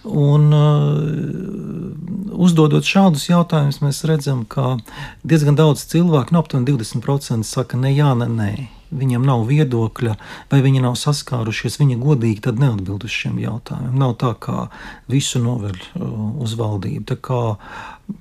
Un, 0.05 0.51
uh, 0.53 2.35
uzdodot 2.45 2.85
šādus 2.85 3.29
jautājumus, 3.31 3.81
mēs 3.85 4.03
redzam, 4.09 4.45
ka 4.45 4.77
diezgan 5.25 5.57
daudz 5.59 5.87
cilvēku, 5.89 6.35
no 6.35 6.41
nu, 6.41 6.45
aptuveni 6.45 6.69
20%, 6.73 7.47
saka, 7.49 7.81
ne, 7.81 7.95
jā, 7.95 8.13
ne, 8.19 8.29
nē. 8.31 8.55
Viņam 8.95 9.25
nav 9.27 9.41
viedokļa, 9.49 10.13
vai 10.53 10.59
viņi 10.63 10.85
nav 10.85 10.95
saskārušies. 11.01 11.81
Viņi 11.81 11.97
godīgi 11.99 12.53
neatbild 12.61 13.03
uz 13.09 13.11
šiem 13.11 13.41
jautājumiem. 13.43 13.97
Nav 13.99 14.13
tā, 14.23 14.31
kā 14.39 14.69
visu 15.11 15.43
novēl 15.43 15.75
uh, 15.75 16.13
uz 16.45 16.55
valdību. 16.61 17.03
Tā 17.11 17.17
kā, 17.19 17.41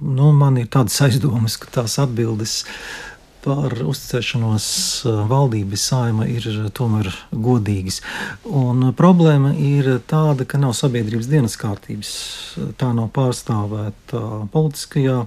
nu, 0.02 0.32
man 0.34 0.58
ir 0.58 0.72
tādas 0.74 0.98
aizdomas, 1.06 1.60
ka 1.62 1.70
tās 1.76 2.00
atbildes 2.02 2.64
uh, 2.64 3.13
par 3.44 3.76
uzticēšanos 3.84 4.66
eh, 5.06 5.20
valdībai 5.30 5.80
saima 5.80 6.28
ir 6.32 6.48
eh, 6.50 6.70
tomēr 6.76 7.12
godīgas. 7.32 8.02
Un 8.48 8.90
eh, 8.90 8.96
problēma 8.98 9.54
ir 9.60 9.90
tāda, 10.10 10.48
ka 10.48 10.62
nav 10.62 10.76
sabiedrības 10.80 11.30
dienas 11.32 11.58
kārtības. 11.60 12.14
Tā 12.80 12.94
nav 12.96 13.12
pārstāvēta 13.16 14.24
politiskajā 14.54 15.24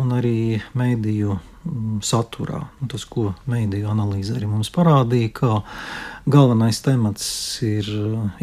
un 0.00 0.12
arī 0.14 0.60
mēdīju 0.78 1.34
mm, 1.34 1.98
saturā. 2.06 2.62
Tas, 2.90 3.06
ko 3.10 3.32
mēdīju 3.50 3.90
analīze 3.90 4.36
arī 4.38 4.50
mums 4.50 4.70
parādīja, 4.74 5.32
ka 5.40 5.52
galvenais 6.30 6.78
temats 6.84 7.26
ir 7.66 7.88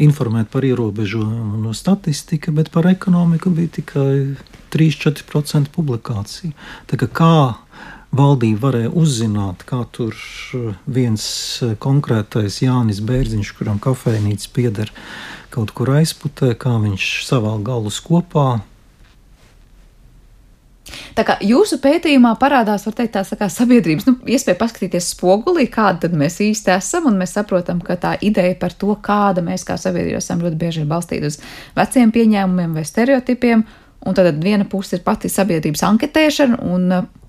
informēt 0.02 0.50
par 0.52 0.66
ierobežojumu 0.68 1.62
no 1.62 1.72
statistika, 1.76 2.52
bet 2.52 2.68
par 2.74 2.90
ekonomiku 2.90 3.54
bija 3.54 3.78
tikai 3.78 4.10
3-4% 4.74 5.72
publikācija. 5.72 6.52
Tā 6.90 6.98
kā 7.00 7.32
valdība 8.14 8.68
varēja 8.68 8.92
uzzināt, 8.96 9.64
kā 9.68 9.82
tur 9.92 10.16
eh, 10.16 10.72
viens 10.86 11.24
eh, 11.62 11.74
konkrētais 11.80 12.62
Jānis 12.64 13.02
Bērziņš, 13.04 13.52
kuram 13.58 13.80
kafejnīca 13.82 14.50
pieder 14.54 14.92
kaut 15.52 15.72
kur 15.76 15.94
aizputē, 15.96 16.54
kā 16.58 16.76
viņš 16.82 17.12
savā 17.28 17.54
galus 17.64 18.00
kopā. 18.04 18.60
Tā 21.16 21.24
kā 21.26 21.34
jūsu 21.44 21.76
pētījumā 21.82 22.30
parādās, 22.40 22.86
teikt, 22.86 23.18
tā 23.18 23.36
kā 23.36 23.48
sabiedrības 23.52 24.06
nu, 24.08 24.14
iespēja 24.24 24.56
paskatīties 24.60 25.10
spogulī, 25.12 25.66
kāda 25.68 26.08
mēs 26.08 26.38
īsti 26.44 26.72
esam, 26.78 27.10
un 27.10 27.18
mēs 27.20 27.34
saprotam, 27.36 27.82
ka 27.84 27.98
tā 28.00 28.14
ideja 28.24 28.54
par 28.60 28.72
to, 28.72 28.94
kāda 29.04 29.44
mēs 29.44 29.66
kā 29.68 29.76
sabiedrība 29.80 30.22
esam, 30.22 30.40
ļoti 30.44 30.60
bieži 30.60 30.84
ir 30.84 30.88
balstīta 30.88 31.28
uz 31.28 31.40
veciem 31.76 32.14
pieņēmumiem 32.14 32.78
vai 32.78 32.86
stereotipiem, 32.88 33.66
un 34.08 34.16
tad 34.16 34.40
viena 34.40 34.64
puse 34.64 34.96
ir 34.96 35.04
pati 35.04 35.28
sabiedrības 35.32 35.84
anketēšana, 35.90 36.62
un 36.64 36.88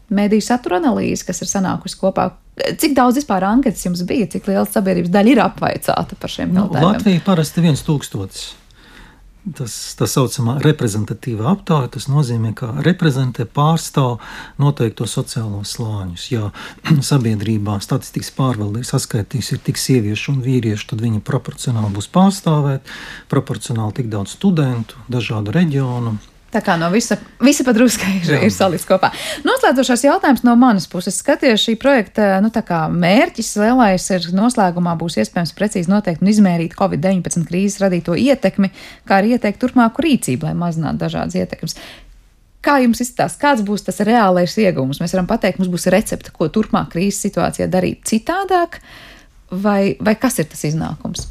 mediju 0.09 0.45
satura 0.45 0.79
analīze, 0.81 1.25
kas 1.27 1.43
ir 1.43 1.49
sanākusi 1.51 1.99
kopā. 1.99 2.29
Cik 2.59 2.95
daudz 2.97 3.19
vispār 3.21 3.45
anketas 3.47 3.85
jums 3.85 4.03
bija, 4.07 4.27
cik 4.31 4.49
liela 4.49 4.67
sabiedrības 4.67 5.13
daļa 5.13 5.35
ir 5.35 5.43
apvaicāta 5.43 6.17
par 6.19 6.33
šiem 6.33 6.51
nu, 6.51 6.65
jautājumiem? 6.65 6.97
Latvija 6.97 7.27
parasti 7.27 7.63
viens 7.63 7.85
tūkstotis. 7.87 8.49
Tas 9.55 9.73
tā 9.95 10.03
saucamā 10.09 10.57
reprezentatīva 10.61 11.47
aptāja, 11.53 11.87
tas 11.95 12.09
nozīmē, 12.11 12.51
ka 12.59 12.73
reprezentē 12.85 13.45
pārstāv 13.47 14.17
noteikto 14.59 15.07
sociālo 15.07 15.61
slāņus. 15.65 16.25
Ja 16.33 16.49
sabiedrībā 17.11 17.77
statistikas 17.81 18.33
pārvalde 18.35 18.83
ir 18.83 18.89
saskaitījis, 18.89 19.53
ir 19.55 19.61
tik 19.69 19.79
sieviešu 19.79 20.35
un 20.35 20.41
vīriešu, 20.45 20.89
tad 20.91 21.05
viņi 21.05 21.23
proporcionāli 21.25 21.95
būs 21.95 22.11
pārstāvēti, 22.13 22.99
proporcionāli 23.31 24.01
tik 24.01 24.11
daudz 24.11 24.35
studentu, 24.35 24.99
dažādu 25.07 25.55
reģionu, 25.55 26.17
Tā 26.49 26.61
kā 26.65 26.73
no 26.81 26.87
visa, 26.89 27.13
visa 27.45 27.63
padruskai 27.65 28.15
ir, 28.23 28.31
ir 28.47 28.53
salikts 28.53 28.87
kopā. 28.89 29.11
Noslēdzošais 29.45 30.07
jautājums 30.07 30.41
no 30.47 30.55
manas 30.57 30.87
puses. 30.89 31.19
Skaties, 31.21 31.61
šī 31.61 31.75
projekta 31.81 32.39
nu, 32.41 32.49
mērķis 32.49 33.51
lielais 33.61 34.07
ir 34.15 34.25
noslēgumā 34.33 34.95
būs 34.97 35.19
iespējams 35.21 35.53
precīzi 35.57 35.93
noteikt 35.93 36.25
un 36.25 36.31
izmērīt 36.33 36.73
Covid-19 36.79 37.45
krīzes 37.49 37.83
radīto 37.83 38.17
ietekmi, 38.17 38.71
kā 39.05 39.21
arī 39.21 39.35
ieteikt 39.37 39.61
turpmāku 39.61 40.07
rīcību, 40.07 40.49
lai 40.49 40.57
mazinātu 40.57 41.03
dažādas 41.05 41.37
ietekmes. 41.37 41.77
Kā 42.65 42.81
jums 42.81 42.99
izskatās, 42.99 43.37
kāds 43.39 43.63
būs 43.63 43.85
tas 43.85 44.01
reālais 44.03 44.57
iegūms? 44.59 44.99
Mēs 45.03 45.13
varam 45.15 45.29
pateikt, 45.29 45.61
mums 45.61 45.71
būs 45.71 45.87
recepte, 45.93 46.33
ko 46.33 46.49
turpmāk 46.49 46.89
krīzes 46.95 47.21
situācijā 47.29 47.69
darīt 47.71 48.09
citādāk, 48.09 48.81
vai, 49.53 49.93
vai 50.01 50.17
kas 50.19 50.41
ir 50.41 50.49
tas 50.49 50.65
iznākums? 50.67 51.29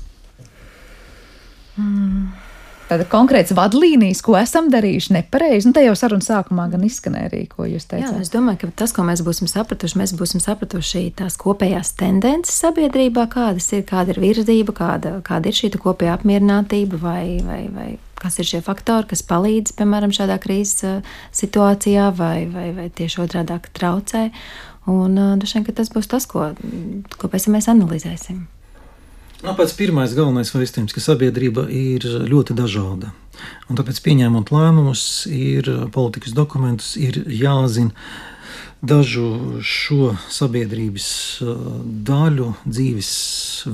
Hmm 1.74 2.47
tāda 2.88 3.04
konkrēts 3.08 3.54
vadlīnijas, 3.56 4.22
ko 4.24 4.36
esam 4.40 4.70
darījuši 4.72 5.14
nepareizi. 5.18 5.68
Nu, 5.68 5.74
te 5.76 5.84
jau 5.84 5.94
sarunas 5.98 6.28
sākumā 6.30 6.68
gan 6.72 6.84
izskanēja 6.88 7.30
arī, 7.30 7.42
ko 7.52 7.68
jūs 7.68 7.88
teicāt. 7.90 8.16
Jā, 8.16 8.24
es 8.24 8.32
domāju, 8.32 8.62
ka 8.62 8.72
tas, 8.82 8.94
ko 8.96 9.04
mēs 9.08 9.22
būsim 9.26 9.50
sapratuši, 9.50 10.00
mēs 10.00 10.14
būsim 10.18 10.42
sapratuši 10.44 11.04
tās 11.18 11.38
kopējās 11.40 11.94
tendences 12.00 12.58
sabiedrībā, 12.64 13.28
kādas 13.32 13.70
ir, 13.76 13.84
kāda 13.88 14.14
ir 14.14 14.22
virzība, 14.24 14.74
kāda, 14.76 15.18
kāda 15.26 15.50
ir 15.50 15.58
šī 15.58 15.72
kopējā 15.78 16.18
apmierinātība 16.18 17.00
vai, 17.02 17.22
vai, 17.44 17.62
vai 17.72 17.88
kas 18.18 18.40
ir 18.42 18.48
šie 18.48 18.62
faktori, 18.66 19.06
kas 19.12 19.22
palīdz, 19.26 19.76
piemēram, 19.78 20.14
šādā 20.14 20.40
krīzes 20.42 21.04
situācijā 21.38 22.10
vai, 22.18 22.48
vai, 22.50 22.70
vai 22.76 22.88
tieši 22.90 23.22
otrādi 23.24 23.60
traucē. 23.78 24.28
Un 24.88 25.18
droši 25.38 25.60
vien, 25.60 25.74
tas 25.76 25.92
būs 25.92 26.08
tas, 26.08 26.26
ko, 26.26 26.50
ko 27.20 27.30
pēc 27.30 27.46
tam 27.46 27.58
mēs 27.58 27.68
analizēsim. 27.70 28.46
Nu, 29.38 29.52
pēc 29.54 29.70
pirmais 29.78 30.10
galvenais 30.18 30.50
vēstījums, 30.50 30.90
ka 30.90 31.02
sabiedrība 31.02 31.68
ir 31.70 32.02
ļoti 32.26 32.56
dažāda. 32.58 33.12
Un 33.70 33.78
tāpēc 33.78 34.00
pieņēmot 34.02 34.50
lēmumus, 34.50 35.02
ir 35.30 35.68
politikas 35.94 36.34
dokumentus, 36.34 36.96
ir 36.98 37.20
jāzina 37.30 37.94
dažu 38.82 39.58
šo 39.62 40.12
sabiedrības 40.30 41.06
uh, 41.42 41.60
daļu, 42.08 42.48
dzīves 42.66 43.10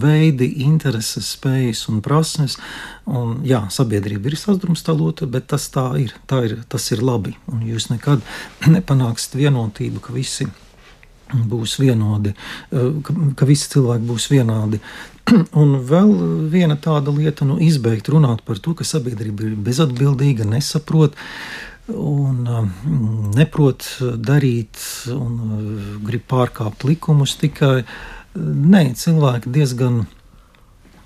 veidi, 0.00 0.50
intereses, 0.64 1.30
spējas 1.36 1.86
un 1.92 2.02
prasmes. 2.04 2.58
Un, 3.08 3.38
jā, 3.48 3.62
sabiedrība 3.72 4.32
ir 4.32 4.38
sadrumstalota, 4.40 5.28
bet 5.28 5.48
tas 5.52 5.70
tā 5.72 5.86
ir. 6.00 6.12
Tā 6.28 6.42
ir 6.48 6.58
tas 6.68 6.90
ir 6.92 7.04
labi. 7.04 7.32
Un 7.52 7.64
jūs 7.68 7.88
nekad 7.92 8.20
nepanāksiet 8.76 9.40
vienotību, 9.40 10.04
ka 10.04 10.12
visi 10.16 10.48
būs 11.34 11.78
vienādi, 11.80 12.36
uh, 12.76 12.92
ka, 13.04 13.16
ka 13.40 13.48
visi 13.48 13.72
cilvēki 13.72 14.08
būs 14.12 14.28
vienādi 14.32 14.80
Un 15.60 15.76
vēl 15.88 16.10
viena 16.52 16.76
tāda 16.80 17.12
lieta, 17.14 17.46
nu, 17.48 17.58
izbeigt 17.62 18.10
runāt 18.12 18.44
par 18.44 18.60
to, 18.60 18.74
ka 18.76 18.86
sabiedrība 18.86 19.48
ir 19.48 19.54
bezatbildīga, 19.66 20.46
nesaprot 20.48 21.16
un 21.88 22.44
um, 22.48 22.68
neprot 23.36 23.84
darīt 24.00 24.80
un 25.12 25.32
uh, 25.44 25.64
grib 26.04 26.24
pārkāpt 26.30 26.86
likumus 26.88 27.36
tikai. 27.40 27.84
Nē, 28.34 28.88
cilvēki 28.98 29.52
diezgan 29.54 30.04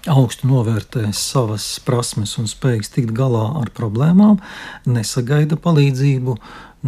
augstu 0.09 0.49
novērtē 0.49 1.11
savas 1.17 1.67
prasmes 1.85 2.37
un 2.41 2.47
spējas 2.49 2.93
tikt 2.95 3.13
galā 3.17 3.45
ar 3.61 3.73
problēmām, 3.75 4.39
nesagaida 4.89 5.59
palīdzību 5.61 6.39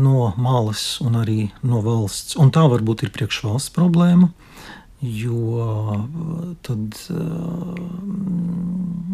no 0.00 0.30
malas 0.38 1.00
un 1.04 1.18
arī 1.20 1.50
no 1.66 1.82
valsts. 1.84 2.38
Un 2.40 2.54
tā 2.54 2.64
varbūt 2.70 3.04
ir 3.04 3.12
priekšvalsts 3.14 3.74
problēma 3.74 4.30
jo 5.00 6.06
tad 6.62 6.96
uh, 7.10 7.74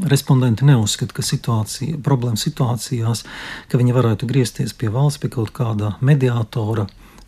respondenti 0.09 0.66
neuzskata, 0.66 1.14
ka 1.16 1.24
situācija, 1.24 2.01
problēma 2.05 2.39
situācijās, 2.41 3.24
ka 3.70 3.80
viņi 3.80 3.97
varētu 3.97 4.28
griezties 4.28 4.74
pie 4.76 4.91
valsts, 4.93 5.22
pie 5.22 5.30
kaut 5.32 5.53
kāda 5.57 5.95
mediātora, 6.05 6.87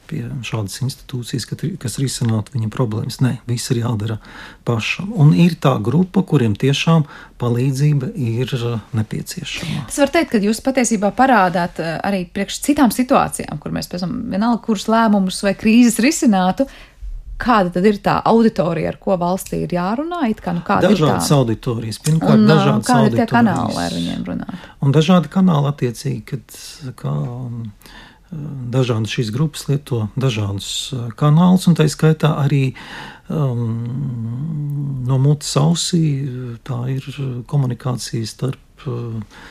pie 0.09 0.22
šādas 0.46 0.78
institūcijas, 0.86 1.44
kas 1.78 1.98
risinātu 2.00 2.54
viņa 2.54 2.70
problēmas. 2.72 3.20
Nē, 3.20 3.34
viss 3.48 3.68
ir 3.74 3.82
jādara 3.82 4.16
pašam. 4.66 5.11
Un 5.20 5.34
ir 5.36 5.59
tā 5.61 5.74
grupa, 5.84 6.22
kuriem 6.24 6.56
tiešām 6.59 7.04
palīdzība 7.40 8.11
ir 8.16 8.54
nepieciešama. 8.96 9.84
Es 9.84 10.00
varu 10.00 10.14
teikt, 10.16 10.32
ka 10.32 10.42
jūs 10.42 10.62
patiesībā 10.64 11.12
parādāt 11.16 11.82
arī 11.84 12.24
priekš 12.32 12.62
citām 12.70 12.94
situācijām, 12.94 13.61
kur 13.61 13.74
mēs 13.76 13.90
pēc 13.92 14.06
tam 14.06 14.16
vienalga, 14.32 14.62
kurus 14.64 14.88
lēmumus 14.88 15.42
vai 15.44 15.52
krīzes 15.61 16.00
risinātu, 16.04 16.66
Kāda 17.39 17.70
tad 17.76 17.86
ir 17.86 18.01
tā 18.03 18.16
auditorija, 18.26 18.93
ar 18.93 18.99
ko 19.03 19.14
valstī 19.20 19.62
ir 19.62 19.74
jārunā? 19.76 20.24
Kā, 20.43 20.57
nu, 20.57 20.64
dažādas 20.66 21.30
auditorijas. 21.36 22.01
Pirmkārt, 22.03 22.34
un, 22.34 22.49
dažādas 22.51 22.89
kādi 22.89 23.12
ir 23.12 23.20
tie 23.20 23.26
kanāli, 23.30 23.78
ar 23.84 23.95
viņiem 23.95 24.24
runātu? 24.26 24.72
Un 24.82 24.95
dažādi 24.97 25.30
kanāli 25.32 25.70
attiecīgi, 25.70 26.22
kad 26.32 26.59
kā, 26.99 27.14
dažādas 28.74 29.14
šīs 29.14 29.30
grupas 29.32 29.68
lieto 29.70 30.07
dažādus 30.18 30.70
kanālus, 31.20 31.68
un 31.70 31.78
tā 31.78 31.86
skaitā 31.89 32.34
arī 32.43 32.74
um, 33.32 35.05
no 35.09 35.20
mutes 35.22 35.55
ausī 35.61 36.03
tā 36.66 36.82
ir 36.93 37.07
komunikācija 37.49 38.28
starp 38.28 38.67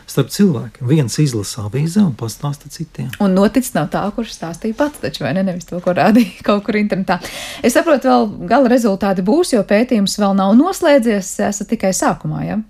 starp 0.07 0.31
cilvēkiem. 0.33 0.87
Viens 0.89 1.17
izlasa 1.21 1.65
avīzē 1.67 2.03
un 2.05 2.13
pastāsta 2.17 2.71
citiem. 2.73 3.09
Un 3.23 3.35
noticis 3.37 3.75
nav 3.75 3.89
tā, 3.93 4.03
kurš 4.15 4.35
stāstīja 4.37 4.77
pats, 4.77 5.01
taču 5.03 5.25
vai 5.25 5.33
ne? 5.37 5.43
Nevis 5.47 5.67
to, 5.69 5.81
ko 5.83 5.95
rādīja 5.97 6.43
kaut 6.47 6.65
kur 6.67 6.79
internetā. 6.79 7.19
Es 7.65 7.75
saprotu, 7.77 8.09
vēl 8.11 8.49
gala 8.49 8.71
rezultāti 8.71 9.25
būs, 9.27 9.55
jo 9.57 9.65
pētījums 9.67 10.17
vēl 10.21 10.37
nav 10.37 10.55
noslēdzies. 10.59 11.35
Esat 11.49 11.71
tikai 11.73 11.93
sākumā, 11.95 12.45
ja? 12.47 12.61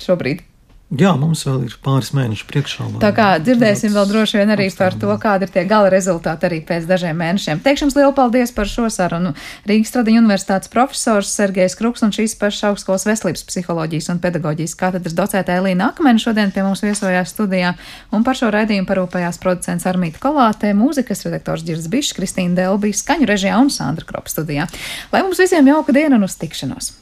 Šobrīd. 0.00 0.49
Jā, 0.90 1.12
mums 1.14 1.44
vēl 1.46 1.68
ir 1.68 1.74
pāris 1.84 2.08
mēneši 2.18 2.46
priekšā. 2.48 2.84
Tā 2.98 3.12
kā 3.14 3.26
dzirdēsim 3.38 3.92
vēl 3.94 4.08
droši 4.10 4.40
vien 4.40 4.50
arī 4.50 4.64
par 4.74 4.96
to, 4.98 5.10
kāda 5.22 5.46
ir 5.46 5.52
tie 5.54 5.62
gala 5.70 5.86
rezultāti 5.92 6.48
arī 6.48 6.56
pēc 6.66 6.88
dažiem 6.88 7.14
mēnešiem. 7.14 7.60
Teikšu 7.62 7.84
jums 7.84 7.94
lielu 7.94 8.10
paldies 8.16 8.50
par 8.56 8.66
šo 8.66 8.88
sarunu. 8.90 9.30
Rīgas 9.70 9.94
Tradiņu 9.94 10.18
universitātes 10.24 10.72
profesors 10.72 11.30
Sergejs 11.30 11.76
Kruks 11.78 12.02
un 12.02 12.10
šīs 12.16 12.34
pašas 12.40 12.72
augstskolas 12.72 13.06
veselības 13.06 13.46
psiholoģijas 13.46 14.10
un 14.10 14.18
pedagoģijas 14.24 14.74
katedras 14.80 15.14
docētē 15.20 15.60
Elīna 15.60 15.92
Akmeni 15.92 16.24
šodien 16.24 16.50
pie 16.50 16.64
mums 16.66 16.82
viesojās 16.82 17.36
studijā. 17.36 17.76
Un 18.10 18.26
par 18.26 18.40
šo 18.40 18.50
raidījumu 18.50 18.90
parūpējās 18.90 19.38
producents 19.44 19.86
Armīta 19.86 20.18
Kolātē, 20.24 20.72
mūzikas 20.74 21.22
redaktors 21.28 21.62
Girds 21.68 21.86
Bišs, 21.92 22.16
Kristīna 22.18 22.58
Delbī, 22.58 22.90
skaņu 22.98 23.30
režijā 23.30 23.62
un 23.62 23.70
Sandra 23.70 24.10
Kropa 24.10 24.34
studijā. 24.34 24.66
Lai 25.14 25.22
mums 25.22 25.38
visiem 25.38 25.70
jauka 25.70 25.94
diena 25.94 26.18
un 26.18 26.26
uz 26.26 26.34
tikšanos! 26.42 26.96